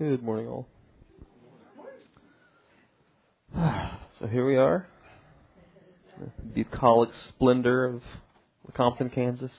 Good 0.00 0.22
morning, 0.22 0.48
all. 0.48 0.66
So 4.18 4.26
here 4.26 4.46
we 4.46 4.56
are, 4.56 4.86
the 6.18 6.30
bucolic 6.54 7.10
splendor 7.28 7.84
of 7.84 8.02
Compton, 8.72 9.10
Kansas. 9.10 9.52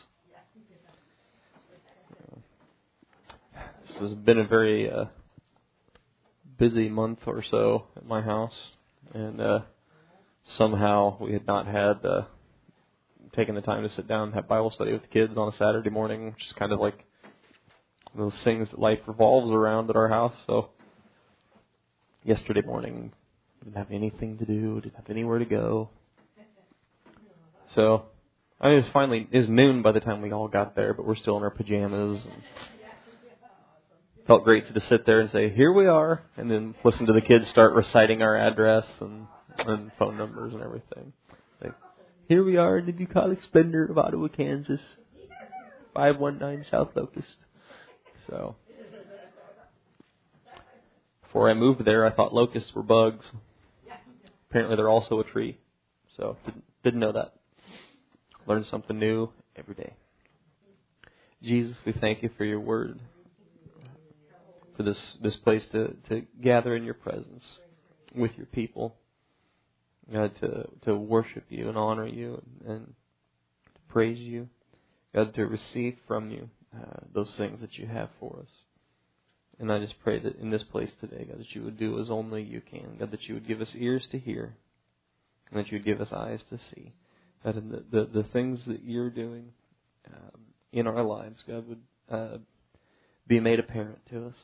This 3.88 3.98
has 4.00 4.16
been 4.16 4.40
a 4.40 4.48
very 4.48 4.90
uh, 4.90 5.06
busy 6.58 6.90
month 6.90 7.20
or 7.28 7.44
so 7.44 7.86
at 7.96 8.08
my 8.08 8.22
house, 8.22 8.56
and 9.14 9.40
uh, 9.40 9.60
somehow 10.58 11.18
we 11.24 11.34
had 11.34 11.46
not 11.46 11.68
had 11.68 12.04
uh, 12.04 12.24
taken 13.36 13.54
the 13.54 13.62
time 13.62 13.84
to 13.84 13.90
sit 13.90 14.08
down 14.08 14.30
and 14.30 14.34
have 14.34 14.48
Bible 14.48 14.72
study 14.72 14.92
with 14.92 15.04
the 15.04 15.08
kids 15.08 15.38
on 15.38 15.50
a 15.50 15.58
Saturday 15.58 15.92
morning, 15.92 16.26
which 16.26 16.48
is 16.48 16.54
kind 16.54 16.72
of 16.72 16.80
like 16.80 17.06
those 18.16 18.34
things 18.44 18.70
that 18.70 18.80
life 18.80 19.00
revolves 19.08 19.52
around 19.52 19.90
at 19.90 19.96
our 19.96 20.10
house. 20.10 20.34
So 20.48 20.70
yesterday 22.24 22.62
morning, 22.62 23.12
didn't 23.64 23.78
have 23.78 23.92
anything 23.92 24.38
to 24.40 24.46
do, 24.46 24.82
didn't 24.82 24.96
have 24.96 25.10
anywhere 25.10 25.40
to 25.40 25.46
go. 25.46 25.90
So 27.76 28.06
I 28.62 28.68
mean, 28.68 28.78
it 28.78 28.84
was 28.84 28.92
finally 28.94 29.28
it 29.32 29.40
was 29.40 29.50
noon 29.50 29.82
by 29.82 29.92
the 29.92 30.00
time 30.00 30.22
we 30.22 30.32
all 30.32 30.48
got 30.48 30.76
there, 30.76 30.94
but 30.94 31.06
we're 31.06 31.16
still 31.16 31.38
in 31.38 31.44
our 31.44 31.50
pajamas. 31.50 32.22
And 32.24 32.44
felt 34.28 34.44
great 34.44 34.68
to 34.68 34.74
just 34.74 34.88
sit 34.88 35.06
there 35.06 35.20
and 35.20 35.32
say, 35.32 35.50
"Here 35.50 35.72
we 35.72 35.88
are," 35.88 36.22
and 36.38 36.50
then 36.50 36.76
listen 36.84 37.08
to 37.08 37.14
the 37.14 37.22
kids 37.22 37.48
start 37.50 37.74
reciting 37.74 38.22
our 38.22 38.38
address 38.38 38.86
and 39.00 39.26
and 39.58 39.92
phone 39.98 40.16
numbers 40.16 40.54
and 40.54 40.62
everything. 40.62 41.12
Like, 41.62 41.74
here 42.28 42.44
we 42.44 42.58
are 42.58 42.78
in 42.78 42.86
the 42.86 42.92
bucolic 42.92 43.42
splendor 43.42 43.86
of 43.86 43.98
Ottawa, 43.98 44.28
Kansas, 44.28 44.80
five 45.94 46.20
one 46.20 46.38
nine 46.38 46.64
South 46.70 46.90
Locust. 46.96 47.38
So 48.30 48.56
before 51.24 51.50
I 51.50 51.54
moved 51.54 51.86
there, 51.86 52.06
I 52.06 52.12
thought 52.12 52.34
locusts 52.34 52.74
were 52.76 52.84
bugs. 52.84 53.26
Apparently, 54.50 54.76
they're 54.76 54.90
also 54.90 55.20
a 55.22 55.24
tree. 55.24 55.58
So 56.18 56.36
didn't, 56.46 56.64
didn't 56.84 57.00
know 57.00 57.14
that. 57.14 57.34
Learn 58.48 58.66
something 58.66 59.00
new 59.00 59.30
every 59.56 59.76
day. 59.76 59.94
Jesus, 61.42 61.78
we 61.86 61.94
thank 61.94 62.22
you 62.22 62.30
for 62.38 62.44
your 62.44 62.60
word, 62.60 63.00
for 64.76 64.84
this 64.84 65.18
this 65.22 65.38
place 65.38 65.66
to 65.72 65.96
to 66.10 66.24
gather 66.42 66.76
in 66.76 66.84
your 66.84 66.94
presence 66.96 67.44
with 68.14 68.36
your 68.38 68.46
people, 68.48 68.96
God, 70.12 70.36
to 70.42 70.68
to 70.82 70.96
worship 70.96 71.46
you 71.50 71.70
and 71.70 71.78
honor 71.78 72.06
you 72.06 72.44
and, 72.66 72.72
and 72.76 72.86
to 73.74 73.82
praise 73.88 74.20
you, 74.20 74.50
God, 75.16 75.34
to 75.36 75.46
receive 75.46 75.98
from 76.08 76.30
you 76.30 76.50
uh, 76.76 77.00
those 77.14 77.32
things 77.38 77.60
that 77.62 77.78
you 77.78 77.88
have 77.88 78.10
for 78.20 78.40
us. 78.42 78.50
And 79.60 79.72
I 79.72 79.80
just 79.80 80.02
pray 80.04 80.20
that 80.20 80.40
in 80.40 80.50
this 80.50 80.64
place 80.64 80.90
today, 81.00 81.26
God, 81.30 81.40
that 81.40 81.54
you 81.54 81.64
would 81.64 81.78
do 81.78 82.00
as 82.00 82.10
only 82.10 82.42
you 82.42 82.62
can. 82.62 82.98
God, 83.00 83.12
that 83.12 83.24
you 83.24 83.36
would 83.36 83.48
give 83.48 83.62
us 83.62 83.70
ears 83.76 84.04
to 84.12 84.18
hear, 84.18 84.56
and 85.52 85.60
that 85.60 85.72
you 85.72 85.78
would 85.78 85.86
give 85.86 86.02
us 86.02 86.12
eyes 86.12 86.42
to 86.50 86.58
see. 86.74 86.94
That 87.44 87.56
the, 87.56 87.84
the, 87.92 88.10
the 88.22 88.24
things 88.30 88.62
that 88.68 88.84
you're 88.84 89.10
doing 89.10 89.50
um, 90.08 90.42
in 90.72 90.88
our 90.88 91.04
lives, 91.04 91.44
God, 91.48 91.66
would 91.68 91.82
uh, 92.10 92.38
be 93.28 93.40
made 93.40 93.60
apparent 93.60 94.00
to 94.10 94.28
us. 94.28 94.36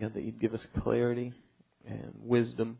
God, 0.00 0.14
that 0.14 0.24
you'd 0.24 0.40
give 0.40 0.54
us 0.54 0.66
clarity 0.82 1.32
and 1.86 2.14
wisdom, 2.20 2.78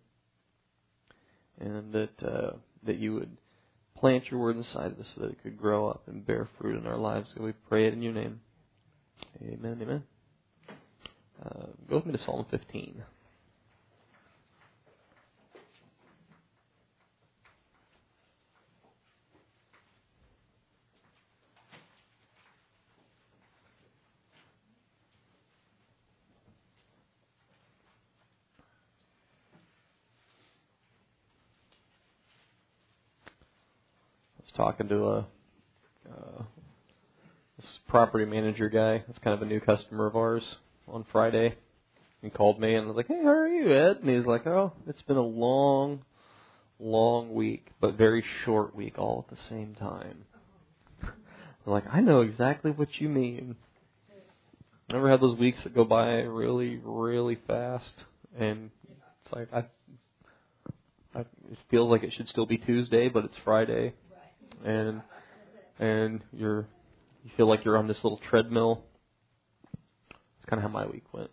and 1.59 1.93
that 1.93 2.23
uh, 2.23 2.57
that 2.85 2.99
you 2.99 3.15
would 3.15 3.37
plant 4.03 4.33
your 4.33 4.41
word 4.41 4.57
inside 4.57 4.91
of 4.91 4.99
us 4.99 5.07
so 5.15 5.21
that 5.21 5.31
it 5.31 5.43
could 5.45 5.57
grow 5.57 5.89
up 5.89 6.03
and 6.09 6.27
bear 6.27 6.49
fruit 6.59 6.77
in 6.77 6.89
our 6.89 6.97
lives. 6.97 7.33
God, 7.35 7.45
we 7.45 7.53
pray 7.69 7.87
it 7.87 7.93
in 7.93 8.03
your 8.03 8.13
name. 8.13 8.41
Amen. 9.41 9.79
Amen. 9.81 10.03
Uh, 11.41 11.67
go 11.89 11.97
with 11.99 12.07
me 12.07 12.13
to 12.13 12.19
Psalm 12.19 12.45
15. 12.51 12.97
I 34.37 34.43
was 34.43 34.51
talking 34.63 34.89
to 34.89 35.05
a 35.05 35.19
uh, 36.09 36.43
this 37.57 37.67
property 37.89 38.25
manager 38.25 38.69
guy. 38.69 39.03
That's 39.09 39.19
kind 39.19 39.35
of 39.35 39.43
a 39.43 39.51
new 39.51 39.59
customer 39.59 40.07
of 40.07 40.15
ours 40.15 40.45
on 40.87 41.05
Friday. 41.11 41.57
He 42.23 42.31
called 42.31 42.61
me 42.61 42.77
and 42.77 42.87
was 42.87 42.95
like, 42.95 43.09
"Hey, 43.09 43.21
how 43.25 43.31
are 43.31 43.49
you, 43.49 43.73
Ed?" 43.73 43.99
And 44.03 44.09
he's 44.09 44.25
like, 44.25 44.47
"Oh, 44.47 44.73
it's 44.87 45.03
been 45.03 45.17
a 45.17 45.21
long, 45.21 46.05
long 46.79 47.35
week, 47.35 47.67
but 47.81 47.97
very 47.97 48.25
short 48.45 48.77
week 48.77 48.99
all 48.99 49.27
at 49.29 49.37
the 49.37 49.43
same 49.49 49.75
time." 49.75 50.27
I'm 51.03 51.11
like, 51.67 51.85
"I 51.93 52.01
know 52.01 52.21
exactly 52.21 52.71
what 52.71 53.01
you 53.01 53.09
mean." 53.09 53.57
Never 54.91 55.11
had 55.11 55.21
those 55.21 55.39
weeks 55.39 55.59
that 55.65 55.75
go 55.75 55.85
by 55.85 56.21
really, 56.21 56.81
really 56.85 57.39
fast, 57.49 57.95
and 58.39 58.71
it's 59.25 59.35
like 59.35 59.49
I, 59.53 59.65
I, 61.19 61.21
it 61.51 61.59
feels 61.69 61.91
like 61.91 62.05
it 62.05 62.13
should 62.17 62.29
still 62.29 62.47
be 62.47 62.59
Tuesday, 62.59 63.09
but 63.09 63.25
it's 63.25 63.37
Friday, 63.45 63.95
and 64.65 65.03
and 65.79 66.23
you're 66.33 66.67
you 67.25 67.31
feel 67.37 67.49
like 67.49 67.65
you're 67.65 67.77
on 67.77 67.87
this 67.87 68.03
little 68.03 68.21
treadmill 68.31 68.85
it's 70.43 70.51
kind 70.51 70.59
of 70.59 70.69
how 70.69 70.77
my 70.77 70.87
week 70.87 71.05
went. 71.13 71.31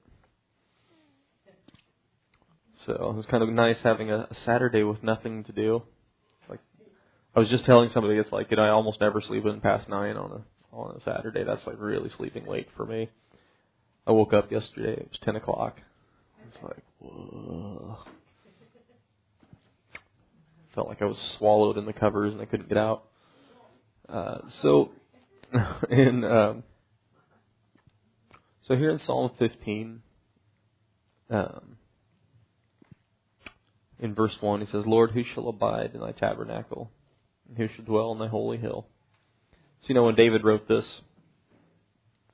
So 2.86 2.94
it 2.94 3.16
was 3.16 3.26
kind 3.26 3.42
of 3.42 3.50
nice 3.50 3.78
having 3.84 4.12
a, 4.12 4.28
a 4.30 4.36
Saturday 4.46 4.84
with 4.84 5.02
nothing 5.02 5.44
to 5.46 5.52
do. 5.52 5.82
Like 6.48 6.60
I 7.36 7.40
was 7.40 7.50
just 7.50 7.66
telling 7.66 7.90
somebody, 7.90 8.18
it's 8.18 8.32
like 8.32 8.52
you 8.52 8.58
know 8.58 8.64
I 8.64 8.70
almost 8.70 9.02
never 9.02 9.20
sleep 9.20 9.46
in 9.48 9.62
past 9.62 9.90
nine 9.90 10.16
on 10.16 10.32
a 10.32 10.76
on 10.76 10.96
a 10.96 11.02
Saturday. 11.02 11.44
That's 11.44 11.66
like 11.66 11.78
really 11.80 12.10
sleeping 12.18 12.46
late 12.46 12.68
for 12.78 12.86
me. 12.86 13.10
I 14.06 14.12
woke 14.12 14.34
up 14.34 14.52
yesterday. 14.52 14.94
It 14.94 15.10
was 15.10 15.20
ten 15.24 15.36
o'clock. 15.36 15.82
It's 16.48 16.64
like 16.64 16.84
whoa. 17.00 17.98
Felt 20.76 20.88
like 20.88 21.02
I 21.02 21.06
was 21.06 21.18
swallowed 21.40 21.80
in 21.80 21.86
the 21.86 21.94
covers 21.94 22.32
and 22.32 22.42
I 22.42 22.46
couldn't 22.46 22.70
get 22.70 22.78
out. 22.78 23.06
Uh, 24.12 24.40
so, 24.62 24.92
and 25.90 26.26
um, 26.26 26.64
so 28.68 28.76
here 28.76 28.90
in 28.90 29.00
Psalm 29.00 29.32
15, 29.38 30.02
um, 31.30 31.78
in 34.00 34.16
verse 34.16 34.36
1, 34.40 34.62
he 34.62 34.66
says, 34.68 34.86
Lord, 34.86 35.12
who 35.12 35.24
shall 35.24 35.48
abide 35.48 35.92
in 35.94 36.00
thy 36.00 36.12
tabernacle? 36.12 36.92
And 37.48 37.58
who 37.58 37.68
shall 37.68 37.86
dwell 37.86 38.12
in 38.14 38.20
thy 38.20 38.28
holy 38.28 38.58
hill? 38.58 38.88
So, 39.82 39.86
you 39.90 39.96
know, 39.96 40.04
when 40.04 40.16
David 40.16 40.44
wrote 40.44 40.68
this, 40.68 41.02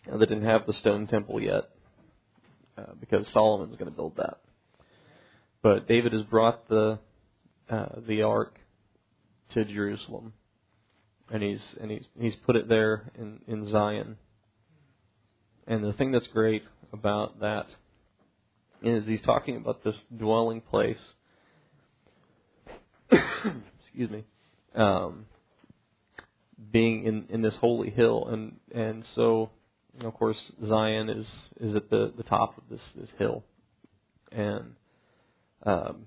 they 0.06 0.18
didn't 0.20 0.46
have 0.46 0.66
the 0.66 0.74
stone 0.74 1.08
temple 1.08 1.42
yet, 1.42 1.70
uh, 2.78 2.94
because 3.00 3.28
Solomon's 3.30 3.76
going 3.78 3.90
to 3.90 3.96
build 3.96 4.18
that. 4.18 4.38
But 5.62 5.88
David 5.88 6.14
has 6.14 6.24
brought 6.24 6.70
the 6.70 7.00
uh, 7.70 8.00
the 8.08 8.22
ark 8.22 8.60
to 9.52 9.66
Jerusalem, 9.66 10.34
and 11.32 11.42
he's 11.42 11.62
and 11.82 11.92
he's 11.92 12.06
he's 12.20 12.36
put 12.36 12.56
it 12.56 12.68
there 12.68 13.12
in 13.18 13.40
in 13.48 13.70
Zion. 13.70 14.18
And 15.68 15.84
the 15.84 15.94
thing 15.94 16.12
that's 16.12 16.28
great 16.28 16.64
about 16.94 17.40
that 17.40 17.68
is 18.84 19.08
he's 19.08 19.22
talking 19.22 19.58
about 19.58 19.84
this 19.84 19.96
dwelling 20.16 20.62
place. 20.62 21.00
excuse 23.12 24.10
me. 24.10 24.24
Um, 24.76 25.26
being 26.72 27.06
in, 27.06 27.26
in 27.30 27.42
this 27.42 27.56
holy 27.56 27.90
hill, 27.90 28.28
and 28.28 28.58
and 28.74 29.06
so 29.16 29.50
of 30.04 30.14
course 30.14 30.52
Zion 30.66 31.10
is 31.10 31.26
is 31.60 31.76
at 31.76 31.90
the, 31.90 32.14
the 32.16 32.24
top 32.24 32.58
of 32.58 32.64
this 32.70 32.82
this 32.96 33.10
hill, 33.18 33.44
and 34.32 34.76
um, 35.64 36.06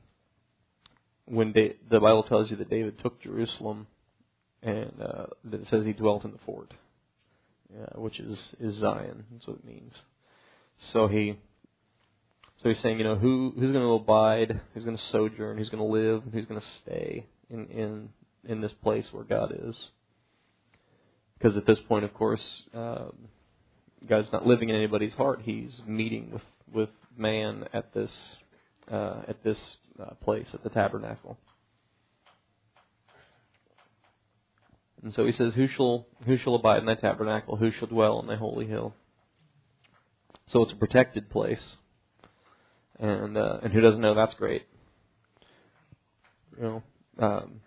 when 1.25 1.53
da- 1.53 1.77
the 1.91 2.01
Bible 2.01 2.23
tells 2.23 2.51
you 2.51 2.57
that 2.57 2.71
David 2.71 2.99
took 2.99 3.21
Jerusalem, 3.23 3.87
and 4.63 4.93
uh, 5.01 5.27
it 5.53 5.67
says 5.69 5.85
he 5.85 5.93
dwelt 5.93 6.25
in 6.25 6.33
the 6.33 6.39
fort 6.39 6.73
uh, 7.75 8.01
which 8.01 8.21
is 8.21 8.43
is 8.61 8.75
Zion. 8.77 9.25
That's 9.33 9.47
what 9.47 9.59
it 9.59 9.65
means. 9.65 9.95
So 10.93 11.09
he, 11.09 11.39
so 12.63 12.69
he's 12.69 12.79
saying, 12.81 12.99
you 12.99 13.05
know, 13.05 13.17
who 13.17 13.53
who's 13.55 13.73
going 13.73 13.85
to 13.85 13.93
abide, 13.93 14.61
who's 14.75 14.85
going 14.85 14.97
to 14.97 15.05
sojourn, 15.05 15.59
who's 15.59 15.71
going 15.71 15.83
to 15.83 15.93
live, 15.93 16.23
who's 16.33 16.47
going 16.47 16.61
to 16.61 16.67
stay 16.83 17.27
in 17.51 17.67
in 17.67 18.09
in 18.45 18.61
this 18.61 18.73
place 18.73 19.07
where 19.13 19.25
God 19.25 19.55
is. 19.69 19.77
Because 21.39 21.57
at 21.57 21.67
this 21.67 21.79
point, 21.81 22.05
of 22.05 22.13
course, 22.15 22.43
um, 22.75 23.13
God's 24.09 24.33
not 24.33 24.47
living 24.47 24.71
in 24.71 24.77
anybody's 24.77 25.13
heart. 25.15 25.43
He's 25.45 25.81
meeting 25.87 26.31
with 26.33 26.43
with 26.73 26.91
man 27.17 27.67
at 27.73 27.93
this 27.93 28.13
uh, 28.91 29.23
at 29.29 29.43
this 29.45 29.61
uh, 30.01 30.15
place 30.23 30.47
at 30.55 30.63
the 30.63 30.71
tabernacle. 30.71 31.39
And 35.03 35.15
so 35.15 35.27
he 35.27 35.33
says, 35.33 35.55
Who 35.55 35.69
shall 35.69 36.07
who 36.27 36.37
shall 36.39 36.55
abide 36.55 36.79
in 36.79 36.87
thy 36.87 36.95
tabernacle? 36.95 37.57
Who 37.57 37.71
shall 37.71 37.89
dwell 37.89 38.21
in 38.21 38.27
thy 38.27 38.37
holy 38.37 38.67
hill? 38.67 38.95
So 40.49 40.63
it's 40.63 40.73
a 40.73 40.77
protected 40.77 41.31
place. 41.31 41.77
and 42.99 43.37
uh, 43.37 43.59
and 43.63 43.73
who 43.73 43.81
doesn't 43.81 44.01
know 44.01 44.15
that's 44.15 44.35
great. 44.35 44.67
You 46.57 46.63
know, 46.63 46.83
um, 47.19 47.61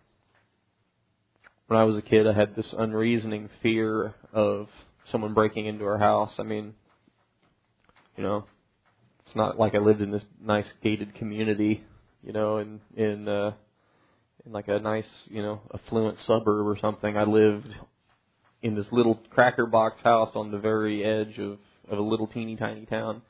when 1.68 1.80
I 1.80 1.84
was 1.86 1.96
a 1.96 2.02
kid, 2.02 2.28
I 2.28 2.34
had 2.34 2.56
this 2.56 2.74
unreasoning 2.78 3.50
fear 3.62 4.14
of 4.34 4.68
someone 5.10 5.34
breaking 5.34 5.68
into 5.68 5.86
our 5.86 5.98
house. 5.98 6.34
I 6.38 6.44
mean, 6.44 6.74
you 8.18 8.24
know, 8.24 8.46
it's 9.26 9.36
not 9.36 9.58
like 9.58 9.74
I 9.74 9.78
lived 9.78 10.02
in 10.02 10.12
this 10.12 10.24
nice 10.44 10.66
gated 10.84 11.16
community, 11.16 11.84
you 12.24 12.34
know, 12.34 12.58
in 12.58 12.82
in 12.96 13.28
uh, 13.28 13.54
in 14.46 14.52
like 14.52 14.68
a 14.68 14.80
nice, 14.80 15.10
you 15.28 15.42
know, 15.42 15.62
affluent 15.74 16.20
suburb 16.22 16.68
or 16.68 16.78
something. 16.80 17.18
I 17.18 17.24
lived 17.24 17.74
in 18.62 18.76
this 18.76 18.88
little 18.92 19.20
cracker 19.30 19.66
box 19.66 20.02
house 20.02 20.32
on 20.36 20.52
the 20.52 20.60
very 20.60 21.04
edge 21.04 21.38
of 21.40 21.60
of 21.90 21.98
a 21.98 22.02
little 22.02 22.28
teeny 22.28 22.56
tiny 22.56 22.86
town. 22.86 23.22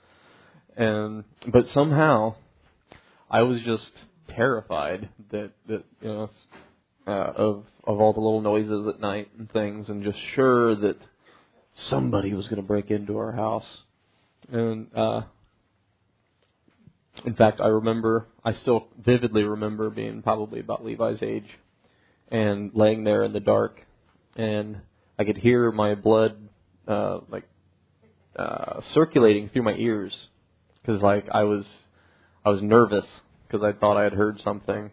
And 0.76 1.24
but 1.48 1.70
somehow 1.70 2.36
I 3.30 3.42
was 3.42 3.62
just 3.62 3.92
terrified 4.30 5.10
that 5.32 5.52
that 5.68 5.84
you 6.02 6.08
know 6.08 6.30
uh, 7.08 7.12
of 7.12 7.66
of 7.84 8.00
all 8.00 8.14
the 8.14 8.20
little 8.20 8.42
noises 8.42 8.88
at 8.88 9.00
night 9.00 9.30
and 9.38 9.52
things, 9.52 9.90
and 9.90 10.04
just 10.04 10.20
sure 10.36 10.76
that 10.76 10.98
somebody 11.74 12.34
was 12.34 12.48
going 12.48 12.62
to 12.62 12.68
break 12.68 12.92
into 12.92 13.18
our 13.18 13.32
house. 13.32 13.84
And 14.52 14.88
uh, 14.96 15.22
in 17.26 17.36
fact, 17.36 17.62
I 17.62 17.68
remember, 17.68 18.28
I 18.44 18.54
still 18.54 18.88
vividly 18.98 19.44
remember 19.44 19.90
being 19.90 20.22
probably 20.22 20.60
about 20.60 20.86
Levi's 20.86 21.22
age, 21.22 21.48
and 22.30 22.72
laying 22.74 23.04
there 23.04 23.24
in 23.24 23.34
the 23.34 23.40
dark, 23.40 23.82
and 24.36 24.82
I 25.20 25.24
could 25.24 25.38
hear 25.38 25.72
my 25.72 25.96
blood 25.96 26.38
uh, 26.88 27.20
like 27.30 27.44
uh, 28.36 28.82
circulating 28.94 29.50
through 29.50 29.64
my 29.64 29.74
ears 29.74 30.16
because 30.82 31.02
like 31.02 31.28
I 31.32 31.44
was 31.44 31.66
I 32.46 32.50
was 32.50 32.62
nervous 32.62 33.06
because 33.48 33.64
I 33.64 33.78
thought 33.78 33.98
I 33.98 34.04
had 34.04 34.14
heard 34.14 34.40
something, 34.42 34.92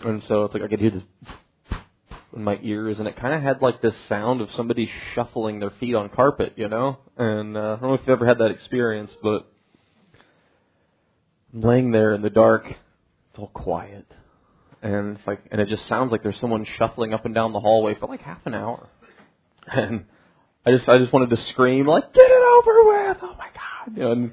and 0.00 0.22
so 0.24 0.44
it's 0.44 0.54
like 0.54 0.62
I 0.62 0.68
could 0.68 0.80
hear 0.80 0.90
this 0.90 1.02
in 2.36 2.44
my 2.44 2.58
ears, 2.62 2.98
and 2.98 3.08
it 3.08 3.16
kind 3.16 3.34
of 3.34 3.42
had 3.42 3.60
like 3.60 3.82
this 3.82 3.94
sound 4.08 4.40
of 4.40 4.52
somebody 4.52 4.88
shuffling 5.14 5.58
their 5.58 5.70
feet 5.80 5.94
on 5.94 6.10
carpet, 6.10 6.52
you 6.56 6.68
know. 6.68 6.98
And 7.16 7.56
uh, 7.56 7.60
I 7.60 7.80
don't 7.80 7.82
know 7.82 7.94
if 7.94 8.00
you've 8.00 8.10
ever 8.10 8.26
had 8.26 8.38
that 8.38 8.50
experience, 8.50 9.10
but 9.22 9.49
I'm 11.52 11.62
laying 11.62 11.90
there 11.90 12.12
in 12.12 12.22
the 12.22 12.30
dark, 12.30 12.66
it's 12.66 13.38
all 13.38 13.48
quiet, 13.48 14.06
and 14.82 15.16
it's 15.16 15.26
like, 15.26 15.40
and 15.50 15.60
it 15.60 15.68
just 15.68 15.86
sounds 15.86 16.12
like 16.12 16.22
there's 16.22 16.38
someone 16.38 16.64
shuffling 16.78 17.12
up 17.12 17.24
and 17.24 17.34
down 17.34 17.52
the 17.52 17.60
hallway 17.60 17.94
for 17.94 18.06
like 18.06 18.20
half 18.20 18.44
an 18.46 18.54
hour, 18.54 18.88
and 19.66 20.04
I 20.64 20.70
just 20.70 20.88
I 20.88 20.98
just 20.98 21.12
wanted 21.12 21.30
to 21.30 21.36
scream 21.36 21.86
like, 21.86 22.12
get 22.14 22.30
it 22.30 22.42
over 22.42 22.84
with! 22.84 23.16
Oh 23.22 23.36
my 23.36 23.48
god! 23.54 23.98
And 23.98 24.32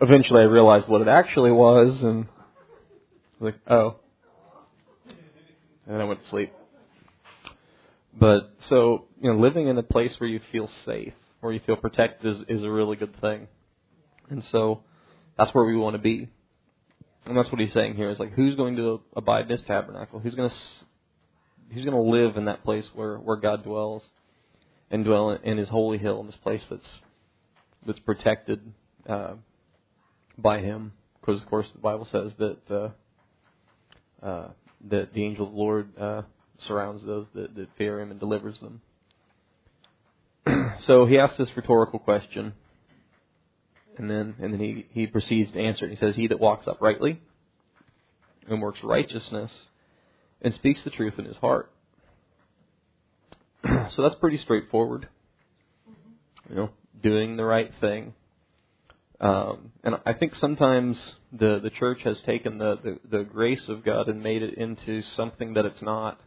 eventually 0.00 0.40
I 0.40 0.44
realized 0.44 0.88
what 0.88 1.00
it 1.00 1.08
actually 1.08 1.52
was, 1.52 2.00
and 2.02 2.26
was 3.38 3.52
like, 3.52 3.60
oh, 3.68 3.96
and 5.86 6.02
I 6.02 6.04
went 6.04 6.24
to 6.24 6.28
sleep. 6.28 6.52
But 8.18 8.52
so 8.68 9.06
you 9.20 9.32
know, 9.32 9.38
living 9.38 9.68
in 9.68 9.78
a 9.78 9.82
place 9.82 10.18
where 10.18 10.28
you 10.28 10.40
feel 10.50 10.68
safe, 10.84 11.14
where 11.40 11.52
you 11.52 11.60
feel 11.60 11.76
protected, 11.76 12.34
is 12.34 12.42
is 12.48 12.62
a 12.64 12.70
really 12.70 12.96
good 12.96 13.18
thing. 13.20 13.46
And 14.28 14.44
so 14.50 14.82
that's 15.42 15.54
where 15.54 15.64
we 15.64 15.76
want 15.76 15.94
to 15.94 16.02
be. 16.02 16.28
And 17.26 17.36
that's 17.36 17.50
what 17.50 17.60
he's 17.60 17.72
saying 17.72 17.96
here 17.96 18.10
is 18.10 18.18
like, 18.20 18.32
who's 18.32 18.54
going 18.54 18.76
to 18.76 19.00
abide 19.16 19.44
in 19.44 19.50
his 19.50 19.62
tabernacle? 19.62 20.20
Who's 20.20 20.34
going 20.36 20.50
to 20.50 20.56
who's 21.72 21.84
going 21.84 21.96
to 21.96 22.10
live 22.10 22.36
in 22.36 22.44
that 22.44 22.62
place 22.62 22.88
where 22.94 23.16
where 23.16 23.36
God 23.36 23.64
dwells, 23.64 24.02
and 24.90 25.04
dwell 25.04 25.30
in 25.30 25.58
His 25.58 25.68
holy 25.68 25.98
hill, 25.98 26.20
in 26.20 26.26
this 26.26 26.36
place 26.36 26.62
that's 26.70 26.88
that's 27.86 27.98
protected 28.00 28.60
uh, 29.08 29.34
by 30.38 30.60
Him? 30.60 30.92
Because 31.20 31.40
of 31.40 31.48
course 31.48 31.68
the 31.72 31.80
Bible 31.80 32.06
says 32.06 32.32
that 32.38 32.58
uh, 32.70 34.24
uh, 34.24 34.48
that 34.90 35.12
the 35.12 35.24
angel 35.24 35.46
of 35.46 35.52
the 35.52 35.58
Lord 35.58 35.98
uh, 35.98 36.22
surrounds 36.58 37.04
those 37.04 37.26
that, 37.34 37.54
that 37.56 37.68
fear 37.76 38.00
him 38.00 38.12
and 38.12 38.20
delivers 38.20 38.60
them. 38.60 38.80
so 40.80 41.06
he 41.06 41.18
asks 41.18 41.38
this 41.38 41.56
rhetorical 41.56 41.98
question, 41.98 42.52
and 43.98 44.10
then 44.10 44.34
and 44.40 44.52
then 44.52 44.60
he, 44.60 44.86
he 44.90 45.06
proceeds 45.06 45.52
to 45.52 45.60
answer. 45.60 45.88
He 45.88 45.96
says, 45.96 46.16
He 46.16 46.28
that 46.28 46.40
walks 46.40 46.66
uprightly 46.66 47.20
and 48.48 48.60
works 48.60 48.80
righteousness 48.82 49.50
and 50.40 50.54
speaks 50.54 50.80
the 50.84 50.90
truth 50.90 51.14
in 51.18 51.24
his 51.24 51.36
heart. 51.36 51.70
so 53.64 54.02
that's 54.02 54.16
pretty 54.16 54.38
straightforward. 54.38 55.08
You 56.48 56.56
know, 56.56 56.70
doing 57.02 57.36
the 57.36 57.44
right 57.44 57.70
thing. 57.80 58.14
Um, 59.20 59.70
and 59.84 59.96
I 60.04 60.14
think 60.14 60.34
sometimes 60.34 60.96
the 61.32 61.60
the 61.62 61.70
church 61.70 62.00
has 62.02 62.20
taken 62.26 62.58
the, 62.58 62.76
the 62.82 63.18
the 63.18 63.24
grace 63.24 63.62
of 63.68 63.84
God 63.84 64.08
and 64.08 64.22
made 64.22 64.42
it 64.42 64.54
into 64.54 65.02
something 65.16 65.54
that 65.54 65.64
it's 65.64 65.82
not 65.82 66.20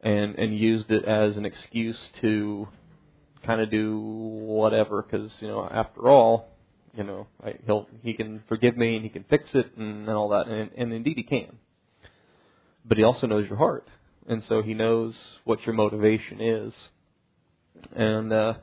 and 0.00 0.36
and 0.36 0.56
used 0.56 0.90
it 0.90 1.04
as 1.04 1.36
an 1.36 1.44
excuse 1.44 1.98
to 2.20 2.68
kind 3.44 3.60
of 3.60 3.70
do 3.70 3.98
whatever 3.98 5.02
because 5.02 5.30
you 5.40 5.48
know 5.48 5.68
after 5.70 6.08
all 6.08 6.50
you 6.96 7.04
know 7.04 7.26
I, 7.44 7.54
he'll 7.66 7.86
he 8.02 8.14
can 8.14 8.42
forgive 8.48 8.76
me 8.76 8.96
and 8.96 9.04
he 9.04 9.10
can 9.10 9.24
fix 9.24 9.48
it 9.54 9.76
and, 9.76 10.08
and 10.08 10.16
all 10.16 10.30
that 10.30 10.48
and, 10.48 10.70
and 10.76 10.92
indeed 10.92 11.16
he 11.16 11.22
can. 11.22 11.58
But 12.84 12.98
he 12.98 13.04
also 13.04 13.26
knows 13.26 13.48
your 13.48 13.58
heart 13.58 13.88
and 14.26 14.42
so 14.48 14.62
he 14.62 14.74
knows 14.74 15.16
what 15.44 15.64
your 15.66 15.74
motivation 15.74 16.40
is. 16.40 16.74
And 17.94 18.32
uh 18.32 18.54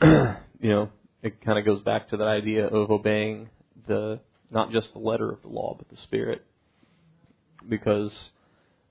you 0.02 0.70
know 0.70 0.90
it 1.22 1.44
kind 1.44 1.58
of 1.58 1.64
goes 1.64 1.82
back 1.82 2.08
to 2.08 2.16
that 2.18 2.28
idea 2.28 2.66
of 2.66 2.90
obeying 2.90 3.48
the 3.86 4.20
not 4.50 4.70
just 4.70 4.92
the 4.92 4.98
letter 4.98 5.30
of 5.30 5.42
the 5.42 5.48
law 5.48 5.74
but 5.76 5.88
the 5.88 5.96
spirit. 6.02 6.44
Because 7.68 8.12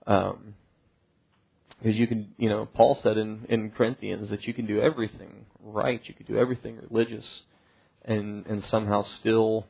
um 0.08 0.56
because 1.80 1.98
you 1.98 2.08
can, 2.08 2.34
you 2.38 2.50
know, 2.50 2.68
Paul 2.74 2.98
said 3.04 3.18
in, 3.18 3.46
in 3.50 3.72
Corinthians 3.72 4.30
that 4.30 4.46
you 4.46 4.54
can 4.54 4.66
do 4.66 4.82
everything 4.82 5.46
right, 5.62 6.02
you 6.04 6.14
can 6.14 6.26
do 6.26 6.38
everything 6.38 6.80
religious, 6.90 7.26
and 8.04 8.46
and 8.48 8.64
somehow 8.70 9.06
still 9.20 9.66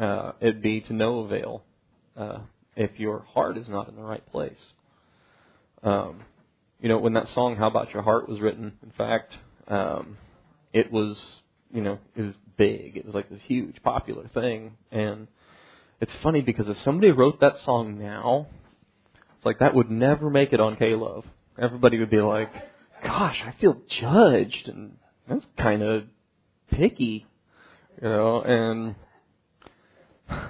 uh, 0.00 0.32
it 0.40 0.62
be 0.62 0.80
to 0.82 0.92
no 0.92 1.20
avail 1.20 1.62
uh, 2.16 2.38
if 2.76 2.98
your 2.98 3.20
heart 3.20 3.56
is 3.56 3.68
not 3.68 3.88
in 3.88 3.96
the 3.96 4.02
right 4.02 4.24
place. 4.30 4.58
Um, 5.82 6.22
you 6.80 6.88
know, 6.88 6.98
when 6.98 7.14
that 7.14 7.28
song 7.34 7.56
"How 7.56 7.68
About 7.68 7.92
Your 7.92 8.02
Heart" 8.02 8.28
was 8.28 8.40
written, 8.40 8.72
in 8.82 8.90
fact, 8.96 9.34
um, 9.66 10.18
it 10.72 10.92
was, 10.92 11.16
you 11.72 11.82
know, 11.82 11.98
it 12.16 12.22
was 12.22 12.34
big. 12.56 12.96
It 12.96 13.06
was 13.06 13.14
like 13.14 13.30
this 13.30 13.40
huge, 13.46 13.82
popular 13.82 14.28
thing, 14.34 14.76
and 14.92 15.26
it's 16.00 16.12
funny 16.22 16.40
because 16.40 16.68
if 16.68 16.76
somebody 16.84 17.10
wrote 17.10 17.40
that 17.40 17.54
song 17.64 17.98
now, 17.98 18.46
it's 19.38 19.46
like 19.46 19.60
that 19.60 19.72
would 19.72 19.88
never 19.88 20.30
make 20.30 20.52
it 20.52 20.58
on 20.58 20.76
K-Love. 20.76 21.24
Everybody 21.56 22.00
would 22.00 22.10
be 22.10 22.20
like, 22.20 22.50
"Gosh, 23.04 23.40
I 23.46 23.52
feel 23.60 23.80
judged," 23.88 24.68
and 24.68 24.96
that's 25.28 25.46
kind 25.56 25.82
of 25.82 26.04
picky, 26.72 27.24
you 28.02 28.08
know. 28.08 28.42
And 28.42 28.96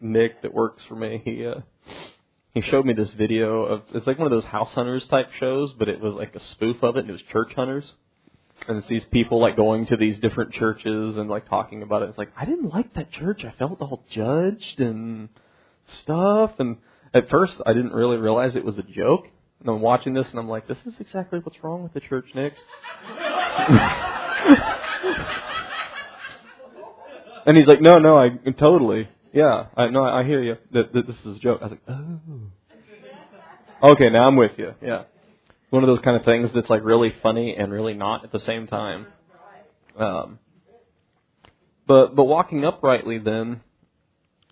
Nick, 0.00 0.42
that 0.42 0.52
works 0.52 0.82
for 0.88 0.96
me, 0.96 1.22
he 1.24 1.46
uh, 1.46 1.60
he 2.52 2.62
showed 2.62 2.84
me 2.84 2.94
this 2.94 3.10
video 3.10 3.62
of 3.62 3.82
it's 3.94 4.08
like 4.08 4.18
one 4.18 4.26
of 4.26 4.32
those 4.32 4.44
house 4.44 4.72
hunters 4.72 5.06
type 5.06 5.30
shows, 5.38 5.72
but 5.78 5.88
it 5.88 6.00
was 6.00 6.14
like 6.14 6.34
a 6.34 6.40
spoof 6.40 6.82
of 6.82 6.96
it, 6.96 7.00
and 7.00 7.10
it 7.10 7.12
was 7.12 7.22
church 7.22 7.52
hunters. 7.54 7.84
And 8.66 8.78
it's 8.78 8.88
these 8.88 9.04
people 9.12 9.40
like 9.40 9.56
going 9.56 9.86
to 9.86 9.96
these 9.96 10.18
different 10.18 10.52
churches 10.52 11.16
and 11.16 11.28
like 11.28 11.48
talking 11.48 11.82
about 11.82 12.02
it. 12.02 12.08
It's 12.08 12.18
like 12.18 12.32
I 12.36 12.44
didn't 12.44 12.72
like 12.72 12.94
that 12.94 13.12
church. 13.12 13.44
I 13.44 13.52
felt 13.56 13.80
all 13.80 14.04
judged 14.10 14.80
and 14.80 15.28
stuff, 16.02 16.52
and 16.58 16.78
at 17.14 17.30
first, 17.30 17.54
I 17.64 17.72
didn't 17.72 17.92
really 17.92 18.16
realize 18.16 18.56
it 18.56 18.64
was 18.64 18.76
a 18.76 18.82
joke. 18.82 19.28
And 19.60 19.68
I'm 19.68 19.80
watching 19.80 20.12
this, 20.12 20.26
and 20.30 20.38
I'm 20.38 20.48
like, 20.48 20.68
this 20.68 20.76
is 20.84 20.94
exactly 21.00 21.38
what's 21.38 21.62
wrong 21.62 21.82
with 21.82 21.94
the 21.94 22.00
church, 22.00 22.26
Nick. 22.34 22.52
and 27.46 27.56
he's 27.56 27.66
like, 27.66 27.80
no, 27.80 27.98
no, 27.98 28.18
I 28.18 28.30
totally, 28.58 29.08
yeah, 29.32 29.66
I 29.76 29.88
no, 29.88 30.04
I 30.04 30.24
hear 30.24 30.42
you. 30.42 30.56
That, 30.72 30.92
that 30.92 31.06
this 31.06 31.16
is 31.24 31.38
a 31.38 31.40
joke. 31.40 31.60
I 31.62 31.66
was 31.66 31.72
like, 31.72 31.98
oh, 33.82 33.90
okay, 33.92 34.10
now 34.10 34.28
I'm 34.28 34.36
with 34.36 34.52
you. 34.58 34.74
Yeah, 34.82 35.04
one 35.70 35.82
of 35.82 35.88
those 35.88 36.04
kind 36.04 36.16
of 36.16 36.24
things 36.24 36.50
that's 36.54 36.68
like 36.68 36.84
really 36.84 37.12
funny 37.22 37.56
and 37.56 37.72
really 37.72 37.94
not 37.94 38.24
at 38.24 38.32
the 38.32 38.40
same 38.40 38.66
time. 38.66 39.06
Um, 39.98 40.38
but 41.86 42.14
but 42.14 42.24
walking 42.24 42.64
uprightly 42.64 43.18
then 43.18 43.60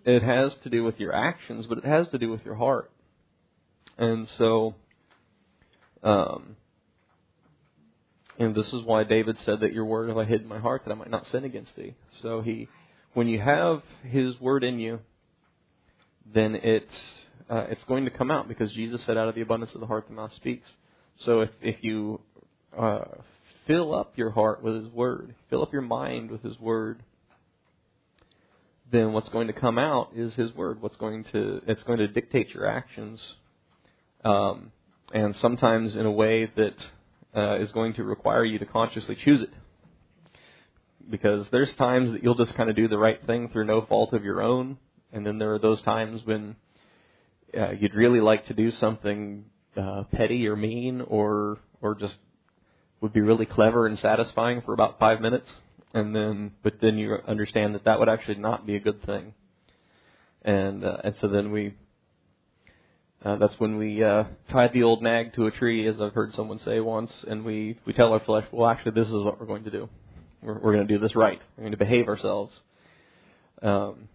it 0.04 0.23
has 0.23 0.54
to 0.62 0.71
do 0.71 0.85
with 0.85 0.99
your 0.99 1.14
actions, 1.14 1.66
but 1.66 1.78
it 1.78 1.85
has 1.85 2.09
to 2.09 2.18
do 2.18 2.30
with 2.30 2.44
your 2.44 2.54
heart. 2.56 2.90
And 3.99 4.28
so, 4.38 4.75
um, 6.02 6.56
and 8.38 8.54
this 8.54 8.73
is 8.73 8.82
why 8.82 9.04
David 9.04 9.37
said 9.44 9.61
that 9.61 9.73
your 9.73 9.85
word 9.85 10.09
have 10.09 10.18
I 10.18 10.25
hid 10.25 10.42
in 10.42 10.49
my 10.49 10.59
heart 10.59 10.82
that 10.85 10.92
I 10.92 10.94
might 10.94 11.11
not 11.11 11.26
sin 11.28 11.44
against 11.44 11.76
thee. 11.76 11.94
So 12.23 12.40
he, 12.40 12.68
when 13.14 13.28
you 13.28 13.40
have 13.40 13.82
his 14.02 14.40
word 14.40 14.64
in 14.64 14.78
you, 14.78 15.00
then 16.32 16.54
it's 16.54 16.94
uh, 17.50 17.66
it's 17.68 17.85
going 17.85 18.04
to 18.04 18.11
come 18.11 18.30
out 18.30 18.49
because 18.49 18.73
Jesus 18.73 19.02
said, 19.04 19.16
"Out 19.16 19.28
of 19.28 19.35
the 19.35 19.42
abundance 19.42 19.75
of 19.75 19.80
the 19.80 19.87
heart, 19.87 20.06
the 20.09 20.14
mouth 20.14 20.32
speaks." 20.35 20.68
So 21.21 21.40
if 21.40 21.50
if 21.61 21.76
you 21.82 22.21
uh, 22.76 23.04
fill 23.66 23.94
up 23.94 24.12
your 24.16 24.30
heart 24.30 24.62
with 24.62 24.82
His 24.82 24.92
word, 24.92 25.35
fill 25.50 25.62
up 25.62 25.73
your 25.73 25.82
mind 25.82 26.30
with 26.30 26.42
His 26.42 26.59
word, 26.59 27.02
then 28.92 29.12
what's 29.12 29.28
going 29.30 29.46
to 29.49 29.52
come 29.54 29.78
out 29.78 30.11
is 30.14 30.34
His 30.34 30.54
Word. 30.54 30.80
What's 30.80 30.96
going 30.96 31.25
to 31.32 31.62
it's 31.66 31.82
going 31.82 31.99
to 31.99 32.06
dictate 32.06 32.50
your 32.50 32.66
actions, 32.66 33.20
um, 34.25 34.70
and 35.12 35.34
sometimes 35.37 35.96
in 35.96 36.06
a 36.06 36.11
way 36.11 36.50
that 36.56 36.75
uh, 37.34 37.58
is 37.58 37.72
going 37.72 37.94
to 37.94 38.04
require 38.04 38.44
you 38.44 38.58
to 38.58 38.66
consciously 38.66 39.16
choose 39.16 39.40
it. 39.42 39.52
Because 41.11 41.49
there's 41.50 41.75
times 41.76 42.12
that 42.12 42.22
you'll 42.22 42.37
just 42.37 42.54
kind 42.54 42.70
of 42.70 42.76
do 42.76 42.87
the 42.87 42.99
right 42.99 43.18
thing 43.26 43.49
through 43.49 43.64
no 43.64 43.80
fault 43.82 44.12
of 44.12 44.25
your 44.25 44.42
own, 44.42 44.76
and 45.12 45.26
then 45.26 45.38
there 45.38 45.54
are 45.54 45.58
those 45.58 45.80
times 45.80 46.20
when 46.25 46.54
uh, 47.58 47.70
you'd 47.72 47.94
really 47.94 48.20
like 48.20 48.46
to 48.46 48.54
do 48.54 48.70
something 48.70 49.46
uh, 49.76 50.04
petty 50.12 50.46
or 50.46 50.54
mean 50.54 51.00
or 51.00 51.58
or 51.80 51.94
just 51.94 52.16
would 53.00 53.12
be 53.12 53.20
really 53.20 53.46
clever 53.46 53.87
and 53.87 53.99
satisfying 53.99 54.62
for 54.62 54.75
about 54.75 54.99
five 54.99 55.20
minutes, 55.20 55.49
and 55.94 56.14
then 56.14 56.52
but 56.62 56.75
then 56.80 56.99
you 56.99 57.16
understand 57.26 57.75
that 57.75 57.84
that 57.84 57.99
would 57.99 58.08
actually 58.08 58.37
not 58.37 58.66
be 58.66 58.76
a 58.76 58.80
good 58.80 59.04
thing, 59.04 59.34
and 60.42 60.84
uh, 60.84 60.99
and 61.04 61.14
so 61.20 61.28
then 61.28 61.52
we. 61.52 61.75
Uh, 63.25 63.37
that's 63.37 63.54
when 63.58 63.76
we 63.76 64.02
uh, 64.02 64.25
tie 64.50 64.66
the 64.66 64.82
old 64.82 65.00
nag 65.00 65.32
to 65.32 65.46
a 65.46 65.50
tree, 65.52 65.87
as 65.87 66.00
I've 66.00 66.12
heard 66.12 66.34
someone 66.34 66.58
say 66.58 66.80
once, 66.80 67.12
and 67.28 67.44
we, 67.44 67.78
we 67.87 67.92
tell 67.92 68.12
our 68.12 68.18
flesh, 68.18 68.44
well, 68.50 68.68
actually, 68.68 69.00
this 69.00 69.06
is 69.06 69.22
what 69.22 69.38
we're 69.38 69.46
going 69.46 69.62
to 69.62 69.70
do. 69.70 69.88
We're, 70.42 70.54
we're 70.54 70.75
going 70.75 70.88
to 70.88 70.92
do 70.92 70.99
this 70.99 71.14
right. 71.14 71.40
We're 71.56 71.62
going 71.62 71.70
to 71.70 71.78
behave 71.78 72.08
ourselves. 72.08 72.52
Um, 73.62 74.08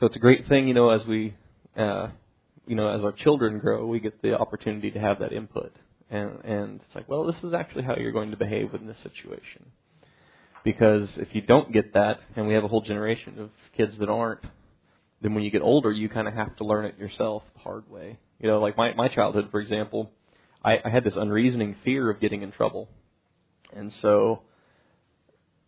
so 0.00 0.06
it's 0.06 0.16
a 0.16 0.18
great 0.18 0.48
thing, 0.48 0.66
you 0.66 0.74
know, 0.74 0.90
as 0.90 1.06
we, 1.06 1.34
uh, 1.76 2.08
you 2.66 2.74
know, 2.74 2.88
as 2.90 3.02
our 3.02 3.12
children 3.12 3.60
grow, 3.60 3.86
we 3.86 4.00
get 4.00 4.20
the 4.20 4.36
opportunity 4.36 4.90
to 4.90 4.98
have 4.98 5.20
that 5.20 5.32
input. 5.32 5.72
And, 6.10 6.44
and 6.44 6.80
it's 6.80 6.94
like, 6.94 7.08
well, 7.08 7.24
this 7.24 7.42
is 7.42 7.52
actually 7.52 7.84
how 7.84 7.96
you're 7.96 8.12
going 8.12 8.30
to 8.30 8.36
behave 8.36 8.74
in 8.74 8.86
this 8.86 8.98
situation. 9.02 9.66
Because 10.64 11.08
if 11.16 11.28
you 11.32 11.42
don't 11.42 11.72
get 11.72 11.94
that, 11.94 12.18
and 12.34 12.46
we 12.46 12.54
have 12.54 12.64
a 12.64 12.68
whole 12.68 12.80
generation 12.80 13.38
of 13.38 13.50
kids 13.76 13.96
that 13.98 14.08
aren't, 14.08 14.40
then 15.22 15.34
when 15.34 15.44
you 15.44 15.50
get 15.50 15.62
older, 15.62 15.90
you 15.92 16.08
kind 16.08 16.28
of 16.28 16.34
have 16.34 16.56
to 16.56 16.64
learn 16.64 16.84
it 16.84 16.98
yourself 16.98 17.42
the 17.54 17.60
hard 17.60 17.88
way. 17.90 18.18
You 18.40 18.48
know, 18.48 18.60
like 18.60 18.76
my, 18.76 18.92
my 18.94 19.08
childhood, 19.08 19.48
for 19.50 19.60
example, 19.60 20.10
I, 20.64 20.78
I 20.84 20.90
had 20.90 21.04
this 21.04 21.14
unreasoning 21.16 21.76
fear 21.84 22.10
of 22.10 22.20
getting 22.20 22.42
in 22.42 22.52
trouble. 22.52 22.88
And 23.72 23.92
so, 24.02 24.42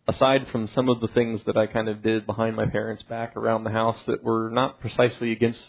aside 0.07 0.47
from 0.51 0.69
some 0.73 0.89
of 0.89 0.99
the 0.99 1.07
things 1.07 1.41
that 1.45 1.57
I 1.57 1.67
kind 1.67 1.87
of 1.87 2.01
did 2.01 2.25
behind 2.25 2.55
my 2.55 2.65
parents' 2.65 3.03
back 3.03 3.35
around 3.35 3.63
the 3.63 3.71
house 3.71 3.97
that 4.07 4.23
were 4.23 4.49
not 4.51 4.79
precisely 4.79 5.31
against, 5.31 5.59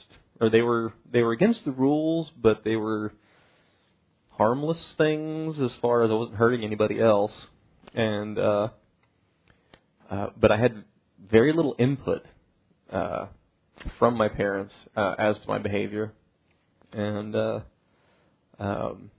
or 0.40 0.50
they 0.50 0.62
were 0.62 0.92
they 1.10 1.22
were 1.22 1.32
against 1.32 1.64
the 1.64 1.72
rules, 1.72 2.30
but 2.40 2.64
they 2.64 2.76
were 2.76 3.12
harmless 4.40 4.82
things 4.96 5.60
as 5.60 5.70
far 5.82 6.02
as 6.02 6.10
I 6.10 6.14
wasn't 6.14 6.38
hurting 6.38 6.64
anybody 6.64 6.98
else, 6.98 7.32
and 7.92 8.38
uh, 8.38 8.68
uh, 10.10 10.28
but 10.34 10.50
I 10.50 10.56
had 10.56 10.82
very 11.30 11.52
little 11.52 11.76
input 11.78 12.24
uh, 12.90 13.26
from 13.98 14.16
my 14.16 14.28
parents 14.28 14.72
uh, 14.96 15.14
as 15.18 15.36
to 15.36 15.46
my 15.46 15.58
behavior, 15.58 16.14
and 16.90 17.36
uh, 17.36 17.60
um, 18.58 19.10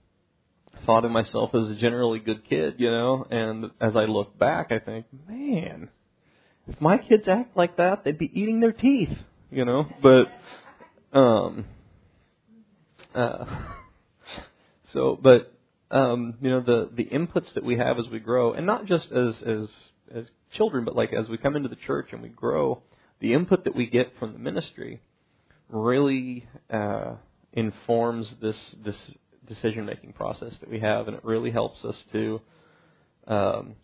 thought 0.86 1.04
of 1.04 1.12
myself 1.12 1.54
as 1.54 1.70
a 1.70 1.76
generally 1.76 2.18
good 2.18 2.42
kid, 2.48 2.74
you 2.78 2.90
know. 2.90 3.24
And 3.30 3.66
as 3.80 3.94
I 3.94 4.06
look 4.06 4.36
back, 4.36 4.72
I 4.72 4.80
think, 4.80 5.06
man, 5.28 5.88
if 6.66 6.80
my 6.80 6.98
kids 6.98 7.28
act 7.28 7.56
like 7.56 7.76
that, 7.76 8.02
they'd 8.02 8.18
be 8.18 8.32
eating 8.34 8.58
their 8.58 8.72
teeth, 8.72 9.16
you 9.52 9.64
know. 9.64 9.86
But, 10.02 11.16
um, 11.16 11.64
uh, 13.14 13.44
so, 14.92 15.18
but, 15.20 15.54
um, 15.90 16.34
you 16.40 16.50
know, 16.50 16.60
the 16.60 16.90
the 16.94 17.04
inputs 17.04 17.52
that 17.54 17.64
we 17.64 17.76
have 17.78 17.98
as 17.98 18.08
we 18.08 18.18
grow, 18.18 18.52
and 18.52 18.66
not 18.66 18.86
just 18.86 19.10
as 19.12 19.34
as 19.42 19.68
as 20.14 20.24
children, 20.56 20.84
but 20.84 20.96
like 20.96 21.12
as 21.12 21.28
we 21.28 21.38
come 21.38 21.56
into 21.56 21.68
the 21.68 21.76
church 21.76 22.08
and 22.12 22.22
we 22.22 22.28
grow, 22.28 22.82
the 23.20 23.32
input 23.32 23.64
that 23.64 23.74
we 23.74 23.86
get 23.86 24.12
from 24.18 24.32
the 24.32 24.38
ministry 24.38 25.00
really 25.68 26.46
uh, 26.70 27.14
informs 27.52 28.30
this 28.40 28.56
this 28.84 28.96
decision 29.46 29.84
making 29.86 30.12
process 30.12 30.52
that 30.60 30.70
we 30.70 30.80
have, 30.80 31.08
and 31.08 31.16
it 31.16 31.24
really 31.24 31.50
helps 31.50 31.84
us 31.84 31.96
to 32.12 32.40
um, 33.26 33.76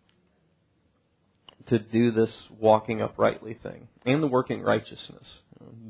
to 1.69 1.79
do 1.79 2.12
this 2.12 2.33
walking 2.59 3.03
uprightly 3.03 3.55
thing 3.62 3.88
and 4.05 4.23
the 4.23 4.27
working 4.27 4.62
righteousness, 4.62 5.27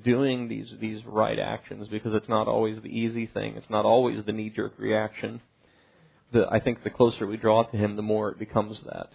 doing 0.03 0.49
these 0.49 0.73
these 0.81 1.05
right 1.05 1.39
actions 1.39 1.89
because 1.89 2.15
it's 2.15 2.29
not 2.29 2.49
always 2.49 2.81
the 2.81 2.89
easy 2.89 3.27
thing. 3.27 3.57
It's 3.57 3.71
not 3.71 3.85
always 3.85 4.25
the 4.25 4.33
knee 4.33 4.51
jerk 4.51 4.75
reaction. 4.79 5.41
The, 6.33 6.47
I 6.51 6.61
think 6.61 6.85
the 6.85 6.91
closer 6.91 7.27
we 7.27 7.37
draw 7.37 7.65
to 7.65 7.77
Him, 7.77 7.97
the 7.97 8.03
more 8.03 8.31
it 8.31 8.39
becomes 8.39 8.83
that. 8.85 9.11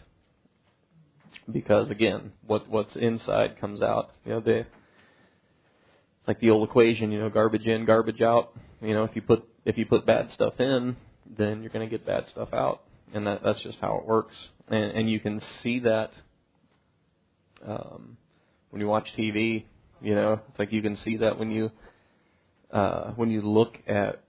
Because 1.51 1.89
again, 1.89 2.31
what 2.45 2.69
what's 2.69 2.95
inside 2.95 3.59
comes 3.59 3.81
out. 3.81 4.11
You 4.25 4.33
know, 4.33 4.39
the 4.39 4.65
it's 6.23 6.27
like 6.27 6.39
the 6.39 6.51
old 6.51 6.69
equation, 6.69 7.11
you 7.11 7.19
know, 7.19 7.29
garbage 7.29 7.65
in, 7.65 7.85
garbage 7.85 8.21
out. 8.21 8.53
You 8.81 8.93
know, 8.93 9.03
if 9.03 9.15
you 9.15 9.21
put 9.21 9.43
if 9.65 9.77
you 9.77 9.85
put 9.85 10.05
bad 10.05 10.31
stuff 10.31 10.59
in, 10.59 10.95
then 11.37 11.61
you're 11.61 11.71
going 11.71 11.87
to 11.87 11.91
get 11.91 12.05
bad 12.05 12.25
stuff 12.29 12.49
out, 12.53 12.83
and 13.13 13.27
that 13.27 13.41
that's 13.43 13.61
just 13.61 13.79
how 13.79 13.97
it 13.97 14.05
works. 14.05 14.35
And, 14.67 14.91
and 14.91 15.11
you 15.11 15.19
can 15.19 15.41
see 15.61 15.79
that 15.79 16.11
um, 17.65 18.17
when 18.69 18.81
you 18.81 18.87
watch 18.87 19.09
TV. 19.17 19.65
You 20.03 20.15
know, 20.15 20.41
it's 20.49 20.59
like 20.59 20.73
you 20.73 20.81
can 20.81 20.97
see 20.97 21.17
that 21.17 21.39
when 21.39 21.49
you 21.49 21.71
uh, 22.71 23.11
when 23.11 23.31
you 23.31 23.41
look 23.41 23.77
at 23.87 24.21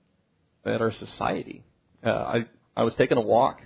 at 0.65 0.81
our 0.81 0.93
society. 0.93 1.65
Uh, 2.05 2.11
I 2.11 2.45
I 2.77 2.85
was 2.85 2.95
taking 2.95 3.19
a 3.19 3.23
walk 3.23 3.61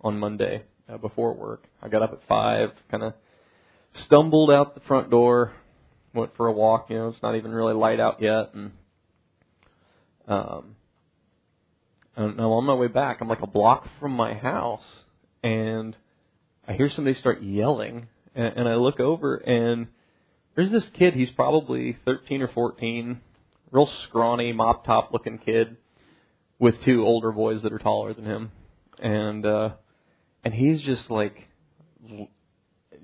on 0.00 0.20
Monday 0.20 0.62
uh, 0.88 0.98
before 0.98 1.34
work. 1.34 1.64
I 1.82 1.88
got 1.88 2.02
up 2.02 2.12
at 2.12 2.20
five, 2.28 2.70
kind 2.92 3.02
of 3.02 3.14
stumbled 3.92 4.52
out 4.52 4.74
the 4.74 4.80
front 4.82 5.10
door, 5.10 5.52
went 6.14 6.36
for 6.36 6.46
a 6.46 6.52
walk. 6.52 6.90
You 6.90 6.98
know, 6.98 7.08
it's 7.08 7.22
not 7.22 7.34
even 7.34 7.50
really 7.50 7.74
light 7.74 7.98
out 7.98 8.22
yet, 8.22 8.54
and 8.54 8.70
um, 10.28 10.76
and 12.14 12.38
I'm 12.40 12.46
on 12.46 12.64
my 12.64 12.74
way 12.74 12.86
back. 12.86 13.18
I'm 13.20 13.28
like 13.28 13.42
a 13.42 13.48
block 13.48 13.88
from 13.98 14.12
my 14.12 14.34
house, 14.34 14.84
and 15.42 15.96
I 16.68 16.74
hear 16.74 16.88
somebody 16.88 17.16
start 17.16 17.42
yelling, 17.42 18.06
and, 18.36 18.58
and 18.58 18.68
I 18.68 18.76
look 18.76 19.00
over, 19.00 19.36
and 19.36 19.88
there's 20.58 20.72
this 20.72 20.90
kid. 20.94 21.14
He's 21.14 21.30
probably 21.30 21.96
13 22.04 22.42
or 22.42 22.48
14, 22.48 23.20
real 23.70 23.88
scrawny, 24.02 24.52
mop 24.52 24.84
top 24.84 25.12
looking 25.12 25.38
kid, 25.38 25.76
with 26.58 26.82
two 26.82 27.06
older 27.06 27.30
boys 27.30 27.62
that 27.62 27.72
are 27.72 27.78
taller 27.78 28.12
than 28.12 28.24
him, 28.24 28.50
and 28.98 29.46
uh, 29.46 29.70
and 30.44 30.52
he's 30.52 30.80
just 30.80 31.12
like, 31.12 31.46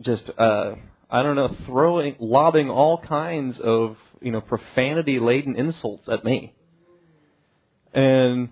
just 0.01 0.29
uh, 0.37 0.75
I 1.09 1.23
don't 1.23 1.37
know, 1.37 1.57
throwing, 1.65 2.17
lobbing 2.19 2.71
all 2.71 2.99
kinds 2.99 3.61
of 3.61 3.99
you 4.21 4.33
know 4.33 4.41
profanity 4.41 5.21
laden 5.21 5.55
insults 5.55 6.09
at 6.09 6.25
me, 6.25 6.55
and 7.93 8.49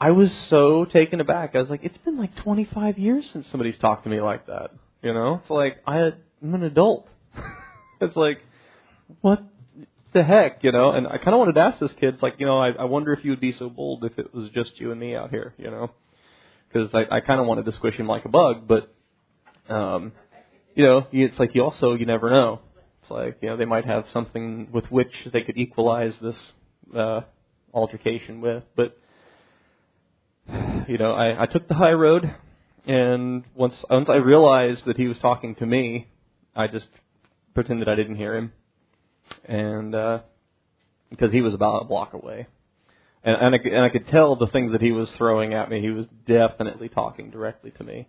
I 0.00 0.12
was 0.12 0.32
so 0.48 0.84
taken 0.84 1.20
aback. 1.20 1.56
I 1.56 1.58
was 1.58 1.68
like, 1.68 1.82
it's 1.82 1.98
been 1.98 2.16
like 2.16 2.36
25 2.36 2.96
years 2.96 3.28
since 3.32 3.48
somebody's 3.50 3.78
talked 3.78 4.04
to 4.04 4.08
me 4.08 4.20
like 4.20 4.46
that. 4.46 4.70
You 5.02 5.12
know, 5.12 5.40
it's 5.42 5.50
like 5.50 5.78
I, 5.84 6.12
I'm 6.40 6.54
an 6.54 6.62
adult. 6.62 7.08
it's 8.00 8.16
like, 8.16 8.40
what 9.20 9.42
the 10.12 10.22
heck, 10.22 10.64
you 10.64 10.72
know? 10.72 10.90
And 10.90 11.06
I 11.06 11.18
kind 11.18 11.34
of 11.34 11.38
wanted 11.38 11.54
to 11.54 11.60
ask 11.60 11.78
this 11.78 11.92
kid, 12.00 12.14
it's 12.14 12.22
like, 12.22 12.34
you 12.38 12.46
know, 12.46 12.58
I, 12.58 12.70
I 12.70 12.84
wonder 12.84 13.12
if 13.12 13.24
you 13.24 13.30
would 13.30 13.40
be 13.40 13.52
so 13.52 13.68
bold 13.68 14.04
if 14.04 14.18
it 14.18 14.34
was 14.34 14.48
just 14.50 14.78
you 14.80 14.90
and 14.90 15.00
me 15.00 15.14
out 15.14 15.30
here, 15.30 15.54
you 15.58 15.70
know? 15.70 15.90
Because 16.68 16.90
I, 16.94 17.16
I 17.16 17.20
kind 17.20 17.40
of 17.40 17.46
wanted 17.46 17.64
to 17.66 17.72
squish 17.72 17.96
him 17.96 18.06
like 18.06 18.24
a 18.24 18.28
bug, 18.28 18.66
but, 18.66 18.92
um, 19.68 20.12
you 20.76 20.84
know, 20.84 21.06
it's 21.10 21.38
like 21.38 21.54
you 21.54 21.64
also 21.64 21.94
you 21.94 22.06
never 22.06 22.30
know. 22.30 22.60
It's 23.02 23.10
like 23.10 23.38
you 23.40 23.48
know 23.48 23.56
they 23.56 23.64
might 23.64 23.86
have 23.86 24.04
something 24.12 24.68
with 24.70 24.84
which 24.92 25.12
they 25.32 25.40
could 25.40 25.56
equalize 25.56 26.12
this 26.20 26.36
uh, 26.94 27.22
altercation 27.72 28.40
with, 28.40 28.62
but 28.76 28.96
you 30.86 30.98
know, 30.98 31.12
I, 31.12 31.44
I 31.44 31.46
took 31.46 31.66
the 31.66 31.74
high 31.74 31.92
road, 31.92 32.30
and 32.86 33.44
once 33.54 33.74
once 33.90 34.08
I 34.10 34.16
realized 34.16 34.84
that 34.84 34.98
he 34.98 35.08
was 35.08 35.18
talking 35.18 35.54
to 35.56 35.66
me, 35.66 36.08
I 36.54 36.66
just 36.66 36.88
pretended 37.56 37.88
I 37.88 37.94
didn't 37.94 38.16
hear 38.16 38.36
him, 38.36 38.52
and 39.46 39.94
uh, 39.94 40.18
because 41.10 41.32
he 41.32 41.40
was 41.40 41.54
about 41.54 41.82
a 41.82 41.84
block 41.86 42.12
away, 42.12 42.46
and 43.24 43.34
and 43.34 43.54
I, 43.54 43.58
and 43.68 43.84
I 43.84 43.88
could 43.88 44.06
tell 44.08 44.36
the 44.36 44.46
things 44.46 44.72
that 44.72 44.82
he 44.82 44.92
was 44.92 45.10
throwing 45.16 45.54
at 45.54 45.70
me. 45.70 45.80
He 45.80 45.88
was 45.88 46.06
definitely 46.26 46.90
talking 46.90 47.30
directly 47.30 47.70
to 47.72 47.82
me, 47.82 48.08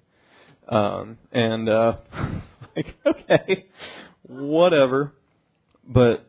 um, 0.68 1.18
and 1.32 1.70
uh, 1.70 1.94
like 2.76 2.94
okay, 3.06 3.68
whatever, 4.24 5.14
but 5.88 6.28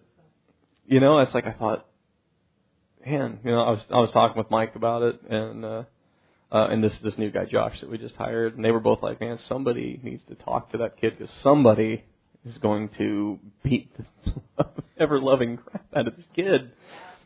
you 0.87 1.00
know, 1.00 1.18
it's 1.18 1.34
like 1.34 1.46
I 1.46 1.52
thought, 1.52 1.87
man, 3.04 3.40
you 3.44 3.50
know, 3.50 3.62
I 3.62 3.70
was 3.70 3.80
I 3.90 3.98
was 3.98 4.10
talking 4.12 4.38
with 4.38 4.50
Mike 4.50 4.76
about 4.76 5.02
it, 5.02 5.20
and 5.28 5.64
uh, 5.64 5.82
uh, 6.52 6.68
and 6.68 6.84
this 6.84 6.92
this 7.02 7.18
new 7.18 7.32
guy 7.32 7.46
Josh 7.46 7.80
that 7.80 7.90
we 7.90 7.98
just 7.98 8.14
hired, 8.14 8.54
and 8.54 8.64
they 8.64 8.70
were 8.70 8.78
both 8.78 9.02
like, 9.02 9.20
man, 9.20 9.40
somebody 9.48 9.98
needs 10.04 10.22
to 10.28 10.37
talk 10.37 10.70
to 10.70 10.78
that 10.78 11.00
kid. 11.00 11.18
Because 11.18 11.34
somebody 11.42 12.04
is 12.49 12.59
going 12.59 12.90
to 12.99 13.38
beat 13.62 13.90
the 14.26 14.67
ever 14.99 15.21
loving 15.21 15.59
crap 15.59 15.87
out 15.95 16.09
of 16.09 16.17
this 16.17 16.26
kid. 16.35 16.73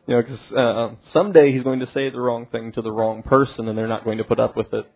You 0.06 0.16
know, 0.16 0.22
because 0.22 0.52
uh, 0.52 0.96
someday 1.12 1.52
he's 1.52 1.62
going 1.62 1.80
to 1.80 1.90
say 1.92 2.10
the 2.10 2.20
wrong 2.20 2.46
thing 2.46 2.72
to 2.72 2.82
the 2.82 2.90
wrong 2.90 3.22
person, 3.22 3.68
and 3.68 3.78
they're 3.78 3.86
not 3.86 4.04
going 4.04 4.18
to 4.18 4.24
put 4.24 4.40
up 4.40 4.56
with 4.56 4.72
it. 4.72 4.90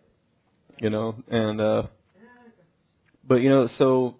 You 0.79 0.89
know, 0.89 1.15
and 1.29 1.61
uh, 1.61 1.83
but 3.27 3.35
you 3.35 3.49
know, 3.49 3.69
so 3.77 4.15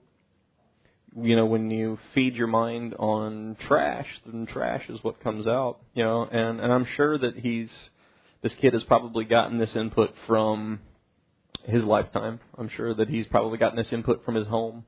you 1.21 1.35
know, 1.35 1.45
when 1.45 1.71
you 1.71 1.97
feed 2.13 2.35
your 2.35 2.47
mind 2.47 2.93
on 2.97 3.57
trash, 3.67 4.07
then 4.25 4.45
trash 4.45 4.83
is 4.89 5.03
what 5.03 5.21
comes 5.23 5.47
out. 5.47 5.79
You 5.93 6.03
know, 6.03 6.23
and 6.23 6.59
and 6.59 6.71
I'm 6.71 6.87
sure 6.95 7.17
that 7.17 7.37
he's 7.37 7.69
this 8.41 8.53
kid 8.61 8.73
has 8.73 8.83
probably 8.83 9.25
gotten 9.25 9.57
this 9.57 9.75
input 9.75 10.13
from 10.25 10.79
his 11.65 11.83
lifetime. 11.83 12.39
I'm 12.57 12.69
sure 12.69 12.93
that 12.93 13.09
he's 13.09 13.25
probably 13.27 13.57
gotten 13.57 13.77
this 13.77 13.91
input 13.91 14.23
from 14.23 14.35
his 14.35 14.47
home, 14.47 14.85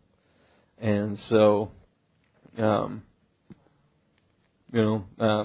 and 0.80 1.22
so, 1.30 1.72
um, 2.58 3.04
you 4.72 4.82
know, 4.82 5.06
uh, 5.20 5.44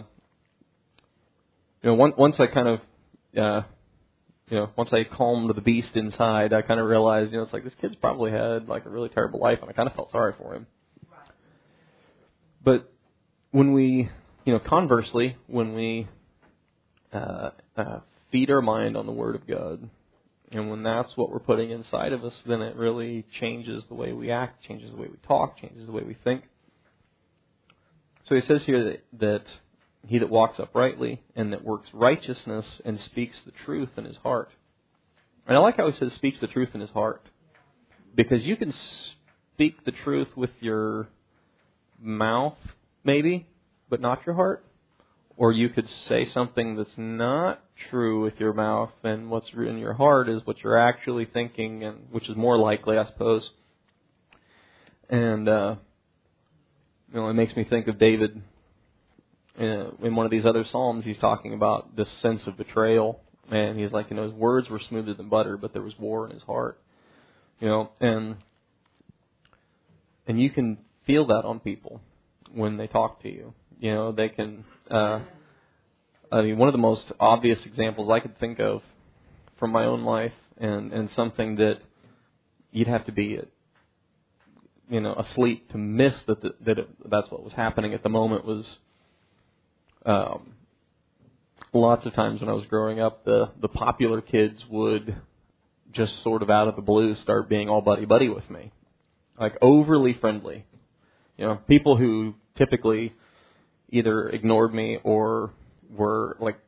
you 1.82 1.90
know, 1.90 1.94
once 1.94 2.14
once 2.16 2.36
I 2.38 2.46
kind 2.46 2.68
of, 2.68 2.80
uh, 3.36 3.62
you 4.48 4.56
know, 4.58 4.70
once 4.76 4.90
I 4.92 5.04
calmed 5.04 5.54
the 5.54 5.60
beast 5.60 5.94
inside, 5.94 6.52
I 6.52 6.62
kind 6.62 6.80
of 6.80 6.86
realized, 6.86 7.32
you 7.32 7.38
know, 7.38 7.44
it's 7.44 7.52
like 7.52 7.64
this 7.64 7.74
kid's 7.80 7.94
probably 7.96 8.30
had 8.30 8.68
like 8.68 8.86
a 8.86 8.90
really 8.90 9.08
terrible 9.08 9.40
life, 9.40 9.58
and 9.60 9.70
I 9.70 9.72
kind 9.72 9.88
of 9.88 9.94
felt 9.94 10.12
sorry 10.12 10.34
for 10.38 10.54
him. 10.54 10.66
But 12.62 12.90
when 13.50 13.72
we, 13.72 14.08
you 14.44 14.52
know, 14.52 14.58
conversely, 14.58 15.36
when 15.46 15.74
we 15.74 16.08
uh, 17.12 17.50
uh, 17.76 18.00
feed 18.32 18.50
our 18.50 18.62
mind 18.62 18.96
on 18.96 19.06
the 19.06 19.12
Word 19.12 19.34
of 19.36 19.46
God, 19.46 19.88
and 20.52 20.70
when 20.70 20.82
that's 20.82 21.16
what 21.16 21.30
we're 21.30 21.40
putting 21.40 21.70
inside 21.70 22.12
of 22.12 22.24
us, 22.24 22.34
then 22.46 22.62
it 22.62 22.76
really 22.76 23.24
changes 23.40 23.84
the 23.88 23.94
way 23.94 24.12
we 24.12 24.30
act, 24.30 24.62
changes 24.64 24.92
the 24.92 24.96
way 24.96 25.08
we 25.08 25.16
talk, 25.26 25.58
changes 25.58 25.86
the 25.86 25.92
way 25.92 26.02
we 26.02 26.16
think. 26.22 26.44
So 28.28 28.34
he 28.34 28.40
says 28.42 28.62
here 28.64 28.84
that, 28.84 29.04
that 29.20 29.44
he 30.06 30.18
that 30.18 30.30
walks 30.30 30.58
uprightly 30.58 31.22
and 31.34 31.52
that 31.52 31.64
works 31.64 31.88
righteousness 31.92 32.80
and 32.84 33.00
speaks 33.00 33.36
the 33.44 33.52
truth 33.64 33.90
in 33.96 34.04
his 34.04 34.16
heart. 34.18 34.50
And 35.46 35.56
I 35.56 35.60
like 35.60 35.76
how 35.76 35.90
he 35.90 35.98
says 35.98 36.12
speaks 36.14 36.38
the 36.40 36.46
truth 36.46 36.70
in 36.74 36.80
his 36.80 36.90
heart. 36.90 37.22
Because 38.14 38.44
you 38.44 38.56
can 38.56 38.72
speak 39.54 39.84
the 39.84 39.92
truth 39.92 40.28
with 40.36 40.50
your 40.60 41.08
mouth, 42.00 42.56
maybe, 43.02 43.46
but 43.88 44.00
not 44.00 44.20
your 44.24 44.34
heart. 44.34 44.64
Or 45.36 45.52
you 45.52 45.68
could 45.68 45.88
say 46.08 46.28
something 46.32 46.76
that's 46.76 46.96
not 46.96 47.60
true 47.90 48.22
with 48.22 48.34
your 48.38 48.52
mouth, 48.52 48.92
and 49.02 49.30
what's 49.30 49.48
in 49.52 49.78
your 49.78 49.94
heart 49.94 50.28
is 50.28 50.40
what 50.44 50.62
you're 50.62 50.78
actually 50.78 51.24
thinking, 51.24 51.82
and 51.82 52.06
which 52.12 52.28
is 52.28 52.36
more 52.36 52.56
likely, 52.56 52.96
I 52.96 53.06
suppose. 53.06 53.48
And 55.10 55.48
uh, 55.48 55.76
you 57.12 57.20
know, 57.20 57.28
it 57.28 57.34
makes 57.34 57.56
me 57.56 57.64
think 57.64 57.88
of 57.88 57.98
David 57.98 58.42
uh, 59.58 59.90
in 60.02 60.14
one 60.14 60.24
of 60.24 60.30
these 60.30 60.46
other 60.46 60.64
psalms. 60.70 61.04
He's 61.04 61.18
talking 61.18 61.52
about 61.52 61.96
this 61.96 62.08
sense 62.22 62.42
of 62.46 62.56
betrayal, 62.56 63.20
and 63.50 63.78
he's 63.78 63.92
like, 63.92 64.10
you 64.10 64.16
know, 64.16 64.24
his 64.24 64.32
words 64.32 64.68
were 64.70 64.80
smoother 64.88 65.14
than 65.14 65.28
butter, 65.28 65.56
but 65.56 65.72
there 65.72 65.82
was 65.82 65.94
war 65.98 66.26
in 66.26 66.32
his 66.32 66.42
heart. 66.42 66.80
You 67.60 67.68
know, 67.68 67.90
and 68.00 68.36
and 70.26 70.40
you 70.40 70.50
can 70.50 70.78
feel 71.06 71.26
that 71.26 71.44
on 71.44 71.60
people 71.60 72.00
when 72.52 72.76
they 72.76 72.86
talk 72.86 73.22
to 73.22 73.28
you. 73.28 73.54
You 73.84 73.92
know, 73.92 74.12
they 74.12 74.30
can. 74.30 74.64
Uh, 74.90 75.20
I 76.32 76.40
mean, 76.40 76.56
one 76.56 76.68
of 76.68 76.72
the 76.72 76.78
most 76.78 77.04
obvious 77.20 77.58
examples 77.66 78.08
I 78.08 78.18
could 78.18 78.38
think 78.40 78.58
of 78.58 78.80
from 79.58 79.72
my 79.72 79.84
own 79.84 80.04
life, 80.06 80.32
and 80.56 80.90
and 80.90 81.10
something 81.14 81.56
that 81.56 81.80
you'd 82.72 82.88
have 82.88 83.04
to 83.04 83.12
be, 83.12 83.38
you 84.88 85.00
know, 85.02 85.12
asleep 85.12 85.70
to 85.72 85.76
miss 85.76 86.14
that 86.26 86.40
the, 86.40 86.54
that 86.64 86.78
it, 86.78 87.10
that's 87.10 87.30
what 87.30 87.44
was 87.44 87.52
happening 87.52 87.92
at 87.92 88.02
the 88.02 88.08
moment 88.08 88.46
was. 88.46 88.64
Um, 90.06 90.54
lots 91.74 92.06
of 92.06 92.14
times 92.14 92.40
when 92.40 92.48
I 92.48 92.54
was 92.54 92.64
growing 92.64 93.00
up, 93.00 93.26
the 93.26 93.50
the 93.60 93.68
popular 93.68 94.22
kids 94.22 94.64
would 94.70 95.14
just 95.92 96.22
sort 96.22 96.40
of 96.40 96.48
out 96.48 96.68
of 96.68 96.76
the 96.76 96.82
blue 96.82 97.16
start 97.16 97.50
being 97.50 97.68
all 97.68 97.82
buddy 97.82 98.06
buddy 98.06 98.30
with 98.30 98.48
me, 98.48 98.72
like 99.38 99.58
overly 99.60 100.14
friendly. 100.14 100.64
You 101.36 101.48
know, 101.48 101.56
people 101.56 101.98
who 101.98 102.34
typically 102.56 103.12
either 103.94 104.28
ignored 104.28 104.74
me 104.74 104.98
or 105.02 105.52
were 105.90 106.36
like 106.40 106.58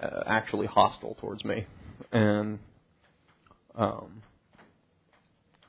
uh, 0.00 0.22
actually 0.26 0.66
hostile 0.66 1.16
towards 1.20 1.44
me, 1.44 1.66
and 2.10 2.58
um, 3.74 4.22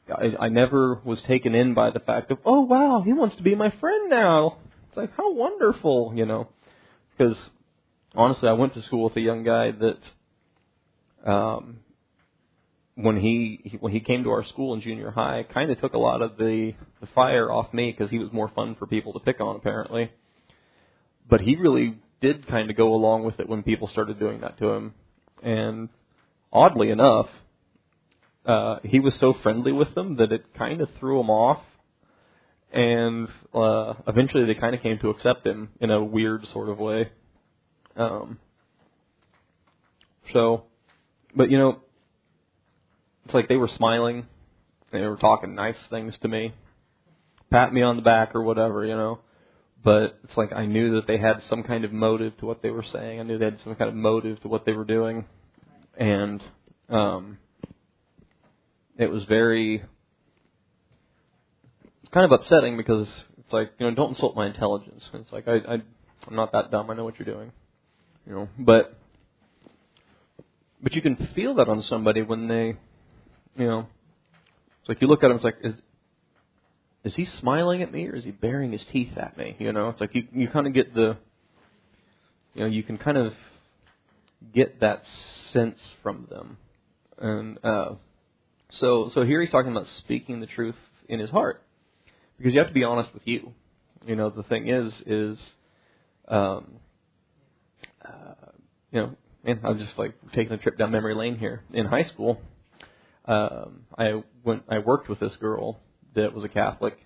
I, 0.10 0.46
I 0.46 0.50
never 0.50 1.00
was 1.04 1.22
taken 1.28 1.56
in 1.56 1.74
by 1.74 1.92
the 1.92 2.00
fact 2.00 2.32
of 2.32 2.40
oh 2.46 2.62
wow 2.62 3.04
he 3.06 3.14
wants 3.14 3.36
to 3.38 3.44
be 3.44 3.56
my 3.56 3.72
friend 3.80 4.10
now. 4.10 4.58
It's 4.88 4.98
like 4.98 5.12
how 5.16 5.34
wonderful, 5.34 6.14
you 6.16 6.26
know, 6.26 6.48
because 7.18 7.36
honestly 8.16 8.48
I 8.48 8.54
went 8.54 8.74
to 8.76 8.84
school 8.84 9.06
with 9.06 9.18
a 9.18 9.22
young 9.22 9.44
guy 9.44 9.72
that 9.72 11.30
um, 11.30 11.80
when 12.96 13.18
he 13.18 13.78
when 13.80 13.92
he 13.92 14.00
came 14.00 14.24
to 14.24 14.32
our 14.32 14.46
school 14.46 14.74
in 14.74 14.82
junior 14.82 15.12
high, 15.12 15.46
kind 15.54 15.72
of 15.72 15.80
took 15.80 15.94
a 15.94 15.98
lot 15.98 16.22
of 16.22 16.38
the 16.38 16.74
the 17.02 17.08
fire 17.16 17.52
off 17.52 17.74
me 17.74 17.92
because 17.92 18.10
he 18.10 18.20
was 18.20 18.32
more 18.32 18.50
fun 18.56 18.76
for 18.76 18.88
people 18.88 19.14
to 19.14 19.20
pick 19.20 19.42
on 19.42 19.56
apparently. 19.56 20.12
But 21.30 21.42
he 21.42 21.56
really 21.56 21.98
did 22.22 22.48
kind 22.48 22.70
of 22.70 22.78
go 22.78 22.94
along 22.94 23.24
with 23.24 23.40
it 23.40 23.50
when 23.50 23.64
people 23.64 23.88
started 23.88 24.20
doing 24.20 24.42
that 24.42 24.58
to 24.60 24.70
him, 24.70 24.94
and 25.42 25.90
oddly 26.52 26.90
enough, 26.90 27.30
uh, 28.46 28.78
he 28.84 29.00
was 29.00 29.16
so 29.16 29.34
friendly 29.34 29.72
with 29.72 29.94
them 29.96 30.18
that 30.18 30.32
it 30.32 30.54
kind 30.54 30.82
of 30.82 30.90
threw 31.00 31.20
him 31.20 31.30
off, 31.30 31.62
and 32.72 33.28
uh, 33.54 33.94
eventually 34.08 34.46
they 34.46 34.60
kind 34.60 34.76
of 34.76 34.82
came 34.82 35.00
to 35.00 35.10
accept 35.10 35.46
him 35.46 35.70
in 35.80 35.92
a 35.92 36.04
weird 36.04 36.46
sort 36.48 36.70
of 36.70 36.80
way. 36.80 37.10
Um, 37.96 38.40
so, 40.32 40.64
but 41.36 41.52
you 41.52 41.58
know, 41.58 41.80
it's 43.26 43.34
like 43.34 43.48
they 43.48 43.56
were 43.56 43.68
smiling. 43.68 44.26
They 44.92 45.02
were 45.02 45.18
talking 45.18 45.56
nice 45.56 45.78
things 45.90 46.18
to 46.20 46.28
me, 46.28 46.54
pat 47.50 47.74
me 47.74 47.82
on 47.82 47.96
the 47.96 48.02
back 48.02 48.36
or 48.36 48.44
whatever, 48.44 48.86
you 48.86 48.96
know. 48.96 49.20
But 49.84 50.20
it's 50.24 50.38
like 50.38 50.54
I 50.54 50.66
knew 50.66 50.96
that 50.96 51.08
they 51.08 51.18
had 51.18 51.42
some 51.50 51.64
kind 51.64 51.84
of 51.84 51.92
motive 51.92 52.38
to 52.38 52.46
what 52.46 52.62
they 52.62 52.70
were 52.70 52.84
saying. 52.84 53.20
I 53.20 53.24
knew 53.24 53.38
they 53.38 53.46
had 53.46 53.60
some 53.64 53.76
kind 53.76 53.90
of 53.90 53.96
motive 53.96 54.40
to 54.42 54.48
what 54.48 54.66
they 54.66 54.72
were 54.72 54.86
doing, 54.86 55.26
and 55.98 56.42
um, 56.90 57.38
it 58.98 59.12
was 59.12 59.24
very 59.26 59.84
kind 62.14 62.32
of 62.32 62.40
upsetting 62.40 62.78
because 62.78 63.08
it's 63.40 63.52
like 63.52 63.72
you 63.80 63.88
know 63.88 63.94
don't 63.94 64.12
insult 64.12 64.36
my 64.36 64.48
intelligence. 64.48 65.04
It's 65.14 65.32
like 65.32 65.48
I, 65.48 65.56
I 65.56 65.74
I'm 66.28 66.36
not 66.36 66.54
that 66.54 66.72
dumb. 66.72 66.90
I 66.90 66.96
know 66.96 67.04
what 67.04 67.20
you're 67.20 67.34
doing, 67.34 67.52
you 68.26 68.34
know. 68.34 68.50
But 68.58 68.98
but 70.82 70.94
you 70.94 71.02
can 71.02 71.30
feel 71.36 71.56
that 71.56 71.68
on 71.68 71.82
somebody 71.84 72.22
when 72.22 72.48
they 72.48 72.78
you 73.58 73.68
know, 73.68 73.88
it's 74.80 74.90
like 74.90 75.02
you 75.02 75.08
look 75.08 75.24
at 75.24 75.30
him, 75.30 75.38
it's 75.38 75.46
like, 75.46 75.58
is 75.64 75.74
is 77.04 77.16
he 77.16 77.26
smiling 77.26 77.82
at 77.82 77.92
me 77.92 78.08
or 78.08 78.16
is 78.16 78.24
he 78.24 78.32
baring 78.32 78.72
his 78.72 78.84
teeth 78.92 79.18
at 79.18 79.38
me? 79.38 79.56
You 79.60 79.74
know, 79.74 79.90
it's 79.90 80.00
like 80.00 80.16
you 80.16 80.28
you 80.34 80.48
kind 80.48 80.68
of 80.68 80.74
get 80.74 80.94
the, 80.94 81.18
you 82.54 82.62
know, 82.62 82.68
you 82.68 82.84
can 82.84 82.98
kind 82.98 83.18
of 83.18 83.34
get 84.54 84.80
that 84.80 85.04
sense 85.52 85.80
from 86.02 86.28
them, 86.30 86.58
and 87.18 87.64
uh, 87.64 87.96
so 88.72 89.12
so 89.14 89.24
here 89.24 89.42
he's 89.42 89.52
talking 89.52 89.72
about 89.72 89.88
speaking 89.98 90.40
the 90.40 90.48
truth 90.48 90.76
in 91.10 91.20
his 91.20 91.30
heart, 91.30 91.62
because 92.38 92.54
you 92.54 92.60
have 92.60 92.70
to 92.70 92.74
be 92.74 92.84
honest 92.84 93.14
with 93.14 93.24
you. 93.26 93.54
You 94.06 94.16
know, 94.16 94.30
the 94.30 94.44
thing 94.44 94.68
is 94.70 94.94
is, 95.06 95.40
um, 96.28 96.74
uh, 98.04 98.52
you 98.92 99.02
know, 99.02 99.16
and 99.44 99.60
I'm 99.64 99.78
just 99.78 99.98
like 99.98 100.14
taking 100.34 100.54
a 100.54 100.58
trip 100.58 100.78
down 100.78 100.92
memory 100.92 101.16
lane 101.16 101.38
here. 101.38 101.64
In 101.74 101.86
high 101.86 102.06
school, 102.06 102.42
um, 103.26 103.82
I 103.98 104.24
went, 104.44 104.64
I 104.70 104.80
worked 104.80 105.10
with 105.10 105.20
this 105.20 105.36
girl 105.38 105.80
that 106.16 106.34
was 106.34 106.44
a 106.44 106.50
Catholic, 106.50 106.98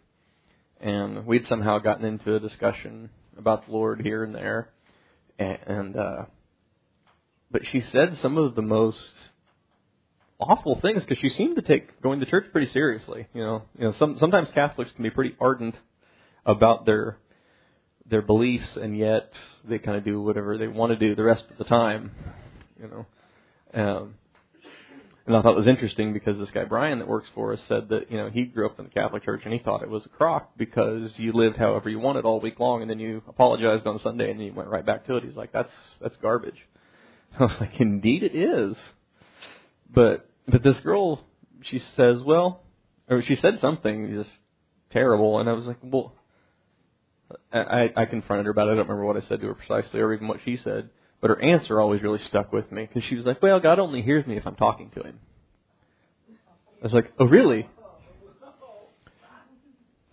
and 0.79 1.25
we'd 1.25 1.47
somehow 1.47 1.79
gotten 1.79 2.05
into 2.05 2.35
a 2.35 2.39
discussion 2.39 3.09
about 3.37 3.65
the 3.65 3.71
Lord 3.71 4.01
here 4.01 4.23
and 4.23 4.33
there, 4.33 4.69
and, 5.39 5.57
and 5.65 5.95
uh, 5.95 6.25
but 7.51 7.61
she 7.71 7.83
said 7.91 8.17
some 8.21 8.37
of 8.37 8.55
the 8.55 8.61
most 8.61 8.97
awful 10.39 10.79
things 10.81 11.03
because 11.03 11.17
she 11.19 11.29
seemed 11.29 11.55
to 11.55 11.61
take 11.61 12.01
going 12.01 12.19
to 12.19 12.25
church 12.25 12.45
pretty 12.51 12.71
seriously. 12.71 13.27
You 13.33 13.43
know, 13.43 13.61
you 13.77 13.85
know, 13.85 13.93
some 13.97 14.17
sometimes 14.19 14.49
Catholics 14.53 14.91
can 14.95 15.03
be 15.03 15.09
pretty 15.09 15.35
ardent 15.39 15.75
about 16.45 16.85
their 16.85 17.17
their 18.09 18.21
beliefs, 18.21 18.75
and 18.75 18.97
yet 18.97 19.31
they 19.67 19.79
kind 19.79 19.97
of 19.97 20.05
do 20.05 20.21
whatever 20.21 20.57
they 20.57 20.67
want 20.67 20.91
to 20.91 20.97
do 20.97 21.15
the 21.15 21.23
rest 21.23 21.43
of 21.49 21.57
the 21.57 21.65
time. 21.65 22.11
You 22.79 22.87
know. 22.87 23.05
Um, 23.73 24.15
and 25.27 25.35
I 25.35 25.41
thought 25.41 25.51
it 25.51 25.57
was 25.57 25.67
interesting 25.67 26.13
because 26.13 26.39
this 26.39 26.51
guy 26.51 26.63
Brian 26.63 26.99
that 26.99 27.07
works 27.07 27.27
for 27.35 27.51
us 27.51 27.59
said 27.67 27.89
that 27.89 28.09
you 28.09 28.17
know 28.17 28.29
he 28.29 28.45
grew 28.45 28.65
up 28.65 28.79
in 28.79 28.85
the 28.85 28.91
Catholic 28.91 29.23
Church 29.23 29.41
and 29.43 29.53
he 29.53 29.59
thought 29.59 29.83
it 29.83 29.89
was 29.89 30.05
a 30.05 30.09
crock 30.09 30.51
because 30.57 31.13
you 31.17 31.33
lived 31.33 31.57
however 31.57 31.89
you 31.89 31.99
wanted 31.99 32.23
all 32.23 32.39
week 32.39 32.59
long 32.61 32.81
and 32.81 32.89
then 32.89 32.97
you 32.97 33.21
apologized 33.27 33.85
on 33.85 33.99
Sunday 33.99 34.31
and 34.31 34.39
then 34.39 34.47
you 34.47 34.53
went 34.53 34.69
right 34.69 34.85
back 34.85 35.05
to 35.05 35.17
it. 35.17 35.25
He's 35.25 35.35
like, 35.35 35.51
that's 35.51 35.71
that's 36.01 36.15
garbage. 36.17 36.65
I 37.39 37.43
was 37.43 37.55
like, 37.59 37.79
indeed 37.79 38.23
it 38.23 38.35
is. 38.35 38.77
But 39.93 40.29
but 40.47 40.63
this 40.63 40.79
girl, 40.79 41.25
she 41.61 41.81
says, 41.97 42.23
well, 42.25 42.63
or 43.09 43.21
she 43.21 43.35
said 43.35 43.59
something 43.59 44.09
just 44.13 44.29
terrible, 44.91 45.39
and 45.39 45.49
I 45.49 45.53
was 45.53 45.67
like, 45.67 45.77
well, 45.83 46.13
I 47.51 47.91
I 47.97 48.05
confronted 48.05 48.45
her 48.45 48.51
about 48.51 48.69
it. 48.69 48.71
I 48.71 48.75
don't 48.75 48.87
remember 48.87 49.05
what 49.05 49.17
I 49.17 49.27
said 49.27 49.41
to 49.41 49.47
her 49.47 49.55
precisely 49.55 49.99
or 49.99 50.13
even 50.13 50.29
what 50.29 50.39
she 50.45 50.55
said. 50.55 50.89
But 51.19 51.31
her 51.31 51.41
answer 51.41 51.79
always 51.79 52.01
really 52.01 52.19
stuck 52.27 52.53
with 52.53 52.71
me 52.71 52.85
because 52.85 53.07
she 53.09 53.15
was 53.15 53.25
like, 53.25 53.41
"Well, 53.41 53.59
God 53.59 53.79
only 53.79 54.01
hears 54.01 54.25
me 54.27 54.37
if 54.37 54.45
I'm 54.45 54.55
talking 54.55 54.91
to 54.91 55.01
Him." 55.01 55.19
I 56.81 56.83
was 56.83 56.93
like, 56.93 57.11
"Oh, 57.19 57.25
really?" 57.25 57.67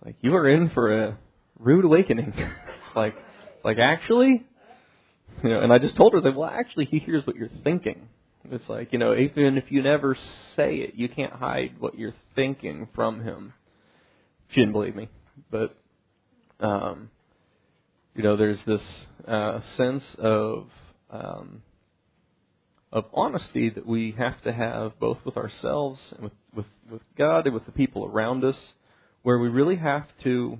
like 0.05 0.15
you 0.21 0.35
are 0.35 0.47
in 0.47 0.69
for 0.69 1.03
a 1.03 1.17
rude 1.59 1.83
awakening. 1.83 2.33
like, 2.95 3.15
like 3.63 3.79
actually, 3.79 4.45
you 5.43 5.49
know. 5.49 5.61
And 5.61 5.73
I 5.73 5.79
just 5.79 5.97
told 5.97 6.13
her, 6.13 6.19
I 6.19 6.21
like, 6.21 6.35
well, 6.35 6.49
actually, 6.49 6.85
he 6.85 6.99
hears 6.99 7.25
what 7.25 7.35
you're 7.35 7.49
thinking. 7.63 8.07
It's 8.51 8.69
like, 8.69 8.93
you 8.93 8.99
know, 8.99 9.15
even 9.15 9.57
if 9.57 9.71
you 9.71 9.81
never 9.81 10.15
say 10.55 10.75
it, 10.75 10.93
you 10.93 11.09
can't 11.09 11.33
hide 11.33 11.79
what 11.79 11.97
you're 11.97 12.13
thinking 12.35 12.87
from 12.93 13.23
him. 13.23 13.53
She 14.49 14.61
didn't 14.61 14.73
believe 14.73 14.95
me, 14.95 15.09
but 15.49 15.75
um, 16.59 17.09
you 18.15 18.21
know, 18.21 18.37
there's 18.37 18.59
this 18.67 18.81
uh, 19.27 19.61
sense 19.75 20.03
of 20.19 20.67
um, 21.09 21.61
of 22.91 23.05
honesty 23.13 23.69
that 23.69 23.85
we 23.85 24.11
have 24.17 24.41
to 24.43 24.53
have 24.53 24.97
both 24.99 25.17
with 25.25 25.37
ourselves 25.37 26.01
and 26.11 26.23
with, 26.23 26.33
with, 26.55 26.65
with 26.89 27.01
God 27.17 27.45
and 27.45 27.53
with 27.53 27.65
the 27.65 27.71
people 27.71 28.05
around 28.05 28.43
us, 28.43 28.57
where 29.23 29.37
we 29.37 29.49
really 29.49 29.75
have 29.75 30.05
to, 30.23 30.57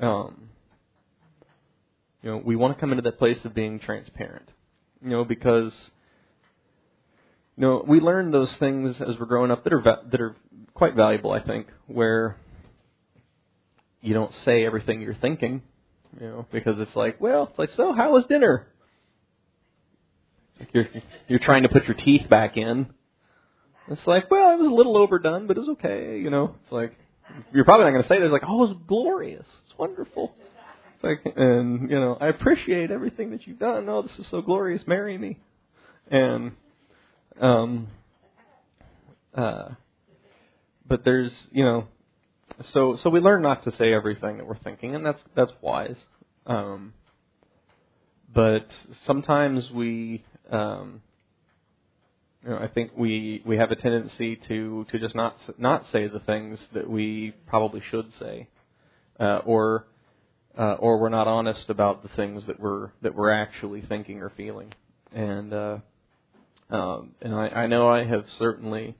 um, 0.00 0.50
you 2.22 2.30
know, 2.30 2.42
we 2.44 2.54
want 2.54 2.76
to 2.76 2.80
come 2.80 2.92
into 2.92 3.02
that 3.02 3.18
place 3.18 3.44
of 3.44 3.54
being 3.54 3.80
transparent, 3.80 4.48
you 5.02 5.10
know, 5.10 5.24
because 5.24 5.72
you 7.56 7.62
know 7.62 7.84
we 7.86 7.98
learn 7.98 8.30
those 8.30 8.52
things 8.54 8.94
as 9.00 9.18
we're 9.18 9.26
growing 9.26 9.50
up 9.50 9.64
that 9.64 9.72
are 9.72 9.80
va- 9.80 10.02
that 10.10 10.20
are 10.20 10.36
quite 10.74 10.94
valuable, 10.94 11.32
I 11.32 11.40
think, 11.40 11.66
where 11.86 12.36
you 14.00 14.14
don't 14.14 14.34
say 14.44 14.64
everything 14.64 15.00
you're 15.00 15.14
thinking, 15.14 15.62
you 16.20 16.26
know, 16.26 16.46
because 16.52 16.78
it's 16.78 16.94
like, 16.94 17.20
well, 17.20 17.48
it's 17.50 17.58
like, 17.58 17.70
so 17.76 17.92
how 17.92 18.12
was 18.12 18.26
dinner? 18.26 18.68
You're 20.72 20.86
you're 21.28 21.38
trying 21.38 21.62
to 21.62 21.68
put 21.68 21.84
your 21.84 21.94
teeth 21.94 22.28
back 22.28 22.56
in. 22.56 22.88
It's 23.90 24.06
like, 24.06 24.30
well, 24.30 24.52
it 24.52 24.58
was 24.58 24.66
a 24.66 24.74
little 24.74 24.96
overdone, 24.96 25.46
but 25.46 25.56
it's 25.56 25.68
okay, 25.68 26.18
you 26.18 26.30
know. 26.30 26.54
It's 26.62 26.72
like 26.72 26.94
you're 27.52 27.64
probably 27.64 27.84
not 27.84 27.92
going 27.92 28.02
to 28.02 28.08
say 28.08 28.20
this 28.20 28.30
like, 28.30 28.42
oh, 28.46 28.64
it's 28.64 28.80
glorious, 28.86 29.46
it's 29.64 29.78
wonderful. 29.78 30.34
It's 30.94 31.04
like, 31.04 31.34
and 31.36 31.90
you 31.90 31.98
know, 31.98 32.18
I 32.20 32.28
appreciate 32.28 32.90
everything 32.90 33.30
that 33.30 33.46
you've 33.46 33.58
done. 33.58 33.88
Oh, 33.88 34.02
this 34.02 34.18
is 34.18 34.26
so 34.30 34.42
glorious. 34.42 34.82
Marry 34.86 35.16
me, 35.16 35.38
and 36.10 36.52
um, 37.40 37.88
uh, 39.34 39.70
but 40.86 41.04
there's, 41.04 41.32
you 41.50 41.64
know, 41.64 41.86
so 42.72 42.98
so 43.02 43.10
we 43.10 43.20
learn 43.20 43.42
not 43.42 43.64
to 43.64 43.70
say 43.76 43.92
everything 43.92 44.38
that 44.38 44.46
we're 44.46 44.58
thinking, 44.58 44.94
and 44.94 45.06
that's 45.06 45.22
that's 45.34 45.52
wise. 45.60 45.96
Um, 46.46 46.94
but 48.32 48.66
sometimes 49.06 49.70
we, 49.70 50.24
um, 50.50 51.02
you 52.42 52.50
know, 52.50 52.58
I 52.58 52.68
think 52.68 52.92
we 52.96 53.42
we 53.44 53.56
have 53.56 53.70
a 53.70 53.76
tendency 53.76 54.36
to 54.48 54.86
to 54.90 54.98
just 54.98 55.14
not 55.14 55.36
not 55.58 55.84
say 55.92 56.06
the 56.06 56.20
things 56.20 56.58
that 56.72 56.88
we 56.88 57.34
probably 57.46 57.82
should 57.90 58.12
say, 58.18 58.48
uh, 59.18 59.40
or 59.44 59.86
uh, 60.56 60.74
or 60.74 61.00
we're 61.00 61.08
not 61.08 61.26
honest 61.26 61.68
about 61.68 62.02
the 62.02 62.08
things 62.16 62.44
that 62.46 62.60
we're 62.60 62.90
that 63.02 63.14
we're 63.14 63.32
actually 63.32 63.82
thinking 63.82 64.22
or 64.22 64.30
feeling, 64.36 64.72
and 65.12 65.52
uh, 65.52 65.78
um, 66.70 67.14
and 67.20 67.34
I, 67.34 67.48
I 67.48 67.66
know 67.66 67.88
I 67.88 68.04
have 68.04 68.24
certainly 68.38 68.96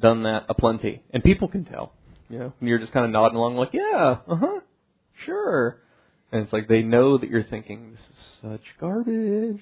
done 0.00 0.24
that 0.24 0.46
aplenty, 0.48 1.02
and 1.12 1.22
people 1.22 1.48
can 1.48 1.64
tell. 1.64 1.92
You 2.28 2.38
know, 2.38 2.52
and 2.60 2.68
you're 2.68 2.78
just 2.78 2.92
kind 2.92 3.04
of 3.04 3.12
nodding 3.12 3.36
along, 3.36 3.56
like, 3.56 3.74
yeah, 3.74 4.16
uh 4.26 4.36
huh, 4.36 4.60
sure. 5.26 5.78
And 6.30 6.42
it's 6.42 6.52
like 6.52 6.66
they 6.66 6.82
know 6.82 7.18
that 7.18 7.28
you're 7.28 7.44
thinking 7.44 7.92
this 7.92 8.00
is 8.00 8.50
such 8.52 8.80
garbage. 8.80 9.60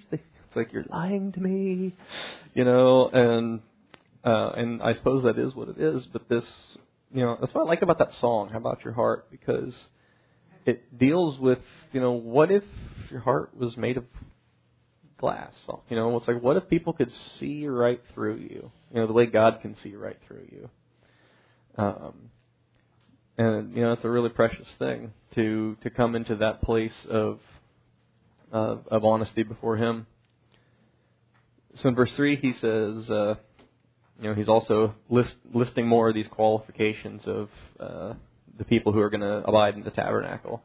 It's 0.51 0.57
like 0.57 0.73
you're 0.73 0.85
lying 0.91 1.31
to 1.33 1.41
me, 1.41 1.95
you 2.55 2.65
know. 2.65 3.09
And 3.09 3.61
uh, 4.25 4.51
and 4.57 4.83
I 4.83 4.95
suppose 4.95 5.23
that 5.23 5.39
is 5.39 5.55
what 5.55 5.69
it 5.69 5.79
is. 5.79 6.05
But 6.13 6.29
this, 6.29 6.45
you 7.15 7.23
know, 7.23 7.37
that's 7.41 7.55
what 7.55 7.63
I 7.63 7.69
like 7.69 7.83
about 7.83 7.99
that 7.99 8.11
song. 8.21 8.49
How 8.49 8.59
about 8.59 8.85
your 8.85 8.93
heart? 8.93 9.31
Because 9.31 9.73
it 10.67 10.99
deals 10.99 11.39
with, 11.39 11.61
you 11.93 12.01
know, 12.01 12.13
what 12.13 12.51
if 12.51 12.65
your 13.13 13.21
heart 13.21 13.57
was 13.57 13.77
made 13.77 13.97
of 13.97 14.05
glass? 15.19 15.53
You 15.89 15.95
know, 15.95 16.17
it's 16.17 16.27
like 16.27 16.43
what 16.43 16.57
if 16.57 16.69
people 16.69 16.95
could 16.95 17.13
see 17.39 17.69
right 17.69 18.01
through 18.13 18.39
you? 18.39 18.73
You 18.93 19.01
know, 19.01 19.07
the 19.07 19.13
way 19.13 19.27
God 19.27 19.61
can 19.63 19.77
see 19.85 19.95
right 19.95 20.19
through 20.27 20.49
you. 20.51 20.69
Um, 21.77 22.31
and 23.39 23.75
you 23.75 23.83
know 23.83 23.93
it's 23.93 24.05
a 24.05 24.11
really 24.11 24.29
precious 24.29 24.67
thing 24.79 25.13
to 25.35 25.77
to 25.83 25.91
come 25.91 26.15
into 26.17 26.37
that 26.37 26.61
place 26.61 27.07
of 27.09 27.39
of, 28.53 28.87
of 28.89 29.05
honesty 29.05 29.43
before 29.45 29.77
Him. 29.77 30.07
So 31.83 31.88
in 31.88 31.95
verse 31.95 32.12
three, 32.14 32.37
he 32.37 32.53
says, 32.53 33.11
uh, 33.11 33.35
you 34.21 34.29
know, 34.29 34.35
he's 34.35 34.49
also 34.49 34.95
list, 35.09 35.35
listing 35.53 35.87
more 35.87 36.09
of 36.11 36.14
these 36.14 36.29
qualifications 36.29 37.23
of 37.27 37.49
uh, 37.79 38.14
the 38.59 38.64
people 38.64 38.93
who 38.93 39.01
are 39.01 39.09
going 39.09 39.23
to 39.23 39.43
abide 39.47 39.75
in 39.75 39.83
the 39.83 39.90
tabernacle. 39.90 40.62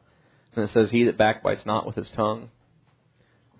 And 0.54 0.64
it 0.64 0.70
says, 0.72 0.90
"He 0.90 1.04
that 1.04 1.18
backbites 1.18 1.64
not 1.64 1.86
with 1.86 1.96
his 1.96 2.08
tongue, 2.16 2.50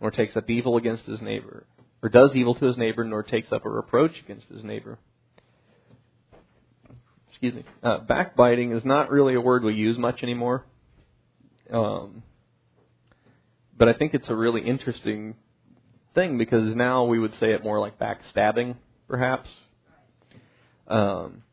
nor 0.01 0.11
takes 0.11 0.37
up 0.37 0.49
evil 0.51 0.77
against 0.77 1.05
his 1.05 1.21
neighbor, 1.21 1.67
or 2.03 2.09
does 2.09 2.31
evil 2.35 2.55
to 2.55 2.67
his 2.67 2.77
neighbor, 2.77 3.05
nor 3.05 3.23
takes 3.23 3.53
up 3.53 3.65
a 3.65 3.71
reproach 3.71 4.13
against 4.23 4.49
his 4.49 4.63
neighbor." 4.63 4.99
excuse 7.29 7.55
me, 7.55 7.65
uh, 7.83 7.99
backbiting 7.99 8.73
is 8.73 8.83
not 8.83 9.11
really 9.11 9.35
a 9.35 9.41
word 9.41 9.63
we 9.63 9.75
use 9.75 9.99
much 9.99 10.23
anymore. 10.23 10.65
Um, 11.71 12.23
but 13.77 13.89
I 13.89 13.93
think 13.93 14.15
it's 14.15 14.31
a 14.31 14.35
really 14.35 14.63
interesting 14.63 15.35
thing 16.17 16.39
because 16.39 16.75
now 16.75 17.05
we 17.05 17.21
would 17.21 17.35
say 17.39 17.53
it 17.53 17.63
more 17.63 17.79
like 17.79 18.01
backstabbing, 18.01 18.75
perhaps. 19.07 19.49
Um, 20.89 21.45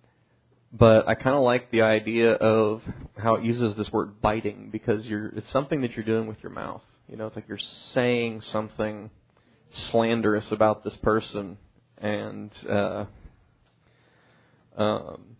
but 0.72 1.08
I 1.08 1.14
kind 1.14 1.36
of 1.36 1.44
like 1.44 1.70
the 1.70 1.84
idea 1.84 2.32
of 2.32 2.82
how 3.16 3.36
it 3.36 3.44
uses 3.44 3.78
this 3.78 3.92
word 3.92 4.20
biting 4.22 4.70
because 4.72 5.06
you're 5.06 5.28
it's 5.28 5.52
something 5.52 5.82
that 5.82 5.92
you're 5.92 6.06
doing 6.06 6.26
with 6.26 6.38
your 6.42 6.52
mouth. 6.52 6.82
You 7.08 7.18
know, 7.18 7.28
it's 7.28 7.36
like 7.36 7.48
you're 7.48 7.60
saying 7.94 8.42
something 8.52 9.12
slanderous 9.92 10.46
about 10.52 10.84
this 10.84 10.96
person, 11.04 11.58
and 12.00 12.52
uh, 12.68 13.06
um, 14.78 15.36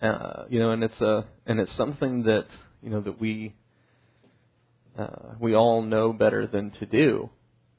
uh, 0.00 0.44
you 0.48 0.58
know, 0.58 0.72
and 0.72 0.82
it's 0.82 1.00
a 1.00 1.24
and 1.46 1.60
it's 1.60 1.76
something 1.76 2.24
that 2.24 2.46
you 2.82 2.90
know 2.90 3.00
that 3.00 3.20
we 3.20 3.54
uh, 4.98 5.34
we 5.40 5.54
all 5.54 5.82
know 5.82 6.12
better 6.12 6.46
than 6.46 6.70
to 6.72 6.86
do, 6.86 7.30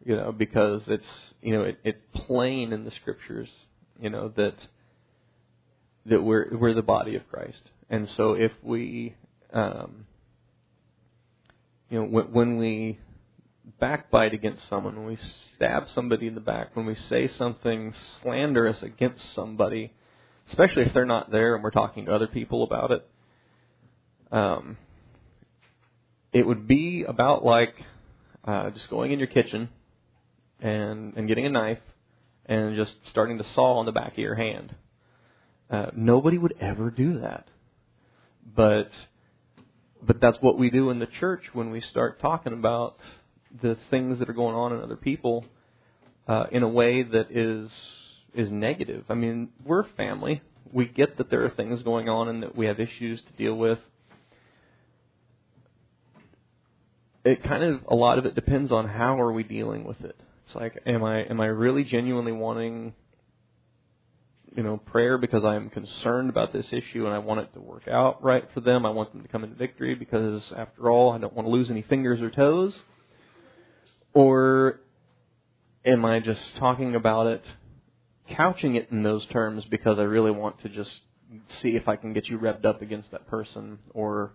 you 0.04 0.16
know, 0.16 0.32
because 0.32 0.82
it's 0.88 1.04
you 1.42 1.54
know 1.54 1.64
it, 1.64 1.78
it's 1.84 2.00
plain 2.14 2.74
in 2.74 2.86
the 2.86 2.92
scriptures, 2.92 3.50
you 4.00 4.10
know 4.10 4.32
that 4.36 4.56
that 6.06 6.22
we're 6.22 6.58
we're 6.58 6.74
the 6.74 6.82
body 6.82 7.16
of 7.16 7.28
Christ, 7.30 7.62
and 7.90 8.10
so 8.18 8.34
if 8.34 8.52
we 8.64 9.16
um, 9.54 10.06
you 11.90 12.00
know 12.00 12.06
when, 12.06 12.26
when 12.32 12.58
we 12.58 13.00
backbite 13.80 14.34
against 14.34 14.68
someone, 14.70 14.96
when 14.96 15.06
we 15.06 15.18
stab 15.56 15.84
somebody 15.94 16.28
in 16.28 16.36
the 16.36 16.42
back, 16.42 16.76
when 16.76 16.86
we 16.86 16.96
say 17.10 17.28
something 17.38 17.94
slanderous 18.22 18.82
against 18.82 19.24
somebody, 19.36 19.94
especially 20.50 20.84
if 20.84 20.94
they're 20.94 21.06
not 21.06 21.32
there 21.32 21.56
and 21.56 21.64
we're 21.64 21.72
talking 21.72 22.06
to 22.06 22.14
other 22.14 22.28
people 22.28 22.64
about 22.64 22.92
it. 22.92 23.08
Um, 24.32 24.78
it 26.34 26.46
would 26.46 26.68
be 26.68 27.06
about 27.08 27.46
like 27.46 27.74
uh, 28.46 28.72
just 28.72 28.90
going 28.90 29.12
in 29.12 29.20
your 29.20 29.28
kitchen 29.28 29.70
and 30.60 31.16
and 31.16 31.28
getting 31.28 31.46
a 31.46 31.50
knife 31.50 31.80
and 32.46 32.76
just 32.76 32.94
starting 33.12 33.38
to 33.38 33.46
saw 33.54 33.78
on 33.80 33.86
the 33.86 33.92
back 33.92 34.14
of 34.14 34.18
your 34.18 34.36
hand. 34.36 34.76
Uh, 35.70 35.88
nobody 35.96 36.38
would 36.38 36.56
ever 36.60 36.92
do 36.92 37.22
that, 37.22 37.48
but 38.56 38.90
but 40.06 40.20
that's 40.20 40.38
what 40.42 40.58
we 40.58 40.70
do 40.70 40.90
in 40.90 41.00
the 41.00 41.08
church 41.20 41.44
when 41.54 41.72
we 41.72 41.80
start 41.80 42.20
talking 42.20 42.54
about 42.54 42.98
the 43.62 43.78
things 43.90 44.20
that 44.20 44.30
are 44.30 44.34
going 44.34 44.56
on 44.56 44.74
in 44.74 44.82
other 44.82 44.96
people 44.98 45.46
uh, 46.28 46.46
in 46.52 46.64
a 46.64 46.68
way 46.68 47.04
that 47.04 47.32
is 47.32 47.70
is 48.34 48.52
negative. 48.52 49.06
I 49.10 49.14
mean, 49.14 49.50
we're 49.64 49.84
family. 49.96 50.42
We 50.72 50.86
get 50.86 51.18
that 51.18 51.30
there 51.30 51.46
are 51.46 51.52
things 51.52 51.84
going 51.84 52.10
on 52.10 52.28
and 52.30 52.44
that 52.44 52.56
we 52.56 52.66
have 52.66 52.80
issues 52.80 53.22
to 53.22 53.34
deal 53.38 53.56
with. 53.56 53.78
It 57.26 57.44
kind 57.44 57.64
of 57.64 57.82
a 57.88 57.96
lot 57.96 58.18
of 58.18 58.26
it 58.26 58.36
depends 58.36 58.72
on 58.72 58.88
how 58.88 59.20
are 59.20 59.32
we 59.32 59.44
dealing 59.44 59.86
with 59.86 60.02
it. 60.02 60.16
It's 60.46 60.56
like 60.56 60.82
am 60.86 61.04
I 61.04 61.24
am 61.24 61.40
I 61.40 61.46
really 61.48 61.84
genuinely 61.84 62.32
wanting 62.32 62.94
you 64.56 64.64
know 64.64 64.78
prayer 64.78 65.18
because 65.18 65.44
I'm 65.44 65.70
concerned 65.70 66.30
about 66.30 66.54
this 66.54 66.68
issue 66.72 67.06
and 67.06 67.14
I 67.14 67.20
want 67.20 67.40
it 67.42 67.54
to 67.54 67.60
work 67.60 67.88
out 67.88 68.24
right 68.24 68.48
for 68.54 68.60
them. 68.60 68.86
I 68.86 68.90
want 68.90 69.14
them 69.14 69.22
to 69.22 69.28
come 69.28 69.44
into 69.44 69.56
victory 69.56 69.96
because 69.96 70.44
after 70.56 70.90
all, 70.92 71.12
I 71.12 71.18
don't 71.18 71.34
want 71.34 71.48
to 71.48 71.52
lose 71.52 71.70
any 71.70 71.82
fingers 71.84 72.22
or 72.22 72.30
toes. 72.30 72.78
Or 74.14 74.82
am 75.86 76.06
I 76.06 76.20
just 76.20 76.42
talking 76.58 76.96
about 76.96 77.28
it 77.28 77.44
couching 78.30 78.76
it 78.76 78.90
in 78.92 79.04
those 79.04 79.26
terms 79.28 79.66
because 79.66 80.00
I 80.00 80.04
really 80.04 80.32
want 80.32 80.62
to 80.62 80.70
just 80.70 80.92
see 81.62 81.76
if 81.76 81.88
I 81.88 81.96
can 81.96 82.14
get 82.14 82.28
you 82.28 82.38
revved 82.38 82.66
up 82.66 82.82
against 82.82 83.12
that 83.12 83.28
person, 83.28 83.80
or 83.94 84.34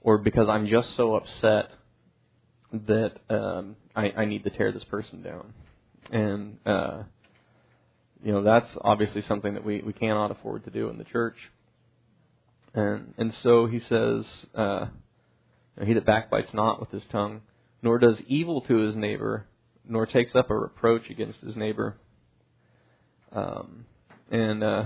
or 0.00 0.18
because 0.18 0.48
I'm 0.48 0.66
just 0.66 0.96
so 0.96 1.16
upset 1.16 1.70
that 2.86 3.18
um, 3.28 3.76
I, 3.94 4.12
I 4.16 4.24
need 4.24 4.44
to 4.44 4.50
tear 4.50 4.72
this 4.72 4.84
person 4.84 5.22
down, 5.22 5.52
and 6.10 6.58
uh, 6.66 7.02
you 8.22 8.32
know 8.32 8.42
that's 8.42 8.70
obviously 8.80 9.22
something 9.22 9.54
that 9.54 9.64
we 9.64 9.82
we 9.82 9.92
cannot 9.92 10.30
afford 10.30 10.64
to 10.64 10.70
do 10.70 10.88
in 10.88 10.98
the 10.98 11.04
church. 11.04 11.36
And 12.74 13.14
and 13.16 13.34
so 13.42 13.66
he 13.66 13.80
says, 13.80 14.26
uh, 14.54 14.86
he 15.82 15.94
that 15.94 16.04
backbites 16.04 16.52
not 16.52 16.80
with 16.80 16.90
his 16.90 17.04
tongue, 17.10 17.40
nor 17.82 17.98
does 17.98 18.20
evil 18.26 18.60
to 18.62 18.76
his 18.76 18.96
neighbor, 18.96 19.46
nor 19.88 20.06
takes 20.06 20.34
up 20.34 20.50
a 20.50 20.54
reproach 20.54 21.08
against 21.08 21.40
his 21.40 21.56
neighbor. 21.56 21.96
Um, 23.32 23.86
and 24.30 24.62
uh, 24.62 24.84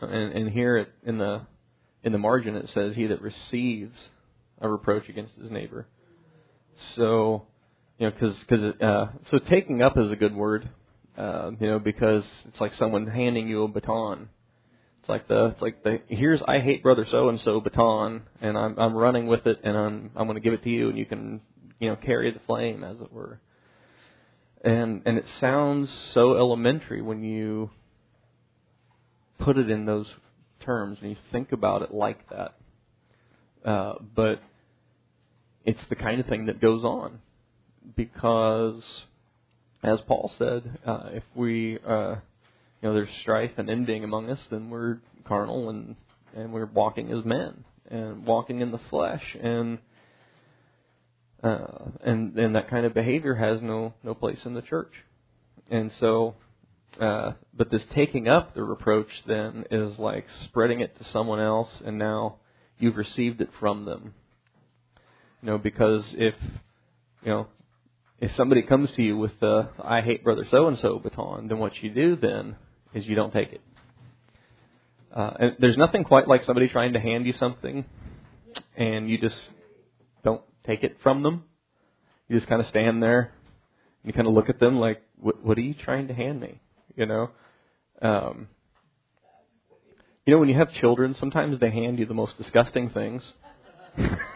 and 0.00 0.32
and 0.32 0.50
here 0.50 0.86
in 1.04 1.18
the 1.18 1.42
in 2.02 2.12
the 2.12 2.18
margin 2.18 2.56
it 2.56 2.70
says 2.74 2.94
he 2.94 3.06
that 3.06 3.22
receives 3.22 3.96
a 4.62 4.68
reproach 4.68 5.08
against 5.10 5.34
his 5.34 5.50
neighbor. 5.50 5.86
So 6.96 7.46
you 7.98 8.06
know, 8.06 8.12
because 8.12 8.38
because 8.40 8.74
uh, 8.80 9.06
so 9.30 9.38
taking 9.38 9.82
up 9.82 9.98
is 9.98 10.10
a 10.10 10.16
good 10.16 10.34
word, 10.34 10.70
uh, 11.18 11.50
you 11.60 11.66
know, 11.66 11.78
because 11.78 12.24
it's 12.48 12.60
like 12.60 12.72
someone 12.74 13.06
handing 13.06 13.48
you 13.48 13.64
a 13.64 13.68
baton. 13.68 14.30
It's 15.00 15.08
like 15.08 15.28
the 15.28 15.46
it's 15.46 15.60
like 15.62 15.82
the 15.82 16.00
here's 16.08 16.40
I 16.46 16.60
hate 16.60 16.82
brother 16.82 17.06
so 17.10 17.28
and 17.28 17.40
so 17.40 17.60
baton, 17.60 18.22
and 18.40 18.56
I'm 18.56 18.78
I'm 18.78 18.94
running 18.94 19.26
with 19.26 19.46
it, 19.46 19.60
and 19.64 19.76
I'm 19.76 20.10
I'm 20.16 20.26
going 20.26 20.36
to 20.36 20.40
give 20.40 20.54
it 20.54 20.62
to 20.64 20.70
you, 20.70 20.88
and 20.88 20.96
you 20.96 21.04
can 21.04 21.40
you 21.78 21.90
know 21.90 21.96
carry 21.96 22.30
the 22.30 22.40
flame 22.46 22.84
as 22.84 22.96
it 23.00 23.12
were. 23.12 23.40
And 24.64 25.02
and 25.04 25.18
it 25.18 25.24
sounds 25.40 25.90
so 26.14 26.36
elementary 26.36 27.02
when 27.02 27.22
you 27.24 27.70
put 29.40 29.58
it 29.58 29.68
in 29.68 29.86
those 29.86 30.06
terms 30.64 31.00
when 31.00 31.10
you 31.10 31.16
think 31.32 31.52
about 31.52 31.82
it 31.82 31.92
like 31.92 32.28
that. 32.30 32.54
Uh, 33.64 33.94
but 34.14 34.40
it's 35.64 35.80
the 35.88 35.96
kind 35.96 36.20
of 36.20 36.26
thing 36.26 36.46
that 36.46 36.60
goes 36.60 36.84
on 36.84 37.20
because, 37.96 38.82
as 39.82 39.98
Paul 40.06 40.30
said, 40.38 40.78
uh, 40.86 41.10
if 41.12 41.24
we, 41.34 41.78
uh, 41.86 42.16
you 42.80 42.88
know, 42.88 42.94
there's 42.94 43.08
strife 43.22 43.52
and 43.56 43.70
envying 43.70 44.04
among 44.04 44.30
us, 44.30 44.40
then 44.50 44.70
we're 44.70 44.98
carnal 45.26 45.70
and 45.70 45.96
and 46.34 46.52
we're 46.52 46.66
walking 46.66 47.12
as 47.12 47.24
men 47.24 47.64
and 47.90 48.24
walking 48.26 48.60
in 48.60 48.70
the 48.70 48.80
flesh 48.90 49.36
and. 49.40 49.78
Uh, 51.42 51.90
and 52.04 52.38
and 52.38 52.54
that 52.54 52.70
kind 52.70 52.86
of 52.86 52.94
behavior 52.94 53.34
has 53.34 53.60
no 53.60 53.92
no 54.04 54.14
place 54.14 54.38
in 54.44 54.54
the 54.54 54.62
church, 54.62 54.92
and 55.68 55.90
so 55.98 56.36
uh, 57.00 57.32
but 57.54 57.70
this 57.70 57.82
taking 57.94 58.28
up 58.28 58.54
the 58.54 58.62
reproach 58.62 59.08
then 59.26 59.64
is 59.70 59.98
like 59.98 60.26
spreading 60.44 60.80
it 60.80 60.96
to 60.98 61.06
someone 61.12 61.40
else, 61.40 61.70
and 61.84 61.98
now 61.98 62.36
you've 62.78 62.96
received 62.96 63.40
it 63.40 63.50
from 63.58 63.84
them. 63.84 64.14
You 65.42 65.48
know, 65.48 65.58
because 65.58 66.04
if 66.16 66.34
you 67.22 67.30
know 67.30 67.48
if 68.20 68.34
somebody 68.36 68.62
comes 68.62 68.90
to 68.92 69.02
you 69.02 69.16
with 69.16 69.32
the 69.40 69.68
"I 69.82 70.00
hate 70.00 70.22
brother 70.22 70.46
so 70.48 70.68
and 70.68 70.78
so" 70.78 71.00
baton, 71.00 71.48
then 71.48 71.58
what 71.58 71.82
you 71.82 71.90
do 71.90 72.14
then 72.16 72.56
is 72.94 73.06
you 73.06 73.16
don't 73.16 73.32
take 73.32 73.52
it. 73.52 73.60
Uh, 75.12 75.32
and 75.40 75.56
there's 75.58 75.76
nothing 75.76 76.04
quite 76.04 76.28
like 76.28 76.44
somebody 76.44 76.68
trying 76.68 76.92
to 76.92 77.00
hand 77.00 77.26
you 77.26 77.32
something, 77.32 77.84
and 78.76 79.10
you 79.10 79.18
just 79.18 79.36
don't 80.24 80.42
take 80.64 80.84
it 80.84 80.96
from 81.02 81.24
them. 81.24 81.44
You 82.28 82.36
just 82.36 82.48
kind 82.48 82.60
of 82.60 82.68
stand 82.68 83.02
there, 83.02 83.32
and 84.02 84.04
you 84.04 84.12
kind 84.12 84.28
of 84.28 84.34
look 84.34 84.48
at 84.48 84.60
them 84.60 84.78
like, 84.78 85.02
"What, 85.16 85.44
what 85.44 85.58
are 85.58 85.62
you 85.62 85.74
trying 85.74 86.06
to 86.06 86.14
hand 86.14 86.40
me?" 86.40 86.60
You 86.94 87.06
know. 87.06 87.30
Um, 88.00 88.48
you 90.24 90.32
know, 90.32 90.38
when 90.38 90.48
you 90.48 90.56
have 90.56 90.72
children, 90.74 91.14
sometimes 91.18 91.58
they 91.58 91.70
hand 91.70 91.98
you 91.98 92.06
the 92.06 92.14
most 92.14 92.38
disgusting 92.38 92.90
things. 92.90 93.32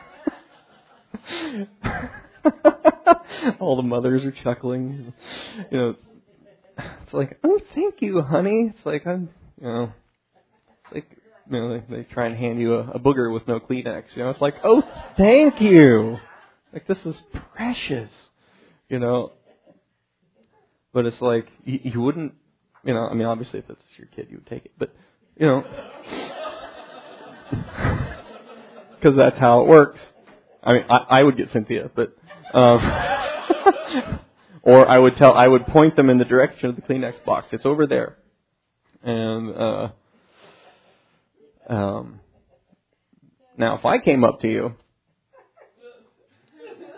All 3.60 3.76
the 3.76 3.82
mothers 3.82 4.24
are 4.24 4.34
chuckling. 4.42 5.12
You 5.70 5.78
know, 5.78 5.94
it's 6.78 7.12
like, 7.12 7.38
oh, 7.44 7.60
thank 7.74 7.96
you, 8.00 8.22
honey. 8.22 8.72
It's 8.74 8.86
like 8.86 9.06
I'm, 9.06 9.28
you 9.60 9.66
know, 9.66 9.92
it's 10.84 10.94
like 10.94 11.16
you 11.50 11.60
know, 11.60 11.82
they, 11.88 11.96
they 11.96 12.02
try 12.04 12.26
and 12.26 12.36
hand 12.36 12.60
you 12.60 12.74
a, 12.74 12.90
a 12.90 12.98
booger 12.98 13.32
with 13.32 13.46
no 13.46 13.60
Kleenex. 13.60 14.04
You 14.14 14.24
know, 14.24 14.30
it's 14.30 14.40
like, 14.40 14.54
oh, 14.64 14.82
thank 15.16 15.60
you. 15.60 16.18
Like 16.72 16.86
this 16.86 16.98
is 17.04 17.16
precious. 17.54 18.10
You 18.88 18.98
know, 18.98 19.32
but 20.92 21.06
it's 21.06 21.20
like 21.20 21.48
you, 21.64 21.80
you 21.82 22.00
wouldn't, 22.00 22.34
you 22.84 22.94
know. 22.94 23.06
I 23.06 23.14
mean, 23.14 23.26
obviously, 23.26 23.58
if 23.58 23.68
it's 23.68 23.80
your 23.96 24.06
kid, 24.14 24.28
you 24.30 24.38
would 24.38 24.46
take 24.46 24.66
it, 24.66 24.72
but 24.78 24.94
you 25.36 25.46
know, 25.46 25.64
because 28.94 29.16
that's 29.16 29.38
how 29.38 29.62
it 29.62 29.68
works. 29.68 29.98
I 30.66 30.72
mean, 30.72 30.84
I, 30.90 30.96
I 30.96 31.22
would 31.22 31.36
get 31.36 31.52
Cynthia, 31.52 31.88
but 31.94 32.16
um, 32.52 32.80
or 34.62 34.86
I 34.86 34.98
would 34.98 35.16
tell, 35.16 35.32
I 35.32 35.46
would 35.46 35.64
point 35.66 35.94
them 35.94 36.10
in 36.10 36.18
the 36.18 36.24
direction 36.24 36.68
of 36.68 36.74
the 36.74 36.82
Kleenex 36.82 37.24
box. 37.24 37.46
It's 37.52 37.64
over 37.64 37.86
there, 37.86 38.16
and 39.04 39.54
uh, 39.54 39.88
um, 41.68 42.18
now 43.56 43.76
if 43.78 43.84
I 43.84 43.98
came 43.98 44.24
up 44.24 44.40
to 44.40 44.48
you, 44.48 44.74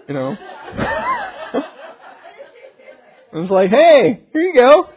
you 0.09 0.15
know, 0.15 0.35
I 1.55 1.63
was 3.35 3.51
like, 3.51 3.69
"Hey, 3.69 4.23
here 4.33 4.41
you 4.41 4.55
go." 4.55 4.89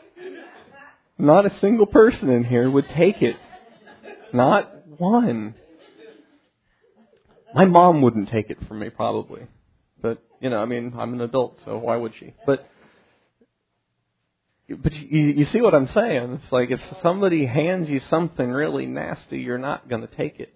Not 1.17 1.45
a 1.45 1.59
single 1.59 1.87
person 1.87 2.29
in 2.29 2.45
here 2.45 2.71
would 2.71 2.87
take 2.95 3.21
it. 3.21 3.35
Not 4.31 4.87
one. 4.97 5.55
My 7.53 7.65
mom 7.65 8.01
wouldn't 8.01 8.29
take 8.29 8.49
it 8.49 8.57
from 8.67 8.79
me, 8.79 8.89
probably. 8.89 9.41
But 10.01 10.23
you 10.39 10.49
know, 10.49 10.57
I 10.57 10.65
mean, 10.65 10.93
I'm 10.97 11.13
an 11.13 11.21
adult, 11.21 11.57
so 11.65 11.77
why 11.77 11.95
would 11.97 12.13
she? 12.19 12.33
But 12.45 12.67
but 14.69 14.93
you, 14.93 15.19
you 15.19 15.45
see 15.45 15.61
what 15.61 15.73
I'm 15.73 15.89
saying? 15.93 16.39
It's 16.41 16.51
like 16.51 16.71
if 16.71 16.79
somebody 17.03 17.45
hands 17.45 17.89
you 17.89 18.01
something 18.09 18.49
really 18.49 18.85
nasty, 18.85 19.39
you're 19.39 19.57
not 19.57 19.89
going 19.89 20.01
to 20.01 20.15
take 20.15 20.39
it. 20.39 20.53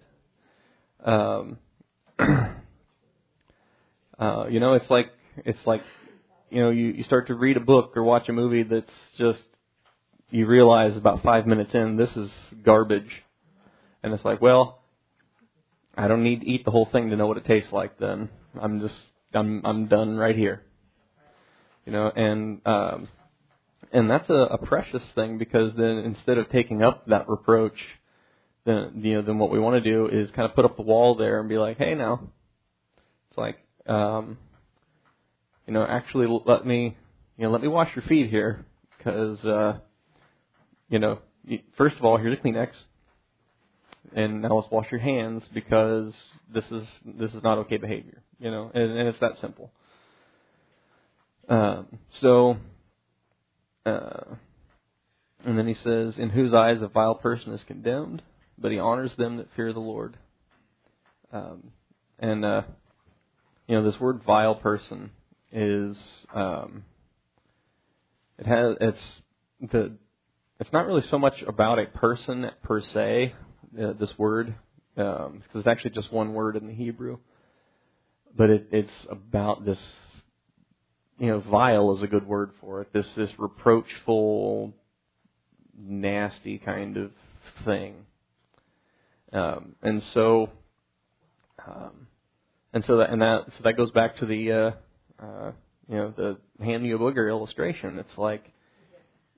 Um, 1.04 1.58
uh, 4.18 4.46
you 4.48 4.60
know, 4.60 4.74
it's 4.74 4.90
like 4.90 5.10
it's 5.44 5.58
like 5.66 5.82
you 6.50 6.60
know, 6.60 6.70
you, 6.70 6.86
you 6.86 7.02
start 7.02 7.26
to 7.28 7.34
read 7.34 7.56
a 7.56 7.60
book 7.60 7.92
or 7.96 8.02
watch 8.02 8.28
a 8.28 8.32
movie 8.32 8.62
that's 8.62 8.90
just 9.18 9.42
you 10.30 10.46
realize 10.46 10.96
about 10.96 11.22
five 11.22 11.46
minutes 11.46 11.74
in 11.74 11.96
this 11.96 12.10
is 12.16 12.30
garbage, 12.64 13.10
and 14.02 14.12
it's 14.12 14.24
like, 14.24 14.40
well, 14.40 14.80
I 15.96 16.08
don't 16.08 16.22
need 16.22 16.42
to 16.42 16.46
eat 16.46 16.64
the 16.64 16.70
whole 16.70 16.88
thing 16.90 17.10
to 17.10 17.16
know 17.16 17.26
what 17.26 17.38
it 17.38 17.46
tastes 17.46 17.72
like. 17.72 17.98
Then 17.98 18.28
I'm 18.60 18.80
just 18.80 18.94
I'm 19.32 19.64
I'm 19.64 19.86
done 19.86 20.16
right 20.16 20.36
here. 20.36 20.62
You 21.84 21.92
know, 21.92 22.10
and 22.14 22.60
um, 22.66 23.08
and 23.92 24.10
that's 24.10 24.28
a, 24.28 24.34
a 24.34 24.58
precious 24.58 25.02
thing 25.14 25.38
because 25.38 25.72
then 25.76 25.98
instead 25.98 26.38
of 26.38 26.50
taking 26.50 26.82
up 26.82 27.06
that 27.06 27.28
reproach, 27.28 27.78
then 28.64 29.00
you 29.02 29.14
know 29.14 29.22
then 29.22 29.38
what 29.38 29.50
we 29.50 29.58
want 29.58 29.82
to 29.82 29.90
do 29.90 30.08
is 30.08 30.30
kind 30.32 30.48
of 30.48 30.54
put 30.54 30.64
up 30.64 30.76
the 30.76 30.82
wall 30.82 31.14
there 31.14 31.40
and 31.40 31.48
be 31.48 31.58
like, 31.58 31.78
hey 31.78 31.94
now, 31.94 32.28
it's 33.30 33.38
like 33.38 33.56
um, 33.86 34.36
you 35.66 35.72
know 35.72 35.84
actually 35.84 36.26
let 36.44 36.66
me 36.66 36.96
you 37.38 37.44
know 37.44 37.50
let 37.50 37.62
me 37.62 37.68
wash 37.68 37.94
your 37.94 38.04
feet 38.04 38.28
here 38.28 38.66
because 38.98 39.42
uh, 39.44 39.78
you 40.90 40.98
know 40.98 41.20
first 41.78 41.96
of 41.96 42.04
all 42.04 42.18
here's 42.18 42.36
a 42.36 42.42
Kleenex 42.42 42.70
and 44.14 44.42
now 44.42 44.56
let's 44.56 44.70
wash 44.70 44.90
your 44.90 45.00
hands 45.00 45.44
because 45.52 46.12
this 46.52 46.64
is 46.70 46.86
this 47.04 47.32
is 47.34 47.42
not 47.42 47.58
okay 47.58 47.76
behavior, 47.76 48.22
you 48.38 48.50
know, 48.50 48.70
and, 48.74 48.92
and 48.92 49.08
it's 49.08 49.20
that 49.20 49.38
simple. 49.40 49.70
Um, 51.48 51.86
so, 52.20 52.56
uh, 53.84 54.34
and 55.44 55.58
then 55.58 55.66
he 55.66 55.74
says, 55.74 56.18
"In 56.18 56.30
whose 56.30 56.54
eyes 56.54 56.82
a 56.82 56.88
vile 56.88 57.14
person 57.14 57.52
is 57.52 57.62
condemned, 57.64 58.22
but 58.58 58.72
he 58.72 58.78
honors 58.78 59.14
them 59.16 59.36
that 59.36 59.48
fear 59.54 59.72
the 59.72 59.80
Lord." 59.80 60.16
Um, 61.32 61.72
and 62.18 62.44
uh, 62.44 62.62
you 63.66 63.76
know, 63.76 63.84
this 63.84 64.00
word 64.00 64.22
"vile 64.24 64.56
person" 64.56 65.10
is 65.52 65.96
um, 66.34 66.84
it 68.38 68.46
has 68.46 68.76
it's 68.80 69.70
the 69.72 69.92
it's 70.58 70.72
not 70.72 70.86
really 70.86 71.04
so 71.10 71.18
much 71.18 71.42
about 71.42 71.78
a 71.78 71.86
person 71.86 72.50
per 72.62 72.80
se 72.80 73.34
uh, 73.80 73.92
this 73.98 74.12
word 74.18 74.54
because 74.94 75.26
um, 75.26 75.42
it's 75.54 75.66
actually 75.66 75.90
just 75.90 76.12
one 76.12 76.32
word 76.32 76.56
in 76.56 76.66
the 76.66 76.72
Hebrew, 76.72 77.18
but 78.36 78.48
it, 78.48 78.68
it's 78.72 78.90
about 79.10 79.64
this. 79.64 79.78
You 81.18 81.28
know, 81.28 81.40
vile 81.40 81.94
is 81.96 82.02
a 82.02 82.06
good 82.06 82.26
word 82.26 82.52
for 82.60 82.82
it. 82.82 82.92
This 82.92 83.06
this 83.16 83.30
reproachful, 83.38 84.72
nasty 85.78 86.58
kind 86.58 86.96
of 86.96 87.10
thing. 87.64 87.94
Um, 89.32 89.74
and 89.82 90.02
so, 90.14 90.50
um, 91.66 92.06
and 92.72 92.84
so 92.86 92.98
that 92.98 93.10
and 93.10 93.20
that 93.20 93.44
so 93.48 93.64
that 93.64 93.76
goes 93.76 93.90
back 93.90 94.16
to 94.18 94.26
the 94.26 94.52
uh, 94.52 95.22
uh, 95.22 95.52
you 95.88 95.96
know 95.96 96.14
the 96.16 96.64
hand 96.64 96.82
me 96.82 96.92
a 96.92 96.98
booger 96.98 97.28
illustration. 97.28 97.98
It's 97.98 98.18
like, 98.18 98.44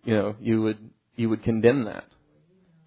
you 0.05 0.15
know, 0.15 0.37
you 0.41 0.63
would 0.63 0.91
you 1.17 1.29
would 1.29 1.43
condemn 1.43 1.85
that 1.85 2.05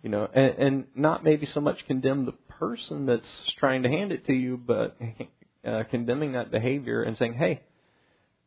you 0.02 0.10
know, 0.10 0.28
and, 0.34 0.58
and 0.58 0.86
not 0.96 1.24
maybe 1.24 1.46
so 1.46 1.62
much 1.62 1.86
condemn 1.88 2.26
the 2.26 2.34
person 2.60 3.06
that's 3.06 3.54
trying 3.60 3.84
to 3.84 3.90
hand 3.90 4.12
it 4.12 4.26
to 4.26 4.34
you, 4.34 4.58
but 4.58 4.98
uh, 5.68 5.84
condemning 5.90 6.34
that 6.34 6.52
behavior 6.52 7.04
and 7.04 7.18
saying, 7.18 7.34
hey, 7.34 7.62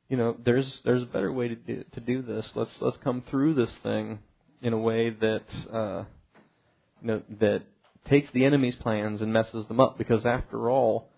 you 0.09 0.17
know, 0.17 0.37
there's 0.45 0.81
there's 0.85 1.03
a 1.03 1.07
better 1.07 1.33
way 1.33 1.49
to 1.49 1.55
do 1.55 1.85
to 1.93 2.01
do 2.01 2.23
this. 2.23 2.45
Let's 2.55 2.71
let's 2.81 2.99
come 3.03 3.23
through 3.31 3.55
this 3.55 3.71
thing 3.83 4.19
in 4.63 4.73
a 4.73 4.79
way 4.79 5.11
that 5.11 5.45
uh, 5.73 6.05
you 7.01 7.07
know 7.07 7.23
that 7.41 7.63
takes 8.09 8.31
the 8.33 8.45
enemy's 8.45 8.75
plans 8.75 9.21
and 9.23 9.33
messes 9.33 9.67
them 9.67 9.81
up 9.81 9.97
because 9.97 10.27
after 10.27 10.69
all, 10.71 11.09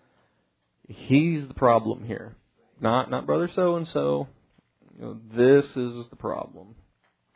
he's 0.87 1.47
the 1.47 1.53
problem 1.53 2.05
here. 2.05 2.35
Not 2.79 3.11
not 3.11 3.25
brother 3.25 3.49
so 3.53 3.75
and 3.75 3.87
so. 3.91 4.27
This 5.35 5.65
is 5.75 6.09
the 6.09 6.15
problem. 6.17 6.75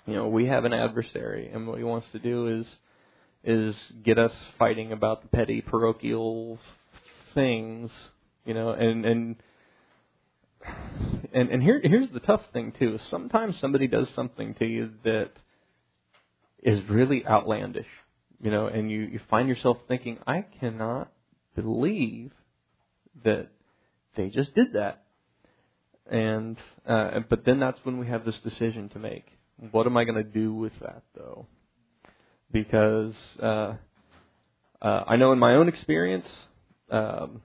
You 0.07 0.15
know, 0.15 0.29
we 0.29 0.47
have 0.47 0.65
an 0.65 0.73
adversary 0.73 1.51
and 1.53 1.67
what 1.67 1.77
he 1.77 1.83
wants 1.83 2.07
to 2.13 2.19
do 2.19 2.59
is 2.59 2.65
is 3.43 3.75
get 4.03 4.17
us 4.17 4.33
fighting 4.59 4.91
about 4.91 5.21
the 5.21 5.27
petty 5.27 5.61
parochial 5.61 6.59
things, 7.33 7.91
you 8.45 8.53
know, 8.53 8.69
and 8.71 9.05
and 9.05 9.35
and 11.33 11.49
and 11.49 11.63
here 11.63 11.81
here's 11.83 12.09
the 12.09 12.19
tough 12.19 12.41
thing 12.53 12.73
too. 12.77 12.99
Sometimes 13.03 13.59
somebody 13.59 13.87
does 13.87 14.09
something 14.15 14.53
to 14.55 14.65
you 14.65 14.91
that 15.03 15.31
is 16.61 16.87
really 16.89 17.25
outlandish, 17.25 17.87
you 18.39 18.51
know, 18.51 18.67
and 18.67 18.91
you 18.91 19.01
you 19.01 19.19
find 19.29 19.49
yourself 19.49 19.77
thinking, 19.87 20.19
I 20.27 20.45
cannot 20.59 21.11
believe 21.55 22.31
that 23.23 23.49
they 24.15 24.29
just 24.29 24.53
did 24.55 24.73
that. 24.73 25.03
And 26.09 26.57
uh, 26.85 27.21
but 27.29 27.45
then 27.45 27.59
that's 27.59 27.79
when 27.83 27.97
we 27.97 28.07
have 28.07 28.25
this 28.25 28.37
decision 28.39 28.89
to 28.89 28.99
make. 28.99 29.25
What 29.71 29.85
am 29.85 29.97
I 29.97 30.03
going 30.03 30.15
to 30.15 30.23
do 30.23 30.53
with 30.53 30.73
that 30.81 31.03
though? 31.15 31.47
Because 32.51 33.15
uh, 33.41 33.75
uh, 34.81 35.03
I 35.07 35.15
know 35.15 35.31
in 35.31 35.39
my 35.39 35.55
own 35.55 35.67
experience, 35.67 36.27
um, 36.89 37.41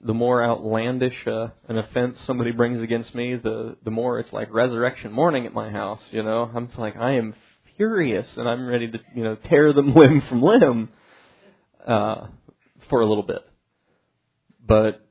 the 0.00 0.14
more 0.14 0.42
outlandish 0.42 1.26
uh, 1.26 1.48
an 1.68 1.78
offense 1.78 2.18
somebody 2.24 2.50
brings 2.50 2.82
against 2.82 3.14
me, 3.14 3.36
the 3.36 3.76
the 3.84 3.90
more 3.90 4.18
it's 4.18 4.32
like 4.32 4.52
resurrection 4.52 5.12
morning 5.12 5.46
at 5.46 5.54
my 5.54 5.70
house. 5.70 6.00
You 6.10 6.22
know, 6.22 6.50
I'm 6.54 6.70
like 6.76 6.96
I 6.96 7.12
am 7.12 7.34
furious 7.76 8.26
and 8.36 8.48
I'm 8.48 8.66
ready 8.66 8.90
to 8.90 8.98
you 9.14 9.24
know 9.24 9.36
tear 9.36 9.72
them 9.72 9.94
limb 9.96 10.22
from 10.28 10.42
limb 10.42 10.88
uh, 11.86 12.26
for 12.90 13.00
a 13.00 13.06
little 13.06 13.22
bit. 13.22 13.42
But 14.66 15.06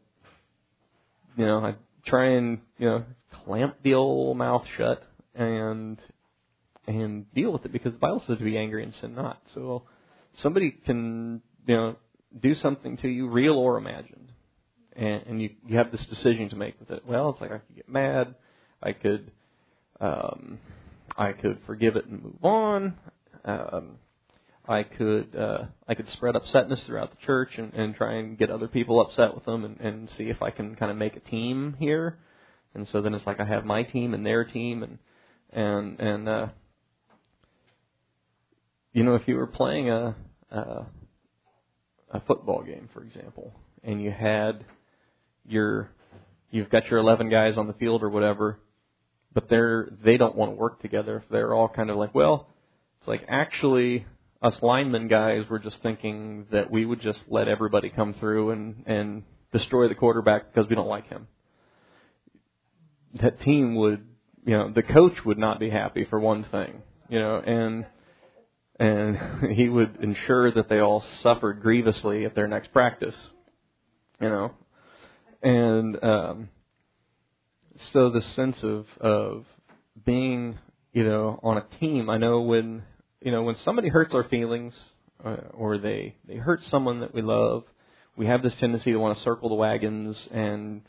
you 1.38 1.46
know, 1.46 1.60
I 1.60 1.76
try 2.06 2.32
and 2.32 2.60
you 2.78 2.88
know 2.88 3.06
clamp 3.46 3.78
the 3.84 3.94
old 3.94 4.38
mouth 4.38 4.66
shut 4.78 5.04
and 5.34 5.98
and 6.88 7.32
deal 7.34 7.52
with 7.52 7.66
it 7.66 7.72
because 7.72 7.94
the 7.94 8.00
Bible 8.00 8.24
says 8.28 8.38
to 8.38 8.44
be 8.44 8.58
angry 8.58 8.84
and 8.84 8.94
sin 8.96 9.16
not. 9.16 9.42
So 9.54 9.84
somebody 10.42 10.72
can 10.72 11.42
you 11.66 11.76
know 11.76 11.96
do 12.40 12.56
something 12.56 12.98
to 12.98 13.08
you, 13.08 13.28
real 13.28 13.56
or 13.56 13.78
imagined 13.78 14.22
and, 14.96 15.24
and 15.28 15.42
you 15.42 15.50
you 15.68 15.78
have 15.78 15.92
this 15.92 16.06
decision 16.08 16.50
to 16.50 16.56
make 16.56 16.80
with 16.80 16.92
it. 16.92 17.06
Well, 17.06 17.30
it's 17.30 17.42
like 17.42 17.52
I 17.52 17.58
could 17.60 17.76
get 17.76 17.90
mad, 17.90 18.36
I 18.82 18.94
could 18.94 19.32
um, 20.00 20.60
I 21.18 21.32
could 21.34 21.60
forgive 21.66 21.96
it 21.96 22.06
and 22.06 22.24
move 22.24 22.44
on. 22.44 22.94
Um, 23.46 23.98
I 24.68 24.84
could 24.84 25.36
uh, 25.36 25.66
I 25.88 25.96
could 25.96 26.10
spread 26.10 26.36
upsetness 26.36 26.86
throughout 26.86 27.12
the 27.12 27.26
church 27.26 27.52
and, 27.58 27.74
and 27.74 27.96
try 27.96 28.16
and 28.16 28.38
get 28.38 28.50
other 28.50 28.68
people 28.68 29.02
upset 29.02 29.34
with 29.34 29.46
them 29.46 29.66
and, 29.66 29.80
and 29.80 30.10
see 30.18 30.26
if 30.26 30.42
I 30.42 30.52
can 30.52 30.76
kind 30.76 30.92
of 30.92 30.98
make 30.98 31.16
a 31.16 31.20
team 31.20 31.76
here. 31.80 32.20
And 32.74 32.88
so 32.92 33.02
then 33.02 33.14
it's 33.14 33.26
like 33.26 33.40
I 33.40 33.46
have 33.46 33.66
my 33.66 33.84
team 33.84 34.14
and 34.14 34.26
their 34.26 34.46
team 34.46 34.84
and 34.84 34.98
and 35.52 36.00
and 36.00 36.30
uh, 36.30 36.48
you 38.94 39.04
know 39.04 39.16
if 39.16 39.28
you 39.28 39.36
were 39.36 39.48
playing 39.48 39.90
a, 39.90 40.16
a 40.52 40.86
a 42.12 42.20
football 42.22 42.62
game, 42.64 42.90
for 42.94 43.04
example, 43.04 43.54
and 43.84 44.02
you 44.02 44.12
had 44.12 44.66
you're 45.46 45.90
you've 46.50 46.70
got 46.70 46.88
your 46.88 47.00
11 47.00 47.30
guys 47.30 47.58
on 47.58 47.68
the 47.68 47.74
field 47.74 48.04
or 48.04 48.10
whatever, 48.10 48.60
but 49.34 49.50
they're 49.50 49.90
they 50.04 50.18
don't 50.18 50.36
want 50.36 50.52
to 50.52 50.56
work 50.56 50.82
together. 50.82 51.24
If 51.24 51.30
they're 51.32 51.54
all 51.54 51.70
kind 51.70 51.90
of 51.90 51.98
like, 51.98 52.14
well, 52.14 52.50
it's 53.00 53.08
like 53.08 53.24
actually 53.28 54.06
us 54.42 54.56
lineman 54.62 55.08
guys 55.08 55.46
were 55.50 55.60
just 55.60 55.78
thinking 55.84 56.48
that 56.52 56.70
we 56.70 56.86
would 56.86 57.02
just 57.02 57.20
let 57.28 57.48
everybody 57.48 57.90
come 57.90 58.14
through 58.20 58.52
and 58.52 58.84
and 58.86 59.24
destroy 59.52 59.88
the 59.88 59.96
quarterback 59.96 60.54
because 60.54 60.70
we 60.70 60.76
don't 60.76 60.88
like 60.88 61.08
him. 61.08 61.28
That 63.22 63.42
team 63.42 63.76
would, 63.76 64.06
you 64.46 64.58
know, 64.58 64.72
the 64.74 64.84
coach 64.84 65.14
would 65.26 65.38
not 65.38 65.60
be 65.60 65.70
happy 65.70 66.06
for 66.10 66.20
one 66.20 66.46
thing, 66.50 66.82
you 67.10 67.20
know, 67.20 67.42
and 67.46 67.86
and 68.82 69.54
he 69.56 69.70
would 69.70 69.98
ensure 70.02 70.52
that 70.52 70.68
they 70.68 70.80
all 70.80 71.04
suffered 71.22 71.62
grievously 71.62 72.26
at 72.26 72.34
their 72.34 72.48
next 72.48 72.74
practice, 72.74 73.16
you 74.20 74.28
know, 74.28 74.52
and 75.44 76.04
um, 76.04 76.50
so 77.94 78.10
the 78.10 78.24
sense 78.36 78.58
of 78.64 78.86
of 79.00 79.46
being 80.04 80.58
you 80.94 81.04
know 81.04 81.40
on 81.44 81.58
a 81.58 81.66
team 81.80 82.10
i 82.10 82.18
know 82.18 82.42
when 82.42 82.84
you 83.22 83.32
know 83.32 83.44
when 83.44 83.56
somebody 83.64 83.90
hurts 83.90 84.14
our 84.14 84.24
feelings 84.26 84.74
uh, 85.26 85.36
or 85.54 85.78
they 85.78 86.16
they 86.28 86.36
hurt 86.36 86.62
someone 86.70 87.02
that 87.02 87.14
we 87.14 87.22
love 87.22 87.64
we 88.18 88.26
have 88.26 88.42
this 88.44 88.54
tendency 88.60 88.92
to 88.92 88.98
want 88.98 89.18
to 89.18 89.24
circle 89.24 89.50
the 89.50 89.56
wagons 89.56 90.16
and 90.32 90.82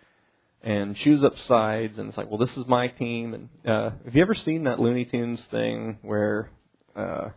and 0.62 0.96
choose 0.96 1.24
up 1.24 1.34
sides 1.48 1.98
and 1.98 2.08
it's 2.08 2.16
like 2.16 2.28
well 2.28 2.38
this 2.38 2.56
is 2.56 2.66
my 2.66 2.88
team 2.88 3.34
and 3.34 3.48
uh 3.66 3.90
have 4.04 4.14
you 4.14 4.22
ever 4.22 4.34
seen 4.34 4.64
that 4.64 4.78
looney 4.78 5.04
tunes 5.04 5.40
thing 5.50 5.98
where 6.02 6.50
uh 6.94 7.28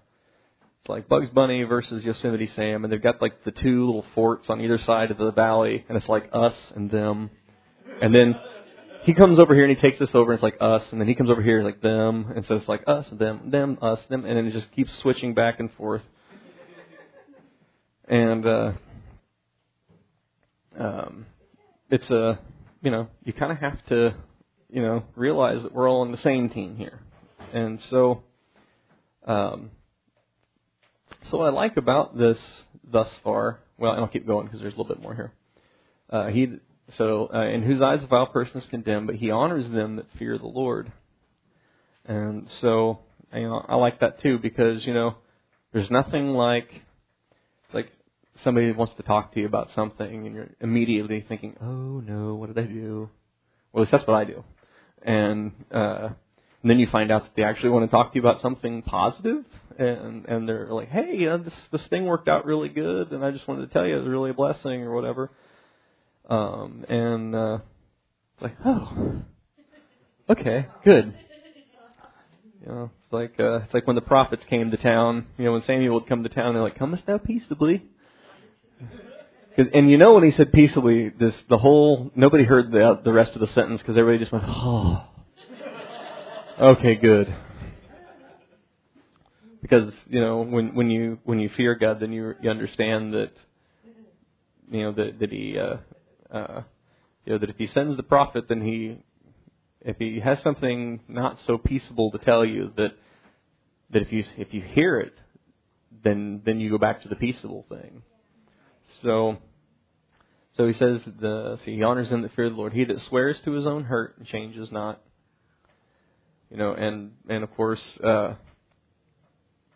like 0.88 1.08
Bugs 1.08 1.30
Bunny 1.30 1.64
versus 1.64 2.04
Yosemite 2.04 2.50
Sam, 2.56 2.84
and 2.84 2.94
they've 2.94 3.02
got 3.02 3.22
like 3.22 3.44
the 3.44 3.52
two 3.52 3.86
little 3.86 4.06
forts 4.14 4.50
on 4.50 4.62
either 4.62 4.78
side 4.86 5.12
of 5.12 5.18
the 5.18 5.32
valley, 5.32 5.86
and 5.88 5.98
it's 5.98 6.08
like 6.08 6.30
us 6.32 6.54
and 6.76 6.92
them. 6.92 7.32
And 8.02 8.14
then 8.14 8.36
he 9.04 9.14
comes 9.14 9.40
over 9.40 9.54
here 9.54 9.66
and 9.66 9.76
he 9.76 9.82
takes 9.82 10.02
us 10.02 10.10
over, 10.14 10.32
and 10.32 10.38
it's 10.38 10.44
like 10.44 10.58
us, 10.62 10.84
and 10.92 11.00
then 11.00 11.08
he 11.08 11.16
comes 11.16 11.30
over 11.30 11.42
here, 11.42 11.60
it's 11.60 11.66
like 11.66 11.82
them, 11.82 12.32
and 12.36 12.46
so 12.46 12.56
it's 12.56 12.68
like 12.68 12.84
us, 12.88 13.06
them, 13.12 13.50
them, 13.52 13.78
us, 13.82 14.00
them, 14.10 14.26
and 14.26 14.38
then 14.38 14.46
it 14.46 14.52
just 14.52 14.72
keeps 14.74 14.92
switching 15.00 15.34
back 15.34 15.60
and 15.60 15.72
forth. 15.74 16.02
And 18.08 18.46
uh, 18.46 18.72
um, 20.80 21.26
it's 21.90 22.10
a, 22.10 22.40
you 22.82 22.92
know, 22.92 23.08
you 23.24 23.34
kind 23.34 23.52
of 23.52 23.58
have 23.60 23.84
to, 23.88 24.16
you 24.70 24.82
know, 24.82 25.04
realize 25.16 25.64
that 25.64 25.74
we're 25.74 25.90
all 25.90 26.02
on 26.02 26.12
the 26.12 26.18
same 26.20 26.50
team 26.50 26.76
here, 26.76 27.00
and 27.54 27.80
so. 27.90 28.24
Um, 29.28 29.72
so 31.30 31.38
what 31.38 31.48
I 31.48 31.52
like 31.52 31.78
about 31.78 32.18
this 32.18 32.38
thus 32.90 33.08
far, 33.24 33.60
well, 33.78 33.92
and 33.92 34.02
I'll 34.02 34.08
keep 34.08 34.28
going 34.28 34.46
because 34.46 34.62
there's 34.62 34.74
a 34.74 34.78
little 34.78 34.94
bit 34.94 35.02
more 35.02 35.16
here. 35.16 35.34
Uh, 36.10 36.28
he 36.28 36.58
so 36.98 37.30
uh, 37.34 37.48
in 37.48 37.64
whose 37.64 37.82
eyes 37.82 38.04
a 38.04 38.08
vile 38.08 38.28
person 38.28 38.62
is 38.62 38.68
condemned, 38.70 39.08
but 39.08 39.16
he 39.16 39.32
honors 39.32 39.70
them 39.72 39.96
that 39.96 40.06
fear 40.20 40.38
the 40.38 40.46
Lord. 40.46 40.92
And 42.06 42.48
so 42.62 43.00
you 43.34 43.42
know 43.42 43.66
I 43.68 43.76
like 43.76 44.00
that 44.02 44.22
too 44.22 44.38
because 44.38 44.86
you 44.86 44.94
know 44.94 45.16
there's 45.74 45.90
nothing 45.90 46.30
like 46.30 46.70
like 47.74 47.92
somebody 48.44 48.72
wants 48.72 48.94
to 48.98 49.04
talk 49.04 49.34
to 49.34 49.40
you 49.40 49.48
about 49.48 49.70
something 49.76 50.28
and 50.28 50.36
you're 50.36 50.50
immediately 50.62 51.26
thinking, 51.28 51.56
oh 51.62 52.02
no, 52.02 52.36
what 52.36 52.54
did 52.54 52.64
I 52.64 52.68
do? 52.68 53.10
Well, 53.72 53.82
at 53.82 53.86
least 53.86 53.92
that's 53.92 54.08
what 54.08 54.16
I 54.16 54.26
do. 54.26 54.44
And 55.02 55.54
uh, 55.72 56.10
and 56.62 56.70
then 56.70 56.80
you 56.80 56.88
find 56.92 57.12
out 57.12 57.24
that 57.24 57.36
they 57.36 57.44
actually 57.44 57.70
want 57.70 57.90
to 57.90 57.92
talk 57.92 58.12
to 58.12 58.16
you 58.16 58.22
about 58.22 58.42
something 58.42 58.84
positive 58.84 59.44
and 59.78 60.26
and 60.26 60.48
they're 60.48 60.68
like, 60.70 60.90
hey, 60.90 61.16
you 61.16 61.28
know, 61.28 61.38
this 61.38 61.54
this 61.72 61.82
thing 61.90 62.06
worked 62.06 62.28
out 62.28 62.46
really 62.46 62.70
good, 62.70 63.12
and 63.12 63.24
I 63.24 63.32
just 63.32 63.48
wanted 63.48 63.68
to 63.68 63.74
tell 63.74 63.86
you 63.86 63.96
it 63.96 64.00
was 64.00 64.08
really 64.08 64.32
a 64.32 64.34
blessing 64.34 64.84
or 64.84 64.94
whatever. 64.94 65.32
Um, 66.30 66.86
and 66.90 67.36
uh, 67.36 67.58
it's 68.34 68.44
like, 68.44 68.56
oh, 68.66 69.22
okay, 70.30 70.68
good. 70.84 71.14
You 72.62 72.72
know, 72.72 72.92
it's 73.04 73.14
like 73.14 73.40
uh, 73.40 73.58
it's 73.64 73.74
like 73.74 73.86
when 73.86 73.96
the 73.96 74.02
prophets 74.02 74.44
came 74.50 74.72
to 74.72 74.78
town. 74.78 75.28
You 75.38 75.46
know, 75.46 75.52
when 75.54 75.64
Samuel 75.64 75.96
would 75.96 76.08
come 76.08 76.24
to 76.24 76.30
town, 76.30 76.54
they're 76.54 76.64
like, 76.64 76.78
"Comest 76.78 77.06
thou 77.06 77.18
peaceably?" 77.18 77.84
And 79.58 79.90
you 79.90 79.98
know 79.98 80.16
when 80.16 80.24
he 80.24 80.32
said 80.36 80.52
peaceably, 80.52 81.10
this 81.10 81.34
the 81.50 81.58
whole 81.58 82.12
nobody 82.16 82.44
heard 82.44 82.72
the 82.72 83.00
the 83.04 83.14
rest 83.14 83.34
of 83.36 83.40
the 83.40 83.48
sentence 83.54 83.82
because 83.82 83.98
everybody 83.98 84.20
just 84.20 84.32
went, 84.32 84.46
"Oh, 84.48 85.06
okay, 86.60 86.96
good." 86.96 87.34
Because 89.66 89.92
you 90.08 90.22
know 90.22 90.42
when 90.42 90.76
when 90.76 90.92
you 90.92 91.18
when 91.24 91.40
you 91.40 91.50
fear 91.58 91.74
God, 91.74 92.00
then 92.00 92.12
you 92.12 92.36
you 92.40 92.52
understand 92.52 93.16
that 93.16 93.32
you 94.70 94.84
know 94.84 94.92
that 94.92 95.20
that 95.20 95.32
he 95.32 95.58
uh, 95.58 95.78
uh, 96.36 96.62
you 97.26 97.34
know 97.34 97.40
that 97.40 97.50
if 97.50 97.58
he 97.58 97.66
sends 97.66 97.98
the 97.98 98.04
prophet, 98.04 98.48
then 98.48 98.62
he 98.62 99.00
if 99.82 99.98
he 99.98 100.20
has 100.20 100.40
something 100.44 101.00
not 101.08 101.40
so 101.48 101.58
peaceable 101.58 102.12
to 102.12 102.20
tell 102.20 102.46
you 102.46 102.74
that 102.78 102.92
that 103.90 104.04
if 104.04 104.12
you 104.12 104.24
if 104.38 104.54
you 104.54 104.62
hear 104.62 105.00
it, 105.00 105.14
then 106.04 106.44
then 106.46 106.60
you 106.60 106.70
go 106.70 106.78
back 106.78 107.02
to 107.02 107.08
the 107.10 107.16
peaceable 107.16 107.66
thing. 107.68 108.04
So. 109.02 109.38
So 110.58 110.66
he 110.68 110.72
says, 110.72 111.02
the, 111.20 111.60
see, 111.66 111.76
he 111.76 111.84
honors 111.84 112.10
him 112.10 112.22
that 112.22 112.34
fear 112.34 112.50
the 112.50 112.56
Lord. 112.56 112.72
He 112.72 112.86
that 112.86 113.02
swears 113.10 113.38
to 113.44 113.52
his 113.52 113.68
own 113.68 113.84
hurt 113.84 114.18
and 114.18 114.26
changes 114.26 114.72
not. 114.72 115.02
You 116.50 116.56
know, 116.56 116.72
and 116.72 117.12
and 117.28 117.44
of 117.44 117.54
course, 117.58 117.84
uh, 118.02 118.36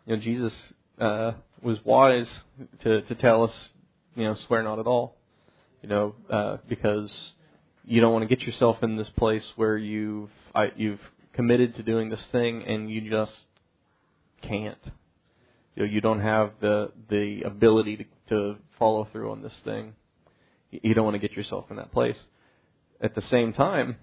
you 0.06 0.16
know, 0.16 0.22
Jesus 0.22 0.52
uh, 1.00 1.32
was 1.62 1.78
wise 1.84 2.28
to 2.82 3.02
to 3.02 3.14
tell 3.14 3.44
us, 3.44 3.52
you 4.16 4.24
know, 4.24 4.34
swear 4.46 4.62
not 4.62 4.78
at 4.78 4.86
all. 4.86 5.16
You 5.82 5.88
know, 5.88 6.14
uh, 6.30 6.56
because 6.68 7.10
you 7.84 8.00
don't 8.00 8.12
want 8.12 8.28
to 8.28 8.34
get 8.36 8.46
yourself 8.46 8.82
in 8.82 8.96
this 8.96 9.08
place 9.16 9.44
where 9.56 9.76
you've 9.78 10.30
I, 10.54 10.66
you've 10.76 11.00
committed 11.32 11.76
to 11.76 11.82
doing 11.82 12.10
this 12.10 12.24
thing 12.32 12.62
and 12.64 12.90
you 12.90 13.08
just 13.10 13.32
can't. 14.42 14.78
you 15.76 15.84
know, 15.84 15.88
you 15.90 16.00
don't 16.00 16.20
have 16.20 16.52
the 16.60 16.92
the 17.08 17.42
ability 17.44 17.96
to, 17.96 18.04
to 18.28 18.56
follow 18.78 19.08
through 19.12 19.30
on 19.30 19.42
this 19.42 19.54
thing. 19.64 19.94
You 20.70 20.94
don't 20.94 21.04
want 21.04 21.14
to 21.14 21.26
get 21.26 21.36
yourself 21.36 21.66
in 21.70 21.76
that 21.76 21.92
place. 21.92 22.16
At 23.00 23.14
the 23.14 23.22
same 23.30 23.52
time, 23.52 23.96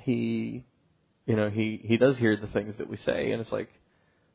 he, 0.00 0.64
you 1.26 1.36
know, 1.36 1.50
he 1.50 1.80
he 1.84 1.96
does 1.96 2.16
hear 2.18 2.36
the 2.36 2.46
things 2.48 2.74
that 2.78 2.88
we 2.88 2.96
say, 2.98 3.32
and 3.32 3.40
it's 3.40 3.52
like, 3.52 3.68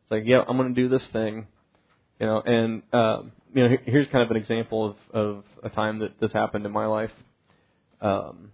it's 0.05 0.11
like, 0.11 0.23
yeah, 0.27 0.43
I'm 0.47 0.55
going 0.55 0.75
to 0.75 0.79
do 0.79 0.87
this 0.87 1.01
thing, 1.11 1.47
you 2.19 2.27
know, 2.27 2.39
and 2.39 2.83
um, 2.93 3.31
you 3.55 3.67
know, 3.67 3.75
here's 3.85 4.07
kind 4.09 4.23
of 4.23 4.29
an 4.29 4.37
example 4.37 4.85
of 4.85 4.95
of 5.19 5.43
a 5.63 5.69
time 5.69 5.99
that 5.99 6.19
this 6.19 6.31
happened 6.31 6.63
in 6.63 6.71
my 6.71 6.85
life. 6.85 7.09
Um, 8.01 8.51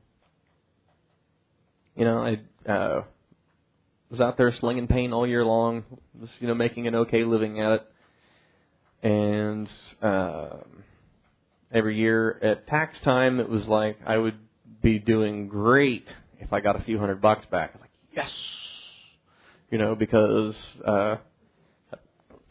you 1.93 2.06
know, 2.06 2.20
I 2.20 2.72
uh, 2.72 3.04
was 4.10 4.22
out 4.22 4.38
there 4.38 4.56
slinging 4.62 4.88
paint 4.88 5.12
all 5.12 5.28
year 5.28 5.43
long, 5.43 5.84
just 6.22 6.32
you 6.39 6.47
know, 6.47 6.56
making 6.56 6.88
an 6.88 6.95
okay 6.95 7.26
living 7.26 7.60
at 7.60 7.82
it, 7.82 7.88
and 9.04 9.70
um, 10.02 10.84
every 11.70 11.97
year 11.97 12.39
at 12.41 12.66
tax 12.68 12.97
time, 13.02 13.41
it 13.41 13.49
was 13.49 13.66
like 13.66 13.97
I 14.06 14.16
would 14.16 14.38
be 14.82 14.99
doing 14.99 15.49
great 15.49 16.08
if 16.39 16.54
I 16.54 16.62
got 16.62 16.80
a 16.80 16.84
few 16.86 16.97
hundred 16.97 17.20
bucks 17.20 17.45
back. 17.47 17.72
I 17.72 17.74
was 17.74 17.82
like, 17.82 17.91
yes, 18.16 18.32
you 19.70 19.78
know, 19.78 19.95
because 19.95 20.56
uh, 20.86 21.18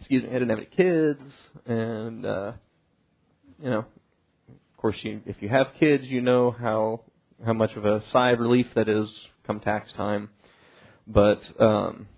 excuse 0.00 0.24
me, 0.24 0.30
I 0.30 0.32
didn't 0.32 0.48
have 0.48 0.58
any 0.58 0.68
kids, 0.76 1.20
and 1.66 2.26
uh, 2.26 2.52
you 3.62 3.70
know, 3.70 3.78
of 3.78 4.76
course, 4.76 4.96
you 5.02 5.20
if 5.26 5.36
you 5.40 5.48
have 5.48 5.68
kids, 5.78 6.04
you 6.04 6.22
know 6.22 6.50
how 6.50 7.02
how 7.44 7.52
much 7.52 7.72
of 7.76 7.84
a 7.84 8.02
sigh 8.12 8.30
of 8.30 8.40
relief 8.40 8.66
that 8.74 8.88
is 8.88 9.08
come 9.46 9.60
tax 9.60 9.92
time. 9.92 10.30
But 11.06 11.40
um, 11.58 12.08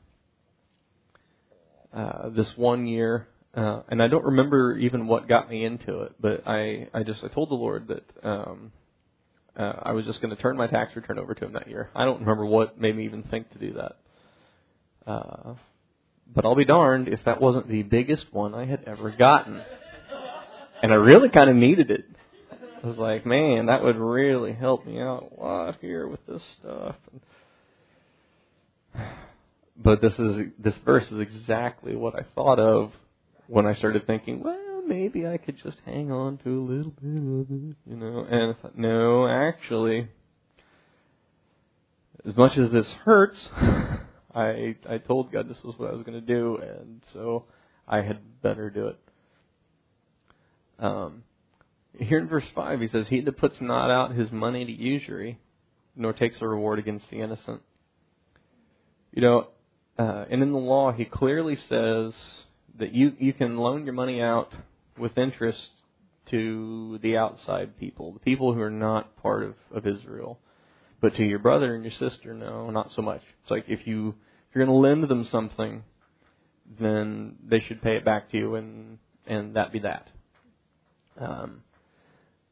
uh, 1.93 2.31
this 2.31 2.47
one 2.57 2.87
year, 2.87 3.29
uh, 3.55 3.83
and 3.89 4.03
I 4.03 4.09
don't 4.09 4.25
remember 4.25 4.79
even 4.79 5.07
what 5.07 5.29
got 5.29 5.51
me 5.51 5.65
into 5.65 6.03
it, 6.03 6.13
but 6.21 6.47
I 6.47 6.89
I 6.95 7.03
just 7.03 7.23
I 7.25 7.29
told 7.29 7.51
the 7.51 7.55
Lord 7.55 7.89
that 7.89 8.05
um, 8.27 8.73
uh, 9.57 9.73
I 9.83 9.93
was 9.93 10.07
just 10.07 10.23
going 10.23 10.35
to 10.35 10.41
turn 10.41 10.57
my 10.57 10.67
tax 10.67 10.95
return 10.95 11.19
over 11.19 11.35
to 11.35 11.45
Him 11.45 11.55
that 11.55 11.69
year. 11.69 11.91
I 11.95 12.05
don't 12.05 12.21
remember 12.21 12.47
what 12.47 12.81
made 12.81 12.97
me 12.97 13.05
even 13.05 13.25
think 13.25 13.51
to 13.51 13.59
do 13.59 13.75
that. 13.75 13.97
Uh, 15.11 15.55
but 16.35 16.45
I'll 16.45 16.55
be 16.55 16.65
darned 16.65 17.09
if 17.09 17.25
that 17.25 17.41
wasn't 17.41 17.69
the 17.69 17.83
biggest 17.83 18.33
one 18.33 18.55
I 18.55 18.67
had 18.67 18.85
ever 18.87 19.11
gotten. 19.11 19.63
And 20.83 20.93
I 20.93 20.97
really 20.97 21.29
kind 21.29 21.49
of 21.49 21.57
needed 21.57 21.91
it. 21.91 22.05
I 22.83 22.87
was 22.87 22.99
like, 22.99 23.25
man, 23.25 23.67
that 23.67 23.85
would 23.85 23.97
really 23.97 24.53
help 24.53 24.85
me 24.87 25.01
out 25.01 25.33
a 25.37 25.41
lot 25.41 25.79
here 25.81 26.09
with 26.09 26.25
this 26.27 26.45
stuff. 26.59 26.97
But 29.75 30.03
this 30.03 30.13
is 30.17 30.49
this 30.59 30.77
verse 30.85 31.11
is 31.11 31.19
exactly 31.19 31.97
what 31.97 32.15
I 32.15 32.25
thought 32.35 32.61
of 32.61 32.93
when 33.49 33.67
I 33.67 33.75
started 33.75 34.07
thinking, 34.07 34.43
well, 34.43 34.83
maybe 34.87 35.27
I 35.27 35.39
could 35.39 35.57
just 35.57 35.79
hang 35.85 36.13
on 36.13 36.39
to 36.45 36.51
a 36.51 36.63
little 36.63 36.93
bit 36.93 37.17
of 37.17 37.51
it, 37.51 37.77
you 37.87 37.97
know. 37.97 38.27
And 38.31 38.55
I 38.55 38.61
thought, 38.61 38.79
no, 38.79 39.27
actually, 39.27 40.09
as 42.27 42.37
much 42.37 42.57
as 42.59 42.71
this 42.71 42.87
hurts, 43.05 43.49
I 44.35 44.77
I 44.89 44.99
told 44.99 45.33
God 45.33 45.49
this 45.49 45.63
was 45.65 45.75
what 45.79 45.91
I 45.91 45.95
was 45.95 46.03
going 46.03 46.21
to 46.21 46.27
do, 46.27 46.57
and 46.57 47.03
so 47.13 47.45
I 47.87 47.99
had 47.99 48.19
better 48.43 48.71
do 48.71 48.89
it. 48.89 48.99
Um, 50.79 51.23
here 51.99 52.19
in 52.19 52.29
verse 52.29 52.45
5, 52.55 52.81
he 52.81 52.89
says, 52.89 53.07
He 53.09 53.21
that 53.21 53.37
puts 53.37 53.57
not 53.61 53.91
out 53.91 54.15
his 54.15 54.33
money 54.33 54.65
to 54.65 54.73
usury, 54.73 55.39
nor 55.95 56.13
takes 56.13 56.37
a 56.41 56.49
reward 56.49 56.79
against 56.79 57.07
the 57.11 57.21
innocent. 57.21 57.63
You 59.13 59.23
know, 59.23 59.49
uh, 59.99 60.25
and 60.31 60.43
in 60.43 60.53
the 60.53 60.59
law, 60.59 60.93
he 60.93 61.05
clearly 61.05 61.57
says 61.57 62.15
that 62.79 62.93
you, 62.93 63.13
you 63.19 63.33
can 63.33 63.59
loan 63.59 63.85
your 63.85 63.93
money 63.93 64.23
out 64.23 64.53
with 64.99 65.19
interest 65.19 65.69
to 66.31 66.99
the 67.03 67.17
outside 67.17 67.79
people, 67.79 68.13
the 68.13 68.21
people 68.21 68.55
who 68.55 68.61
are 68.61 68.71
not 68.71 69.17
part 69.23 69.43
of, 69.43 69.55
of 69.71 69.87
Israel. 69.87 70.39
But 71.03 71.17
to 71.17 71.25
your 71.25 71.41
brother 71.41 71.75
and 71.75 71.85
your 71.85 71.93
sister, 71.93 72.33
no, 72.33 72.71
not 72.71 72.93
so 72.95 73.03
much. 73.03 73.21
It's 73.43 73.51
like 73.51 73.65
if 73.67 73.87
you 73.87 74.15
if 74.49 74.55
you're 74.55 74.65
going 74.65 74.75
to 74.75 74.89
lend 74.89 75.11
them 75.11 75.29
something, 75.31 75.83
then 76.81 77.37
they 77.45 77.59
should 77.61 77.83
pay 77.83 77.97
it 77.97 78.05
back 78.05 78.31
to 78.31 78.39
you, 78.39 78.55
and 78.55 78.99
and 79.27 79.57
that 79.57 79.73
be 79.73 79.81
that. 79.81 80.09
Um, 81.21 81.65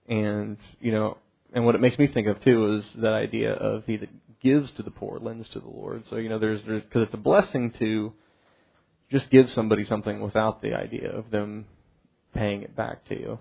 and 0.08 0.56
you 0.80 0.90
know, 0.90 1.18
and 1.52 1.64
what 1.64 1.76
it 1.76 1.80
makes 1.80 1.96
me 1.96 2.08
think 2.08 2.26
of 2.26 2.42
too 2.42 2.78
is 2.78 2.84
that 3.00 3.12
idea 3.12 3.52
of 3.52 3.84
he 3.86 3.96
that 3.98 4.08
gives 4.42 4.70
to 4.72 4.82
the 4.82 4.90
poor 4.90 5.20
lends 5.20 5.48
to 5.50 5.60
the 5.60 5.68
Lord. 5.68 6.02
So 6.10 6.16
you 6.16 6.28
know, 6.28 6.40
there's 6.40 6.60
there's 6.66 6.82
because 6.82 7.04
it's 7.04 7.14
a 7.14 7.18
blessing 7.18 7.72
to 7.78 8.12
just 9.12 9.30
give 9.30 9.46
somebody 9.54 9.84
something 9.84 10.20
without 10.20 10.60
the 10.60 10.74
idea 10.74 11.16
of 11.16 11.30
them 11.30 11.66
paying 12.34 12.62
it 12.62 12.74
back 12.74 13.06
to 13.08 13.14
you. 13.14 13.38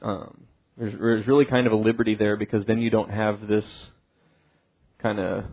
Um, 0.00 0.44
there's, 0.78 0.94
there's 0.98 1.26
really 1.26 1.44
kind 1.44 1.66
of 1.66 1.74
a 1.74 1.76
liberty 1.76 2.14
there 2.14 2.38
because 2.38 2.64
then 2.64 2.80
you 2.80 2.88
don't 2.88 3.10
have 3.10 3.46
this 3.46 3.64
kind 5.02 5.18
of 5.18 5.44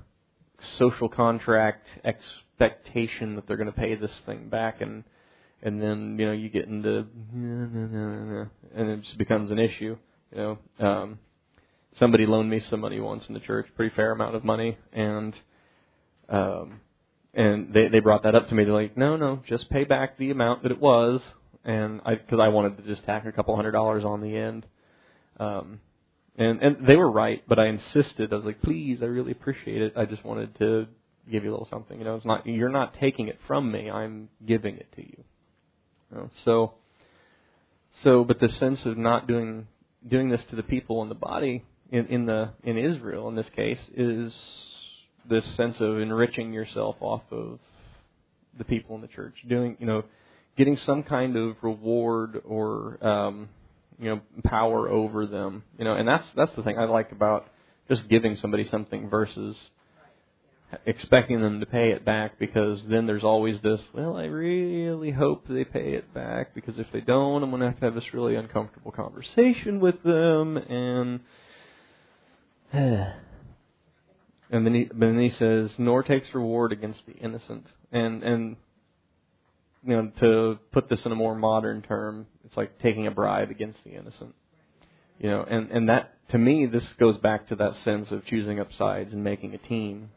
social 0.77 1.09
contract 1.09 1.85
expectation 2.03 3.35
that 3.35 3.47
they're 3.47 3.57
going 3.57 3.71
to 3.71 3.73
pay 3.73 3.95
this 3.95 4.11
thing 4.25 4.49
back 4.49 4.81
and 4.81 5.03
and 5.61 5.81
then 5.81 6.17
you 6.19 6.25
know 6.25 6.31
you 6.31 6.49
get 6.49 6.65
into 6.65 7.05
and 8.75 8.89
it 8.89 9.01
just 9.01 9.17
becomes 9.17 9.51
an 9.51 9.59
issue 9.59 9.97
you 10.31 10.37
know, 10.37 10.85
um, 10.85 11.19
somebody 11.97 12.25
loaned 12.25 12.49
me 12.49 12.61
some 12.69 12.81
money 12.81 12.99
once 12.99 13.23
in 13.27 13.33
the 13.33 13.39
church, 13.39 13.67
pretty 13.75 13.95
fair 13.95 14.11
amount 14.11 14.35
of 14.35 14.43
money, 14.43 14.77
and 14.91 15.33
um, 16.29 16.81
and 17.33 17.73
they 17.73 17.87
they 17.87 17.99
brought 17.99 18.23
that 18.23 18.35
up 18.35 18.49
to 18.49 18.55
me. 18.55 18.63
They're 18.63 18.73
like, 18.73 18.97
no, 18.97 19.15
no, 19.15 19.41
just 19.47 19.69
pay 19.69 19.83
back 19.83 20.17
the 20.17 20.31
amount 20.31 20.63
that 20.63 20.71
it 20.71 20.79
was, 20.79 21.21
and 21.63 22.01
I 22.05 22.15
because 22.15 22.39
I 22.39 22.49
wanted 22.49 22.77
to 22.77 22.83
just 22.83 23.05
tack 23.05 23.25
a 23.25 23.31
couple 23.31 23.55
hundred 23.55 23.71
dollars 23.71 24.03
on 24.03 24.21
the 24.21 24.35
end. 24.35 24.65
Um, 25.39 25.79
and 26.37 26.61
and 26.61 26.87
they 26.87 26.95
were 26.95 27.09
right, 27.09 27.43
but 27.47 27.59
I 27.59 27.67
insisted. 27.67 28.31
I 28.31 28.35
was 28.35 28.45
like, 28.45 28.61
please, 28.61 28.99
I 29.01 29.05
really 29.05 29.31
appreciate 29.31 29.81
it. 29.81 29.93
I 29.95 30.05
just 30.05 30.23
wanted 30.25 30.57
to 30.59 30.87
give 31.31 31.43
you 31.43 31.51
a 31.51 31.53
little 31.53 31.67
something. 31.69 31.97
You 31.97 32.05
know, 32.05 32.15
it's 32.15 32.25
not 32.25 32.45
you're 32.45 32.69
not 32.69 32.95
taking 32.99 33.27
it 33.27 33.39
from 33.47 33.71
me. 33.71 33.89
I'm 33.89 34.29
giving 34.45 34.75
it 34.77 34.87
to 34.95 35.01
you. 35.01 35.23
you 36.11 36.17
know, 36.17 36.29
so 36.43 36.73
so, 38.03 38.23
but 38.23 38.39
the 38.39 38.49
sense 38.59 38.79
of 38.85 38.97
not 38.97 39.27
doing 39.27 39.67
doing 40.07 40.29
this 40.29 40.41
to 40.49 40.55
the 40.55 40.63
people 40.63 41.01
in 41.01 41.09
the 41.09 41.15
body 41.15 41.63
in, 41.91 42.05
in 42.07 42.25
the 42.25 42.49
in 42.63 42.77
Israel 42.77 43.29
in 43.29 43.35
this 43.35 43.47
case 43.55 43.79
is 43.95 44.33
this 45.27 45.43
sense 45.55 45.77
of 45.79 45.99
enriching 45.99 46.53
yourself 46.53 46.97
off 46.99 47.23
of 47.31 47.59
the 48.57 48.63
people 48.63 48.95
in 48.95 49.01
the 49.01 49.07
church, 49.07 49.35
doing 49.47 49.77
you 49.79 49.85
know, 49.85 50.03
getting 50.57 50.77
some 50.85 51.03
kind 51.03 51.35
of 51.35 51.55
reward 51.61 52.41
or 52.45 53.05
um, 53.05 53.49
you 53.99 54.09
know 54.09 54.21
power 54.43 54.89
over 54.89 55.25
them, 55.25 55.63
you 55.77 55.85
know, 55.85 55.95
and 55.95 56.07
that's 56.07 56.25
that's 56.35 56.55
the 56.55 56.63
thing 56.63 56.77
I 56.77 56.85
like 56.85 57.11
about 57.11 57.47
just 57.89 58.07
giving 58.09 58.35
somebody 58.37 58.67
something 58.69 59.09
versus 59.09 59.55
expecting 60.85 61.41
them 61.41 61.59
to 61.59 61.65
pay 61.65 61.91
it 61.91 62.03
back 62.03 62.37
because 62.39 62.81
then 62.89 63.05
there's 63.05 63.23
always 63.23 63.61
this, 63.61 63.79
well, 63.93 64.17
I 64.17 64.25
really 64.25 65.11
hope 65.11 65.45
they 65.47 65.63
pay 65.63 65.93
it 65.93 66.13
back 66.13 66.53
because 66.53 66.77
if 66.79 66.87
they 66.91 67.01
don't, 67.01 67.43
I'm 67.43 67.49
going 67.49 67.61
to 67.61 67.67
have 67.67 67.79
to 67.79 67.85
have 67.85 67.95
this 67.95 68.13
really 68.13 68.35
uncomfortable 68.35 68.91
conversation 68.91 69.79
with 69.79 70.01
them 70.03 70.57
and 70.57 71.19
and 72.73 74.65
then 74.65 74.73
he 74.73 74.89
then 74.93 75.19
he 75.19 75.31
says, 75.37 75.71
nor 75.77 76.03
takes 76.03 76.27
reward 76.33 76.71
against 76.71 76.99
the 77.05 77.13
innocent. 77.13 77.65
And 77.91 78.23
and 78.23 78.55
you 79.85 79.95
know, 79.95 80.11
to 80.19 80.59
put 80.71 80.89
this 80.89 80.99
in 81.05 81.11
a 81.11 81.15
more 81.15 81.35
modern 81.35 81.83
term, 81.83 82.25
it's 82.45 82.57
like 82.57 82.79
taking 82.79 83.07
a 83.07 83.11
bribe 83.11 83.51
against 83.51 83.83
the 83.83 83.91
innocent. 83.91 84.35
You 85.19 85.29
know, 85.29 85.43
and 85.43 85.71
and 85.71 85.89
that 85.89 86.13
to 86.29 86.37
me 86.37 86.65
this 86.65 86.83
goes 86.99 87.17
back 87.17 87.47
to 87.47 87.55
that 87.55 87.75
sense 87.83 88.11
of 88.11 88.25
choosing 88.25 88.59
up 88.59 88.73
sides 88.73 89.13
and 89.13 89.23
making 89.23 89.53
a 89.53 89.57
team 89.57 90.09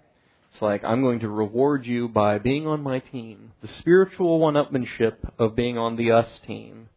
it's 0.52 0.62
like, 0.62 0.82
I'm 0.84 1.02
going 1.02 1.20
to 1.20 1.28
reward 1.28 1.86
you 1.86 2.08
by 2.08 2.38
being 2.38 2.66
on 2.66 2.82
my 2.82 2.98
team. 2.98 3.52
The 3.62 3.68
spiritual 3.78 4.40
one 4.40 4.54
upmanship 4.54 5.14
of 5.38 5.54
being 5.54 5.78
on 5.78 5.96
the 5.96 6.10
us 6.10 6.28
team. 6.46 6.88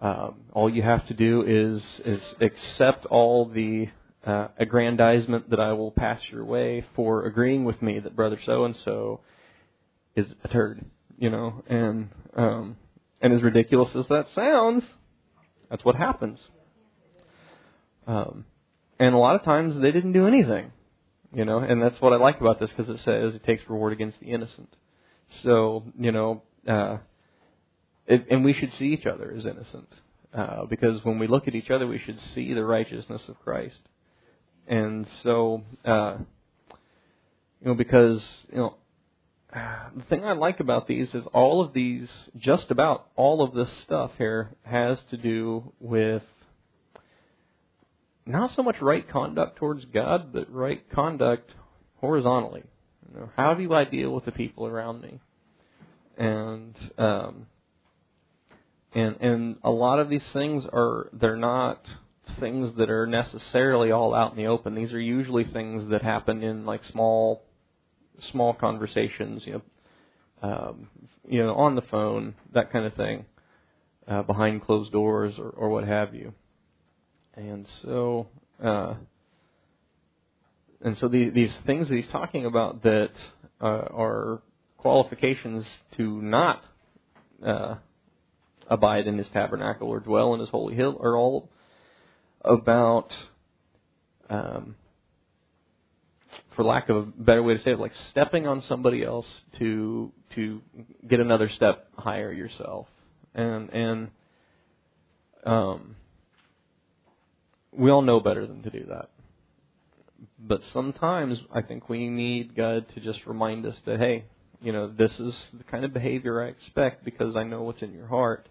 Um, 0.00 0.40
all 0.52 0.68
you 0.68 0.82
have 0.82 1.06
to 1.06 1.14
do 1.14 1.44
is, 1.46 1.82
is 2.04 2.20
accept 2.40 3.06
all 3.06 3.46
the 3.46 3.88
uh, 4.26 4.48
aggrandizement 4.58 5.50
that 5.50 5.60
I 5.60 5.72
will 5.72 5.92
pass 5.92 6.20
your 6.32 6.44
way 6.44 6.84
for 6.96 7.26
agreeing 7.26 7.64
with 7.64 7.80
me 7.80 8.00
that 8.00 8.16
brother 8.16 8.40
so 8.44 8.64
and 8.64 8.74
so 8.84 9.20
is 10.16 10.26
a 10.42 10.48
turd, 10.48 10.84
you 11.16 11.30
know, 11.30 11.62
and 11.68 12.08
um, 12.34 12.76
and 13.24 13.32
as 13.32 13.42
ridiculous 13.42 13.88
as 13.96 14.06
that 14.08 14.26
sounds, 14.34 14.84
that's 15.70 15.82
what 15.82 15.94
happens. 15.94 16.38
Um, 18.06 18.44
and 18.98 19.14
a 19.14 19.18
lot 19.18 19.34
of 19.34 19.42
times 19.42 19.80
they 19.80 19.92
didn't 19.92 20.12
do 20.12 20.26
anything. 20.26 20.72
You 21.32 21.46
know, 21.46 21.58
and 21.58 21.82
that's 21.82 21.98
what 22.02 22.12
I 22.12 22.16
like 22.16 22.38
about 22.38 22.60
this 22.60 22.70
because 22.70 22.90
it 22.90 23.02
says 23.02 23.34
it 23.34 23.42
takes 23.42 23.62
reward 23.66 23.94
against 23.94 24.20
the 24.20 24.26
innocent. 24.26 24.76
So, 25.42 25.84
you 25.98 26.12
know, 26.12 26.42
uh, 26.68 26.98
it, 28.06 28.26
and 28.30 28.44
we 28.44 28.52
should 28.52 28.74
see 28.74 28.92
each 28.92 29.06
other 29.06 29.34
as 29.34 29.46
innocent. 29.46 29.88
Uh, 30.34 30.66
because 30.66 31.02
when 31.02 31.18
we 31.18 31.26
look 31.26 31.48
at 31.48 31.54
each 31.54 31.70
other, 31.70 31.86
we 31.86 31.98
should 31.98 32.20
see 32.34 32.52
the 32.52 32.62
righteousness 32.62 33.22
of 33.28 33.40
Christ. 33.40 33.80
And 34.68 35.06
so, 35.22 35.62
uh, 35.84 36.18
you 37.62 37.68
know, 37.68 37.74
because, 37.74 38.22
you 38.52 38.58
know, 38.58 38.76
the 39.54 40.02
thing 40.08 40.24
I 40.24 40.32
like 40.32 40.60
about 40.60 40.88
these 40.88 41.14
is 41.14 41.24
all 41.32 41.62
of 41.62 41.72
these, 41.72 42.08
just 42.36 42.70
about 42.70 43.06
all 43.14 43.42
of 43.42 43.54
this 43.54 43.68
stuff 43.84 44.10
here, 44.18 44.50
has 44.64 44.98
to 45.10 45.16
do 45.16 45.72
with 45.78 46.22
not 48.26 48.54
so 48.56 48.62
much 48.62 48.80
right 48.80 49.08
conduct 49.08 49.56
towards 49.56 49.84
God, 49.84 50.32
but 50.32 50.52
right 50.52 50.82
conduct 50.90 51.54
horizontally. 51.96 52.64
You 53.12 53.20
know, 53.20 53.30
how 53.36 53.54
do 53.54 53.72
I 53.72 53.84
deal 53.84 54.10
with 54.10 54.24
the 54.24 54.32
people 54.32 54.66
around 54.66 55.02
me? 55.02 55.20
And 56.16 56.74
um, 56.98 57.46
and 58.92 59.16
and 59.20 59.56
a 59.62 59.70
lot 59.70 59.98
of 59.98 60.08
these 60.08 60.24
things 60.32 60.64
are 60.72 61.10
they're 61.12 61.36
not 61.36 61.84
things 62.40 62.76
that 62.78 62.90
are 62.90 63.06
necessarily 63.06 63.92
all 63.92 64.14
out 64.14 64.32
in 64.32 64.36
the 64.36 64.46
open. 64.46 64.74
These 64.74 64.92
are 64.92 65.00
usually 65.00 65.44
things 65.44 65.90
that 65.90 66.02
happen 66.02 66.42
in 66.42 66.64
like 66.64 66.84
small 66.84 67.42
small 68.30 68.54
conversations, 68.54 69.46
you 69.46 69.52
know, 69.52 69.62
um, 70.42 70.88
you 71.28 71.42
know, 71.42 71.54
on 71.54 71.74
the 71.74 71.82
phone, 71.82 72.34
that 72.52 72.70
kind 72.70 72.84
of 72.84 72.94
thing, 72.94 73.24
uh, 74.06 74.22
behind 74.22 74.62
closed 74.64 74.92
doors 74.92 75.38
or, 75.38 75.48
or 75.48 75.70
what 75.70 75.84
have 75.86 76.14
you. 76.14 76.34
And 77.34 77.66
so, 77.82 78.28
uh, 78.62 78.94
and 80.82 80.98
so 80.98 81.08
the, 81.08 81.30
these 81.30 81.54
things 81.66 81.88
that 81.88 81.94
he's 81.94 82.08
talking 82.08 82.44
about 82.44 82.82
that 82.82 83.10
uh, 83.60 83.64
are 83.64 84.42
qualifications 84.76 85.64
to 85.96 86.20
not 86.20 86.62
uh, 87.44 87.76
abide 88.68 89.06
in 89.06 89.16
his 89.16 89.28
tabernacle 89.30 89.88
or 89.88 90.00
dwell 90.00 90.34
in 90.34 90.40
his 90.40 90.50
holy 90.50 90.74
hill 90.74 90.98
are 91.02 91.16
all 91.16 91.48
about, 92.44 93.14
um, 94.28 94.76
for 96.56 96.64
lack 96.64 96.88
of 96.88 96.96
a 96.96 97.02
better 97.02 97.42
way 97.42 97.56
to 97.56 97.62
say 97.62 97.72
it, 97.72 97.80
like 97.80 97.92
stepping 98.10 98.46
on 98.46 98.62
somebody 98.68 99.04
else 99.04 99.26
to 99.58 100.12
to 100.34 100.60
get 101.08 101.20
another 101.20 101.48
step 101.48 101.88
higher 101.96 102.32
yourself, 102.32 102.86
and 103.34 103.70
and 103.70 104.08
um, 105.44 105.96
we 107.72 107.90
all 107.90 108.02
know 108.02 108.20
better 108.20 108.46
than 108.46 108.62
to 108.62 108.70
do 108.70 108.84
that. 108.88 109.10
But 110.38 110.60
sometimes 110.72 111.38
I 111.52 111.62
think 111.62 111.88
we 111.88 112.08
need 112.08 112.54
God 112.54 112.86
to 112.94 113.00
just 113.00 113.20
remind 113.26 113.66
us 113.66 113.74
that, 113.86 113.98
hey, 113.98 114.24
you 114.60 114.72
know, 114.72 114.88
this 114.88 115.12
is 115.18 115.34
the 115.52 115.64
kind 115.64 115.84
of 115.84 115.92
behavior 115.92 116.42
I 116.42 116.48
expect 116.48 117.04
because 117.04 117.36
I 117.36 117.44
know 117.44 117.62
what's 117.62 117.82
in 117.82 117.92
your 117.92 118.06
heart. 118.06 118.48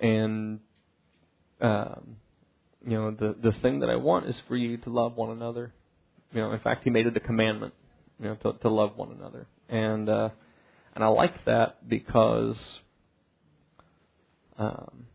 And, 0.00 0.60
um, 1.60 2.16
you 2.84 2.96
know, 2.96 3.10
the, 3.12 3.36
the 3.40 3.52
thing 3.60 3.80
that 3.80 3.90
I 3.90 3.96
want 3.96 4.26
is 4.26 4.36
for 4.48 4.56
you 4.56 4.76
to 4.78 4.90
love 4.90 5.16
one 5.16 5.30
another. 5.30 5.72
You 6.34 6.40
know, 6.40 6.52
in 6.52 6.60
fact, 6.60 6.84
He 6.84 6.90
made 6.90 7.06
it 7.06 7.16
a 7.16 7.20
commandment, 7.20 7.72
you 8.18 8.26
know, 8.26 8.34
to, 8.36 8.58
to 8.58 8.68
love 8.68 8.96
one 8.96 9.12
another. 9.12 9.46
And, 9.68 10.08
uh, 10.08 10.30
and 10.94 11.04
I 11.04 11.06
like 11.06 11.44
that 11.44 11.88
because, 11.88 12.58
um, 14.58 15.06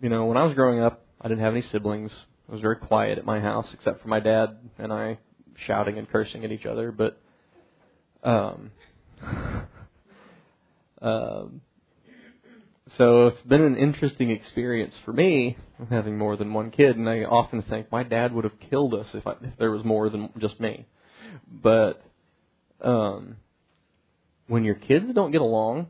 you 0.00 0.08
know, 0.08 0.26
when 0.26 0.36
I 0.36 0.44
was 0.44 0.54
growing 0.54 0.80
up, 0.80 1.04
I 1.20 1.28
didn't 1.28 1.42
have 1.42 1.52
any 1.52 1.62
siblings. 1.62 2.12
It 2.48 2.52
was 2.52 2.60
very 2.60 2.76
quiet 2.76 3.18
at 3.18 3.24
my 3.24 3.40
house, 3.40 3.66
except 3.72 4.00
for 4.00 4.08
my 4.08 4.20
dad 4.20 4.56
and 4.78 4.92
I 4.92 5.18
shouting 5.56 5.98
and 5.98 6.08
cursing 6.08 6.44
at 6.44 6.52
each 6.52 6.66
other. 6.66 6.92
But 6.92 7.20
um, 8.22 8.70
um, 11.02 11.60
so 12.96 13.26
it's 13.26 13.40
been 13.42 13.62
an 13.62 13.76
interesting 13.76 14.30
experience 14.30 14.94
for 15.04 15.12
me 15.12 15.56
having 15.90 16.16
more 16.16 16.36
than 16.36 16.52
one 16.52 16.70
kid, 16.70 16.96
and 16.96 17.08
I 17.08 17.24
often 17.24 17.62
think 17.62 17.90
my 17.90 18.02
dad 18.02 18.32
would 18.32 18.44
have 18.44 18.58
killed 18.70 18.94
us 18.94 19.06
if, 19.14 19.26
I, 19.26 19.32
if 19.42 19.58
there 19.58 19.70
was 19.70 19.84
more 19.84 20.08
than 20.08 20.30
just 20.38 20.60
me. 20.60 20.86
But 21.50 22.02
um, 22.80 23.36
when 24.46 24.64
your 24.64 24.76
kids 24.76 25.06
don't 25.14 25.32
get 25.32 25.40
along, 25.40 25.88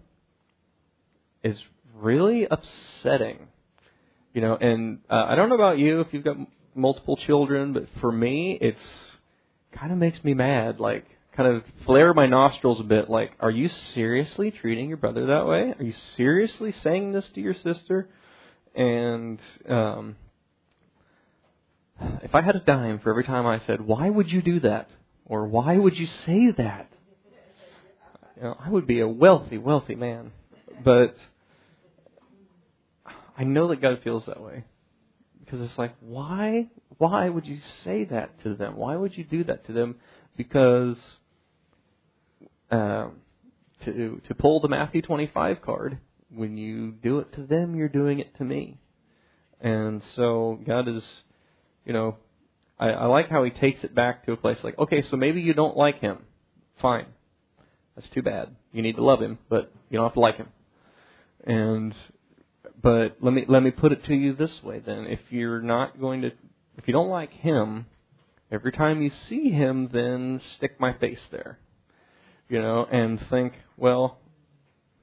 it's 1.42 1.60
really 1.94 2.46
upsetting 2.50 3.48
you 4.36 4.42
know, 4.42 4.54
and 4.54 4.98
uh, 5.08 5.24
I 5.30 5.34
don't 5.34 5.48
know 5.48 5.54
about 5.54 5.78
you 5.78 6.02
if 6.02 6.08
you've 6.10 6.22
got 6.22 6.36
multiple 6.74 7.16
children, 7.16 7.72
but 7.72 7.86
for 8.02 8.12
me, 8.12 8.58
it's 8.60 8.78
kind 9.72 9.90
of 9.90 9.96
makes 9.96 10.22
me 10.22 10.34
mad. 10.34 10.78
Like, 10.78 11.06
kind 11.36 11.56
of 11.56 11.62
flare 11.84 12.14
my 12.14 12.26
nostrils 12.26 12.80
a 12.80 12.84
bit. 12.84 13.10
Like, 13.10 13.32
are 13.40 13.50
you 13.50 13.68
seriously 13.94 14.50
treating 14.50 14.88
your 14.88 14.96
brother 14.96 15.26
that 15.26 15.46
way? 15.46 15.74
Are 15.78 15.84
you 15.84 15.94
seriously 16.16 16.74
saying 16.82 17.12
this 17.12 17.28
to 17.34 17.40
your 17.40 17.54
sister? 17.54 18.08
And 18.74 19.38
um, 19.68 20.16
if 22.22 22.34
I 22.34 22.42
had 22.42 22.56
a 22.56 22.60
dime 22.60 23.00
for 23.00 23.10
every 23.10 23.24
time 23.24 23.46
I 23.46 23.60
said, 23.66 23.80
"Why 23.80 24.08
would 24.08 24.30
you 24.30 24.42
do 24.42 24.60
that?" 24.60 24.90
or 25.24 25.46
"Why 25.46 25.76
would 25.76 25.96
you 25.96 26.06
say 26.24 26.50
that?" 26.52 26.90
You 28.36 28.42
know, 28.42 28.56
I 28.58 28.68
would 28.68 28.86
be 28.86 29.00
a 29.00 29.08
wealthy, 29.08 29.56
wealthy 29.56 29.94
man. 29.94 30.32
But 30.84 31.16
I 33.36 33.44
know 33.44 33.68
that 33.68 33.80
God 33.80 34.00
feels 34.02 34.24
that 34.26 34.42
way. 34.42 34.64
Because 35.40 35.60
it's 35.60 35.78
like, 35.78 35.94
why, 36.00 36.68
why 36.98 37.28
would 37.28 37.46
you 37.46 37.58
say 37.84 38.04
that 38.04 38.42
to 38.42 38.54
them? 38.54 38.76
Why 38.76 38.96
would 38.96 39.16
you 39.16 39.24
do 39.24 39.44
that 39.44 39.66
to 39.66 39.72
them? 39.72 39.96
Because 40.36 40.96
um, 42.70 43.16
to 43.84 44.20
to 44.26 44.34
pull 44.34 44.60
the 44.60 44.68
Matthew 44.68 45.02
25 45.02 45.62
card, 45.62 45.98
when 46.34 46.56
you 46.56 46.92
do 46.92 47.18
it 47.20 47.32
to 47.34 47.46
them, 47.46 47.74
you're 47.74 47.88
doing 47.88 48.18
it 48.18 48.36
to 48.38 48.44
me. 48.44 48.78
And 49.60 50.02
so 50.14 50.60
God 50.66 50.88
is, 50.88 51.02
you 51.84 51.92
know, 51.92 52.16
I, 52.78 52.88
I 52.88 53.06
like 53.06 53.28
how 53.28 53.44
He 53.44 53.50
takes 53.50 53.84
it 53.84 53.94
back 53.94 54.26
to 54.26 54.32
a 54.32 54.36
place 54.36 54.58
like, 54.62 54.78
okay, 54.78 55.02
so 55.10 55.16
maybe 55.16 55.40
you 55.40 55.54
don't 55.54 55.76
like 55.76 56.00
Him. 56.00 56.18
Fine. 56.82 57.06
That's 57.94 58.08
too 58.10 58.22
bad. 58.22 58.54
You 58.72 58.82
need 58.82 58.96
to 58.96 59.04
love 59.04 59.20
Him, 59.20 59.38
but 59.48 59.72
you 59.88 59.98
don't 59.98 60.06
have 60.06 60.14
to 60.14 60.20
like 60.20 60.36
Him. 60.36 60.48
And 61.44 61.94
but 62.82 63.16
let 63.20 63.32
me 63.32 63.44
let 63.48 63.62
me 63.62 63.70
put 63.70 63.92
it 63.92 64.04
to 64.04 64.14
you 64.14 64.34
this 64.34 64.62
way 64.62 64.80
then. 64.84 65.06
If 65.06 65.20
you're 65.30 65.62
not 65.62 65.98
going 66.00 66.22
to 66.22 66.30
if 66.76 66.86
you 66.86 66.92
don't 66.92 67.08
like 67.08 67.32
him, 67.32 67.86
every 68.50 68.72
time 68.72 69.02
you 69.02 69.10
see 69.28 69.50
him 69.50 69.88
then 69.92 70.40
stick 70.56 70.78
my 70.78 70.92
face 70.92 71.20
there. 71.30 71.58
You 72.48 72.62
know, 72.62 72.86
and 72.90 73.20
think, 73.28 73.54
well, 73.76 74.18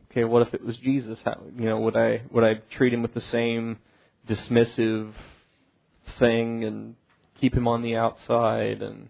okay, 0.10 0.24
what 0.24 0.48
if 0.48 0.54
it 0.54 0.64
was 0.64 0.78
Jesus? 0.78 1.20
How 1.26 1.42
you 1.58 1.66
know, 1.66 1.80
would 1.82 1.98
I 1.98 2.22
would 2.32 2.44
I 2.44 2.56
treat 2.76 2.94
him 2.94 3.02
with 3.02 3.14
the 3.14 3.22
same 3.22 3.80
dismissive 4.28 5.12
thing 6.20 6.64
and 6.64 6.96
keep 7.42 7.54
him 7.54 7.68
on 7.68 7.82
the 7.82 7.98
outside 7.98 8.82
and, 8.82 9.10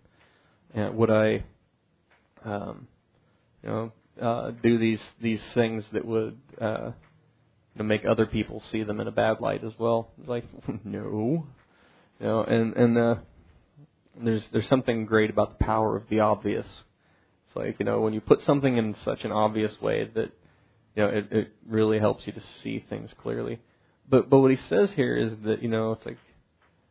and 0.73 0.95
would 0.95 1.11
I 1.11 1.43
um 2.43 2.87
you 3.61 3.69
know 3.69 3.91
uh 4.19 4.51
do 4.63 4.79
these 4.79 5.01
these 5.21 5.41
things 5.53 5.83
that 5.91 6.03
would 6.03 6.39
uh 6.59 6.91
make 7.81 8.05
other 8.05 8.27
people 8.27 8.61
see 8.71 8.83
them 8.83 8.99
in 8.99 9.07
a 9.07 9.11
bad 9.11 9.39
light 9.39 9.63
as 9.63 9.73
well. 9.79 10.11
Like, 10.27 10.45
no, 10.83 11.45
you 12.19 12.25
know, 12.25 12.43
and 12.43 12.75
and 12.75 12.97
uh, 12.97 13.15
there's 14.21 14.43
there's 14.51 14.67
something 14.67 15.05
great 15.05 15.31
about 15.31 15.57
the 15.57 15.65
power 15.65 15.95
of 15.95 16.03
the 16.09 16.19
obvious. 16.19 16.67
It's 17.53 17.59
like 17.59 17.75
you 17.79 17.85
know 17.85 18.01
when 18.01 18.13
you 18.13 18.21
put 18.21 18.43
something 18.45 18.77
in 18.77 18.95
such 19.05 19.23
an 19.23 19.31
obvious 19.31 19.79
way 19.81 20.09
that 20.15 20.31
you 20.95 21.03
know 21.03 21.07
it, 21.09 21.27
it 21.31 21.47
really 21.67 21.99
helps 21.99 22.25
you 22.25 22.33
to 22.33 22.41
see 22.63 22.83
things 22.89 23.11
clearly. 23.21 23.59
But 24.09 24.29
but 24.29 24.39
what 24.39 24.51
he 24.51 24.57
says 24.69 24.89
here 24.95 25.15
is 25.15 25.33
that 25.45 25.61
you 25.61 25.69
know 25.69 25.91
it's 25.91 26.05
like, 26.05 26.17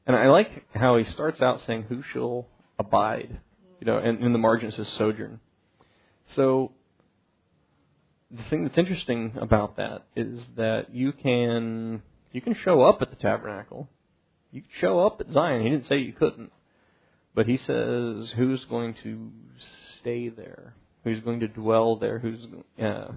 and 0.07 0.15
I 0.15 0.29
like 0.29 0.65
how 0.73 0.97
he 0.99 1.05
starts 1.05 1.43
out 1.43 1.63
saying, 1.67 1.87
"Who 1.89 2.03
shall 2.13 2.47
abide?" 2.79 3.41
You 3.81 3.87
know, 3.87 3.99
and 3.99 4.23
in 4.23 4.33
the 4.33 4.39
margin 4.39 4.69
it 4.69 4.75
says 4.77 4.89
sojourn. 4.89 5.41
So 6.37 6.73
the 8.31 8.43
thing 8.45 8.63
that's 8.63 8.79
interesting 8.79 9.37
about 9.41 9.77
that 9.77 10.07
is 10.15 10.41
that 10.57 10.95
you 10.95 11.13
can 11.13 12.03
you 12.31 12.41
can 12.41 12.55
show 12.55 12.83
up 12.83 13.03
at 13.03 13.11
the 13.11 13.17
tabernacle. 13.17 13.89
You 14.53 14.63
can 14.63 14.71
show 14.81 15.05
up 15.05 15.21
at 15.21 15.33
Zion. 15.33 15.63
He 15.63 15.71
didn't 15.71 15.89
say 15.89 15.99
you 15.99 16.13
couldn't, 16.13 16.53
but 17.35 17.47
he 17.47 17.57
says 17.57 18.33
who's 18.37 18.65
going 18.67 18.95
to 19.03 19.31
stay 20.03 20.29
there, 20.29 20.75
who's 21.05 21.21
going 21.21 21.41
to 21.41 21.49
dwell 21.49 21.97
there, 21.97 22.19
who's 22.19 22.47
uh, 22.83 23.13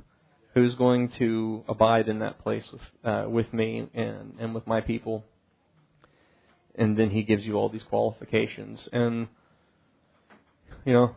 who's 0.54 0.76
going 0.76 1.12
to 1.20 1.64
abide 1.68 2.08
in 2.08 2.20
that 2.20 2.40
place 2.40 2.64
with 2.72 2.82
uh, 3.04 3.26
with 3.28 3.52
me 3.54 3.88
and 3.94 4.36
and 4.40 4.56
with 4.56 4.66
my 4.66 4.82
people. 4.82 5.26
And 6.78 6.98
then 6.98 7.10
he 7.10 7.24
gives 7.24 7.44
you 7.44 7.56
all 7.56 7.70
these 7.70 7.84
qualifications, 7.84 8.88
and 8.92 9.28
you 10.86 10.94
know, 10.94 11.16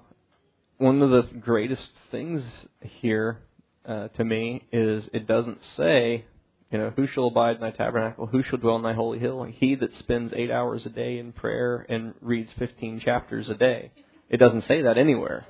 one 0.79 1.03
of 1.03 1.11
the 1.11 1.23
greatest 1.41 1.89
things 2.11 2.43
here 2.81 3.39
uh, 3.87 4.09
to 4.09 4.25
me 4.25 4.65
is 4.73 5.05
it 5.13 5.27
doesn't 5.27 5.59
say, 5.77 6.25
you 6.71 6.79
know, 6.79 6.93
who 6.95 7.07
shall 7.09 7.27
abide 7.27 7.57
in 7.57 7.61
thy 7.61 7.71
tabernacle, 7.71 8.27
who 8.27 8.43
shall 8.43 8.59
dwell 8.59 8.77
in 8.77 8.83
thy 8.83 8.95
holy 8.95 9.19
hill. 9.19 9.43
He 9.45 9.75
that 9.75 9.91
spends 9.99 10.33
eight 10.37 10.51
hours 10.51 10.87
a 10.87 10.91
day 10.91 11.19
in 11.19 11.33
prayer 11.33 11.85
and 11.89 12.15
reads 12.21 12.51
15 12.59 13.01
chapters 13.01 13.51
a 13.51 13.55
day. 13.55 13.91
It 14.31 14.37
doesn't 14.37 14.65
say 14.67 14.83
that 14.83 14.99
anywhere. 14.99 15.47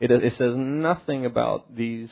It, 0.00 0.10
it 0.10 0.32
says 0.38 0.54
nothing 0.56 1.26
about 1.26 1.76
these 1.76 2.10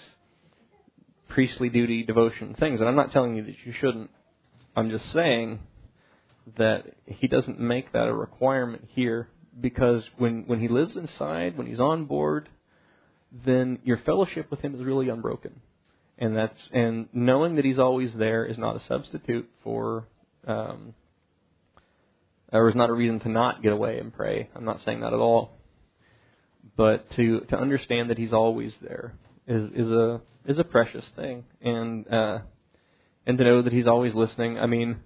priestly 1.29 1.69
duty 1.69 2.05
devotion 2.05 2.55
things. 2.59 2.81
And 2.81 2.89
I'm 2.89 2.97
not 2.97 3.13
telling 3.13 3.37
you 3.37 3.45
that 3.45 3.55
you 3.65 3.73
shouldn't. 3.73 4.11
I'm 4.77 4.91
just 4.91 5.11
saying 5.13 5.61
that 6.57 6.85
he 7.07 7.27
doesn't 7.27 7.59
make 7.59 7.93
that 7.93 8.09
a 8.09 8.15
requirement 8.15 8.89
here 8.95 9.29
because 9.61 10.05
when, 10.19 10.45
when 10.47 10.61
he 10.61 10.69
lives 10.69 10.97
inside, 10.97 11.57
when 11.59 11.67
he's 11.67 11.81
on 11.81 12.05
board, 12.05 12.49
then 13.45 13.79
your 13.85 13.99
fellowship 13.99 14.51
with 14.51 14.61
Him 14.61 14.75
is 14.75 14.83
really 14.83 15.09
unbroken. 15.09 15.61
And 16.19 16.37
that's 16.37 16.69
and 16.73 17.09
knowing 17.13 17.57
that 17.57 17.65
He's 17.65 17.79
always 17.79 18.13
there 18.15 18.45
is 18.45 18.59
not 18.59 18.77
a 18.77 18.81
substitute 18.87 19.49
for, 19.63 20.07
um, 20.47 20.95
or 22.53 22.69
is 22.69 22.75
not 22.75 22.91
a 22.91 22.95
reason 22.95 23.21
to 23.21 23.29
not 23.29 23.63
get 23.63 23.73
away 23.73 23.99
and 23.99 24.13
pray. 24.13 24.49
I'm 24.55 24.65
not 24.65 24.81
saying 24.85 25.01
that 25.01 25.13
at 25.13 25.19
all. 25.19 25.58
But 26.77 27.11
to 27.17 27.41
to 27.51 27.57
understand 27.57 28.11
that 28.11 28.19
He's 28.19 28.33
always 28.33 28.73
there 28.81 29.15
is 29.47 29.71
is 29.73 29.91
a 29.91 30.21
is 30.47 30.59
a 30.59 30.65
precious 30.65 31.05
thing, 31.17 31.45
and 31.61 32.07
uh, 32.13 32.39
and 33.27 33.39
to 33.39 33.45
know 33.45 33.63
that 33.63 33.73
He's 33.73 33.87
always 33.87 34.15
listening. 34.15 34.59
I 34.59 34.67
mean, 34.67 34.99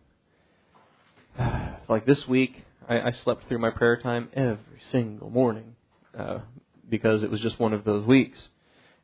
like 1.88 2.06
this 2.06 2.26
week, 2.28 2.64
I, 2.88 3.00
I 3.00 3.12
slept 3.24 3.48
through 3.48 3.58
my 3.58 3.70
prayer 3.70 3.96
time 3.96 4.28
every 4.34 4.80
single 4.90 5.30
morning 5.30 5.76
uh, 6.18 6.38
because 6.88 7.22
it 7.22 7.30
was 7.30 7.40
just 7.40 7.58
one 7.58 7.72
of 7.72 7.84
those 7.84 8.06
weeks. 8.06 8.38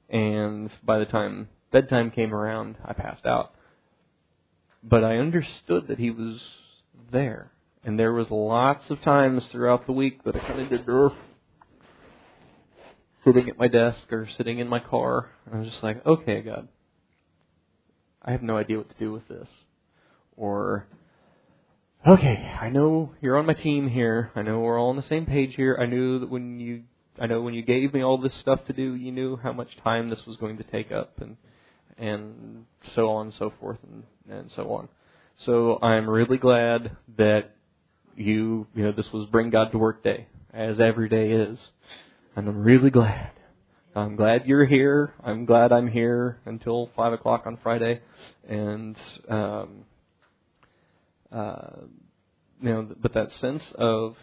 And 0.09 0.70
by 0.82 0.99
the 0.99 1.05
time 1.05 1.49
bedtime 1.70 2.11
came 2.11 2.34
around, 2.34 2.76
I 2.84 2.92
passed 2.92 3.26
out. 3.26 3.55
But 4.82 5.05
I 5.05 5.16
understood 5.16 5.88
that 5.88 5.99
he 5.99 6.11
was 6.11 6.40
there. 7.12 7.51
And 7.84 7.99
there 7.99 8.12
was 8.12 8.30
lots 8.30 8.84
of 8.90 9.01
times 9.03 9.42
throughout 9.51 9.86
the 9.86 9.92
week 9.92 10.24
that 10.24 10.36
I 10.36 10.40
kind 10.40 10.61
of 10.61 10.68
did 10.68 10.86
sitting 13.29 13.51
at 13.51 13.59
my 13.59 13.68
desk 13.68 14.11
or 14.11 14.26
sitting 14.37 14.59
in 14.59 14.68
my 14.68 14.79
car. 14.79 15.31
And 15.45 15.55
I 15.55 15.59
was 15.59 15.68
just 15.68 15.83
like, 15.83 16.05
okay, 16.07 16.41
God, 16.41 16.68
I 18.22 18.33
have 18.33 18.43
no 18.43 18.57
idea 18.57 18.79
what 18.79 18.89
to 18.89 18.99
do 18.99 19.12
with 19.12 19.29
this. 19.29 19.49
Or, 20.37 20.87
okay, 22.07 22.57
I 22.61 22.70
know 22.70 23.12
you're 23.20 23.37
on 23.37 23.47
my 23.47 23.55
team 23.55 23.89
here. 23.89 24.31
I 24.35 24.43
know 24.43 24.61
we're 24.61 24.81
all 24.81 24.91
on 24.91 24.97
the 24.97 25.03
same 25.03 25.26
page 25.26 25.55
here. 25.57 25.76
I 25.81 25.87
knew 25.87 26.20
that 26.20 26.31
when 26.31 26.59
you 26.61 26.85
I 27.20 27.26
know 27.26 27.41
when 27.43 27.55
you 27.55 27.62
gave 27.62 27.93
me 27.93 28.03
all 28.03 28.18
this 28.18 28.35
stuff 28.35 28.64
to 28.66 28.72
do, 28.72 28.95
you 28.95 29.11
knew 29.11 29.37
how 29.37 29.53
much 29.53 29.76
time 29.83 30.09
this 30.09 30.24
was 30.24 30.37
going 30.37 30.59
to 30.59 30.62
take 30.62 30.93
up, 30.93 31.20
and 31.20 31.37
and 31.97 32.64
so 32.95 33.11
on 33.11 33.26
and 33.26 33.35
so 33.35 33.53
forth 33.61 33.79
and 33.83 34.05
and 34.31 34.51
so 34.55 34.72
on. 34.72 34.89
So 35.45 35.79
I'm 35.83 36.09
really 36.09 36.39
glad 36.39 36.97
that 37.16 37.57
you 38.16 38.68
you 38.74 38.85
know 38.85 38.93
this 38.93 39.12
was 39.12 39.26
Bring 39.26 39.51
God 39.51 39.72
to 39.72 39.79
Work 39.79 40.05
Day, 40.05 40.29
as 40.55 40.79
every 40.79 41.09
day 41.09 41.33
is, 41.33 41.59
and 42.39 42.49
I'm 42.49 42.62
really 42.62 42.91
glad. 42.91 43.32
I'm 43.97 44.14
glad 44.14 44.47
you're 44.47 44.64
here. 44.64 45.12
I'm 45.24 45.45
glad 45.45 45.72
I'm 45.72 45.89
here 45.89 46.39
until 46.47 46.89
five 46.95 47.12
o'clock 47.12 47.43
on 47.47 47.59
Friday, 47.64 48.01
and 48.49 48.97
um, 49.28 49.84
uh, 51.32 51.70
you 52.62 52.70
know, 52.70 52.89
but 53.03 53.12
that 53.14 53.30
sense 53.41 53.62
of 53.74 54.14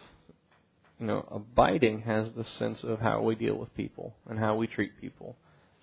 you 0.98 1.08
know, 1.08 1.28
abiding 1.30 2.04
has 2.04 2.30
the 2.38 2.46
sense 2.58 2.80
of 2.84 3.02
how 3.02 3.22
we 3.22 3.36
deal 3.36 3.56
with 3.56 3.76
people 3.76 4.16
and 4.30 4.40
how 4.40 4.56
we 4.56 4.68
treat 4.68 4.92
people. 5.02 5.36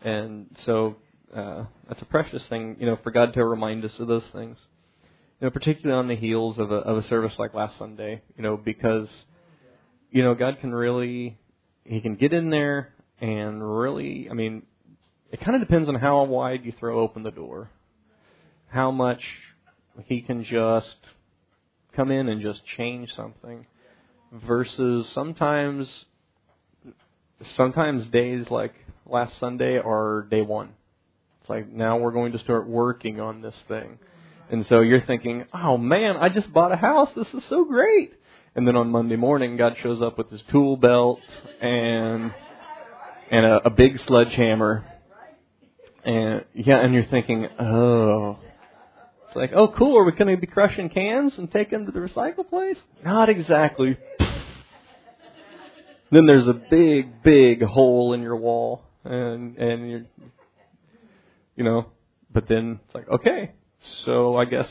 And 0.02 0.46
so 0.64 0.96
uh, 1.36 1.64
that's 1.86 2.00
a 2.00 2.06
precious 2.06 2.42
thing, 2.46 2.76
you 2.80 2.86
know, 2.86 2.98
for 3.02 3.10
God 3.10 3.34
to 3.34 3.44
remind 3.44 3.84
us 3.84 3.92
of 3.98 4.08
those 4.08 4.24
things. 4.32 4.56
You 5.38 5.48
know, 5.48 5.50
particularly 5.50 5.98
on 5.98 6.08
the 6.08 6.16
heels 6.16 6.58
of 6.58 6.72
a, 6.72 6.76
of 6.76 6.96
a 6.96 7.02
service 7.02 7.34
like 7.38 7.52
last 7.52 7.76
Sunday, 7.78 8.22
you 8.38 8.42
know, 8.42 8.56
because, 8.56 9.08
you 10.10 10.22
know, 10.22 10.34
God 10.34 10.60
can 10.62 10.72
really, 10.72 11.36
He 11.84 12.00
can 12.00 12.14
get 12.16 12.32
in 12.32 12.50
there 12.50 12.92
and 13.20 13.62
really, 13.62 14.28
I 14.30 14.34
mean, 14.34 14.62
it 15.30 15.40
kind 15.40 15.54
of 15.54 15.66
depends 15.66 15.88
on 15.88 15.94
how 15.94 16.22
wide 16.24 16.64
you 16.64 16.72
throw 16.78 17.00
open 17.00 17.22
the 17.22 17.30
door, 17.30 17.70
how 18.68 18.90
much 18.90 19.22
He 20.06 20.20
can 20.20 20.44
just 20.44 20.96
come 21.94 22.10
in 22.10 22.28
and 22.28 22.40
just 22.40 22.64
change 22.76 23.12
something 23.14 23.66
versus 24.32 25.08
sometimes 25.12 26.06
sometimes 27.56 28.06
days 28.08 28.50
like 28.50 28.74
last 29.06 29.38
Sunday 29.38 29.78
are 29.78 30.26
day 30.30 30.42
one. 30.42 30.70
It's 31.40 31.50
like 31.50 31.70
now 31.70 31.98
we're 31.98 32.12
going 32.12 32.32
to 32.32 32.38
start 32.38 32.68
working 32.68 33.20
on 33.20 33.42
this 33.42 33.54
thing. 33.68 33.98
And 34.50 34.66
so 34.66 34.80
you're 34.80 35.00
thinking, 35.00 35.46
oh 35.52 35.76
man, 35.76 36.16
I 36.16 36.28
just 36.28 36.52
bought 36.52 36.72
a 36.72 36.76
house. 36.76 37.10
This 37.16 37.32
is 37.34 37.42
so 37.48 37.64
great. 37.64 38.14
And 38.54 38.68
then 38.68 38.76
on 38.76 38.90
Monday 38.90 39.16
morning, 39.16 39.56
God 39.56 39.76
shows 39.82 40.02
up 40.02 40.18
with 40.18 40.30
his 40.30 40.42
tool 40.50 40.76
belt 40.76 41.20
and 41.60 42.34
and 43.30 43.46
a, 43.46 43.66
a 43.66 43.70
big 43.70 43.98
sledgehammer. 44.06 44.84
And 46.04 46.44
yeah, 46.54 46.84
and 46.84 46.92
you're 46.92 47.06
thinking, 47.06 47.46
oh, 47.58 48.38
it's 49.26 49.36
like, 49.36 49.52
oh, 49.54 49.68
cool. 49.68 49.96
Are 49.96 50.04
we 50.04 50.12
going 50.12 50.34
to 50.34 50.38
be 50.38 50.46
crushing 50.46 50.90
cans 50.90 51.32
and 51.38 51.50
taking 51.50 51.78
them 51.78 51.86
to 51.86 51.92
the 51.92 52.06
recycle 52.06 52.46
place? 52.46 52.76
Not 53.02 53.30
exactly. 53.30 53.96
then 56.10 56.26
there's 56.26 56.46
a 56.46 56.52
big, 56.52 57.22
big 57.22 57.62
hole 57.62 58.12
in 58.12 58.20
your 58.20 58.36
wall, 58.36 58.82
and 59.04 59.56
and 59.56 59.90
you're, 59.90 60.04
you 61.56 61.64
know, 61.64 61.86
but 62.30 62.46
then 62.48 62.80
it's 62.84 62.94
like, 62.94 63.08
okay, 63.08 63.52
so 64.04 64.36
I 64.36 64.44
guess 64.44 64.68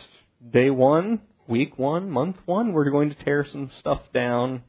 day 0.54 0.70
one, 0.70 1.22
week 1.52 1.78
one, 1.78 2.10
month 2.10 2.38
one, 2.46 2.74
we're 2.74 2.90
going 2.90 3.10
to 3.10 3.24
tear 3.24 3.46
some 3.52 3.70
stuff 3.78 4.02
down, 4.14 4.64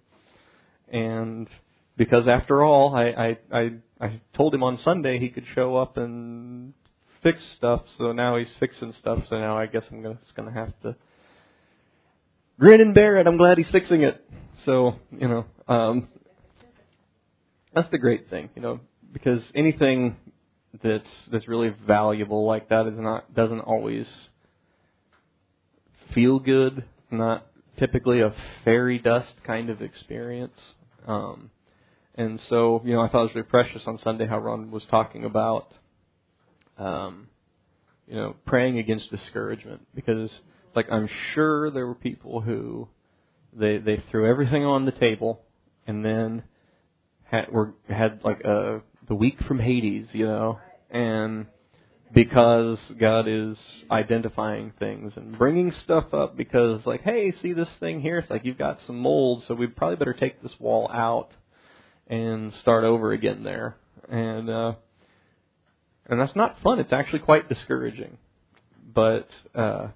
and 0.88 1.48
because 1.96 2.28
after 2.28 2.62
all, 2.62 2.94
I 2.94 3.04
I 3.04 3.38
I, 3.50 3.70
I 4.00 4.20
told 4.34 4.54
him 4.54 4.62
on 4.62 4.76
Sunday 4.78 5.18
he 5.18 5.30
could 5.30 5.46
show 5.54 5.76
up 5.76 5.96
and 5.96 6.74
fix 7.22 7.42
stuff, 7.56 7.82
so 7.96 8.12
now 8.12 8.36
he's 8.36 8.50
fixing 8.60 8.92
stuff. 8.98 9.20
So 9.28 9.38
now 9.38 9.56
I 9.56 9.66
guess 9.66 9.84
I'm 9.90 10.02
gonna, 10.02 10.18
just 10.22 10.34
gonna 10.34 10.52
have 10.52 10.72
to 10.82 10.96
grin 12.58 12.80
and 12.80 12.94
bear 12.94 13.16
it. 13.16 13.26
I'm 13.26 13.38
glad 13.38 13.56
he's 13.56 13.70
fixing 13.70 14.02
it. 14.02 14.22
So 14.66 14.96
you 15.12 15.28
know, 15.28 15.46
um, 15.68 16.08
that's 17.74 17.90
the 17.90 17.98
great 17.98 18.28
thing, 18.28 18.50
you 18.56 18.60
know, 18.60 18.80
because 19.12 19.40
anything 19.54 20.16
that's 20.82 21.08
that's 21.30 21.46
really 21.46 21.74
valuable 21.86 22.44
like 22.44 22.68
that 22.70 22.86
is 22.86 22.98
not 22.98 23.32
doesn't 23.34 23.60
always 23.60 24.06
feel 26.14 26.38
good. 26.38 26.84
Not 27.10 27.46
typically 27.78 28.20
a 28.20 28.34
fairy 28.64 28.98
dust 28.98 29.34
kind 29.44 29.70
of 29.70 29.82
experience. 29.82 30.58
Um, 31.06 31.50
and 32.14 32.40
so, 32.48 32.82
you 32.84 32.92
know, 32.94 33.00
I 33.00 33.08
thought 33.08 33.20
it 33.20 33.26
was 33.26 33.34
really 33.34 33.48
precious 33.48 33.82
on 33.86 33.98
Sunday 33.98 34.26
how 34.26 34.38
Ron 34.38 34.70
was 34.70 34.84
talking 34.90 35.24
about 35.24 35.72
um, 36.78 37.28
you 38.06 38.16
know, 38.16 38.36
praying 38.46 38.78
against 38.78 39.10
discouragement 39.10 39.86
because, 39.94 40.30
like, 40.74 40.86
I'm 40.90 41.08
sure 41.34 41.70
there 41.70 41.86
were 41.86 41.94
people 41.94 42.40
who 42.40 42.88
they 43.52 43.78
they 43.78 44.02
threw 44.10 44.28
everything 44.28 44.64
on 44.64 44.86
the 44.86 44.92
table 44.92 45.40
and 45.86 46.04
then 46.04 46.42
had 47.24 47.50
were 47.52 47.74
had 47.88 48.20
like 48.24 48.40
a 48.44 48.82
the 49.08 49.14
week 49.14 49.40
from 49.46 49.58
Hades, 49.58 50.08
you 50.12 50.26
know, 50.26 50.58
and 50.90 51.46
because 52.12 52.78
God 52.98 53.26
is 53.26 53.56
identifying 53.90 54.72
things 54.78 55.12
and 55.16 55.36
bringing 55.38 55.72
stuff 55.84 56.12
up 56.12 56.36
because 56.36 56.84
like, 56.86 57.02
hey, 57.02 57.32
see 57.42 57.52
this 57.52 57.68
thing 57.80 58.00
here? 58.00 58.18
It's 58.18 58.30
like 58.30 58.44
you've 58.44 58.58
got 58.58 58.78
some 58.86 58.98
mold, 58.98 59.44
so 59.46 59.54
we 59.54 59.66
probably 59.66 59.96
better 59.96 60.12
take 60.12 60.42
this 60.42 60.52
wall 60.58 60.90
out 60.92 61.30
and 62.08 62.52
start 62.60 62.84
over 62.84 63.12
again 63.12 63.44
there. 63.44 63.76
And 64.08 64.50
uh 64.50 64.74
and 66.06 66.20
that's 66.20 66.34
not 66.36 66.56
fun. 66.62 66.78
It's 66.80 66.92
actually 66.92 67.20
quite 67.20 67.48
discouraging, 67.48 68.18
but 68.94 69.28
uh, 69.54 69.88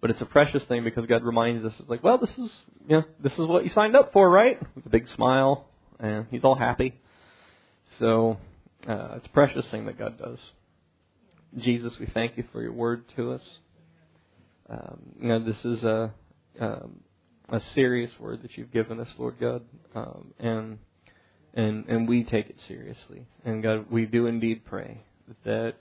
but 0.00 0.10
it's 0.10 0.20
a 0.20 0.26
precious 0.26 0.62
thing 0.68 0.84
because 0.84 1.06
God 1.06 1.24
reminds 1.24 1.64
us, 1.64 1.72
it's 1.78 1.88
like, 1.88 2.04
well, 2.04 2.18
this 2.18 2.30
is 2.30 2.50
you 2.88 2.96
know 2.96 3.04
this 3.22 3.32
is 3.32 3.40
what 3.40 3.64
you 3.64 3.70
signed 3.74 3.96
up 3.96 4.12
for, 4.12 4.30
right? 4.30 4.58
With 4.74 4.86
a 4.86 4.88
big 4.88 5.06
smile, 5.14 5.66
and 5.98 6.26
He's 6.30 6.44
all 6.44 6.54
happy. 6.54 6.94
So 7.98 8.38
uh, 8.88 9.16
it's 9.16 9.26
a 9.26 9.30
precious 9.30 9.66
thing 9.70 9.86
that 9.86 9.98
God 9.98 10.18
does. 10.18 10.38
Jesus, 11.58 11.98
we 11.98 12.06
thank 12.06 12.36
you 12.36 12.44
for 12.52 12.62
your 12.62 12.72
word 12.72 13.04
to 13.16 13.32
us. 13.32 13.42
Um, 14.68 15.00
you 15.20 15.28
know, 15.28 15.44
this 15.44 15.64
is 15.64 15.84
a 15.84 16.12
um, 16.60 17.00
a 17.48 17.60
serious 17.74 18.10
word 18.18 18.42
that 18.42 18.56
you've 18.56 18.72
given 18.72 19.00
us, 19.00 19.08
Lord 19.18 19.36
God, 19.40 19.62
um, 19.94 20.32
and 20.38 20.78
and 21.54 21.86
and 21.88 22.08
we 22.08 22.24
take 22.24 22.50
it 22.50 22.56
seriously. 22.66 23.26
And 23.44 23.62
God, 23.62 23.86
we 23.90 24.06
do 24.06 24.26
indeed 24.26 24.64
pray 24.64 25.02
that 25.44 25.76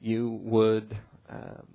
you 0.00 0.40
would 0.42 0.96
um, 1.28 1.66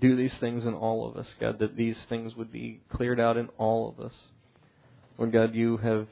do 0.00 0.16
these 0.16 0.32
things 0.40 0.64
in 0.64 0.74
all 0.74 1.08
of 1.08 1.16
us, 1.16 1.26
God. 1.38 1.58
That 1.58 1.76
these 1.76 1.98
things 2.08 2.34
would 2.36 2.50
be 2.50 2.80
cleared 2.90 3.20
out 3.20 3.36
in 3.36 3.48
all 3.58 3.88
of 3.88 4.04
us. 4.04 4.14
Lord 5.18 5.32
God, 5.32 5.54
you 5.54 5.76
have 5.78 6.06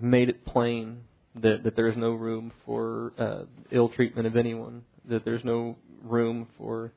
made 0.00 0.28
it 0.28 0.44
plain 0.44 1.02
that 1.34 1.64
that 1.64 1.74
there 1.74 1.88
is 1.88 1.96
no 1.96 2.12
room 2.12 2.52
for 2.64 3.12
uh, 3.18 3.42
ill 3.70 3.88
treatment 3.88 4.26
of 4.26 4.36
anyone. 4.36 4.82
That 5.08 5.24
there's 5.24 5.44
no 5.44 5.76
room 6.02 6.48
for 6.56 6.92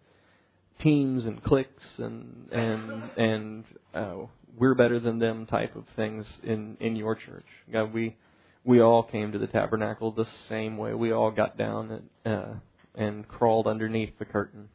teams 0.82 1.26
and 1.26 1.42
cliques 1.44 1.84
and 1.98 2.50
and 2.52 3.04
and 3.18 3.64
uh, 3.94 4.16
we're 4.58 4.76
better 4.76 5.00
than 5.00 5.20
them 5.20 5.46
type 5.46 5.76
of 5.76 5.86
things 5.96 6.26
in 6.44 6.78
in 6.80 6.96
your 6.96 7.16
church. 7.16 7.46
God, 7.72 7.94
we 7.94 8.16
we 8.64 8.82
all 8.82 9.04
came 9.04 9.32
to 9.32 9.40
the 9.40 9.48
tabernacle 9.48 10.12
the 10.12 10.28
same 10.50 10.78
way. 10.78 10.94
We 10.94 11.12
all 11.12 11.32
got 11.32 11.58
down 11.58 12.10
and, 12.26 12.34
uh, 12.34 12.54
and 12.96 13.28
crawled 13.28 13.68
underneath 13.68 14.18
the 14.20 14.26
curtain. 14.26 14.70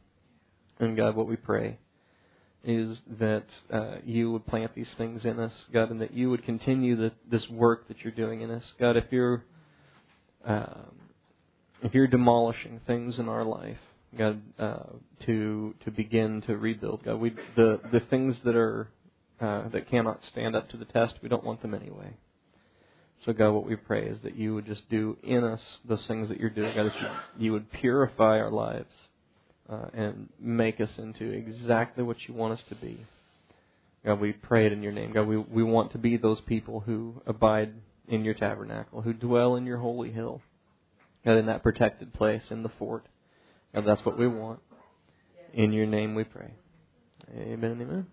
And 0.79 0.97
God, 0.97 1.15
what 1.15 1.27
we 1.27 1.35
pray 1.35 1.77
is 2.63 2.97
that 3.19 3.45
uh, 3.71 3.95
you 4.03 4.31
would 4.31 4.45
plant 4.45 4.75
these 4.75 4.89
things 4.97 5.23
in 5.23 5.39
us, 5.39 5.53
God, 5.71 5.89
and 5.89 6.01
that 6.01 6.13
you 6.13 6.29
would 6.29 6.43
continue 6.43 6.97
the, 6.97 7.11
this 7.31 7.47
work 7.49 7.87
that 7.87 7.97
you're 8.03 8.11
doing 8.11 8.41
in 8.41 8.51
us. 8.51 8.63
God, 8.77 8.97
if 8.97 9.05
you're, 9.09 9.43
uh, 10.45 10.81
if 11.81 11.93
you're 11.93 12.07
demolishing 12.07 12.81
things 12.87 13.19
in 13.19 13.29
our 13.29 13.43
life, 13.43 13.77
God, 14.17 14.41
uh, 14.57 14.83
to 15.25 15.75
to 15.85 15.91
begin 15.91 16.41
to 16.47 16.57
rebuild, 16.57 17.03
God, 17.03 17.19
we 17.19 17.31
the 17.55 17.79
the 17.91 17.99
things 18.09 18.35
that 18.45 18.55
are 18.55 18.89
uh, 19.39 19.69
that 19.69 19.89
cannot 19.89 20.19
stand 20.31 20.55
up 20.55 20.69
to 20.69 20.77
the 20.77 20.85
test, 20.85 21.15
we 21.21 21.29
don't 21.29 21.43
want 21.43 21.61
them 21.61 21.73
anyway. 21.73 22.13
So 23.25 23.33
God, 23.33 23.51
what 23.51 23.65
we 23.65 23.75
pray 23.75 24.05
is 24.07 24.17
that 24.23 24.35
you 24.35 24.55
would 24.55 24.65
just 24.65 24.89
do 24.89 25.17
in 25.23 25.43
us 25.43 25.59
those 25.87 26.03
things 26.07 26.29
that 26.29 26.39
you're 26.39 26.49
doing. 26.49 26.75
God, 26.75 26.85
that 26.85 26.95
you, 27.01 27.45
you 27.45 27.51
would 27.51 27.71
purify 27.71 28.39
our 28.39 28.51
lives 28.51 28.93
uh, 29.69 29.87
and 29.93 30.29
make 30.39 30.79
us 30.79 30.89
into 30.97 31.29
exactly 31.31 32.03
what 32.03 32.17
you 32.27 32.33
want 32.33 32.53
us 32.53 32.65
to 32.69 32.75
be. 32.75 32.99
God, 34.05 34.19
we 34.19 34.31
pray 34.31 34.65
it 34.65 34.71
in 34.71 34.81
your 34.81 34.93
name. 34.93 35.11
God, 35.11 35.27
we 35.27 35.37
we 35.37 35.63
want 35.63 35.91
to 35.91 35.97
be 35.97 36.17
those 36.17 36.39
people 36.41 36.79
who 36.79 37.21
abide 37.25 37.73
in 38.07 38.23
your 38.23 38.35
tabernacle, 38.35 39.01
who 39.01 39.13
dwell 39.13 39.55
in 39.55 39.65
your 39.65 39.79
holy 39.79 40.11
hill. 40.11 40.41
In 41.35 41.47
that 41.47 41.61
protected 41.61 42.13
place, 42.13 42.43
in 42.51 42.63
the 42.63 42.69
fort. 42.79 43.05
God, 43.75 43.83
that's 43.85 44.05
what 44.05 44.17
we 44.17 44.27
want. 44.27 44.59
In 45.53 45.73
your 45.73 45.85
name 45.85 46.15
we 46.15 46.23
pray. 46.23 46.53
Amen 47.35 47.81
amen. 47.81 48.07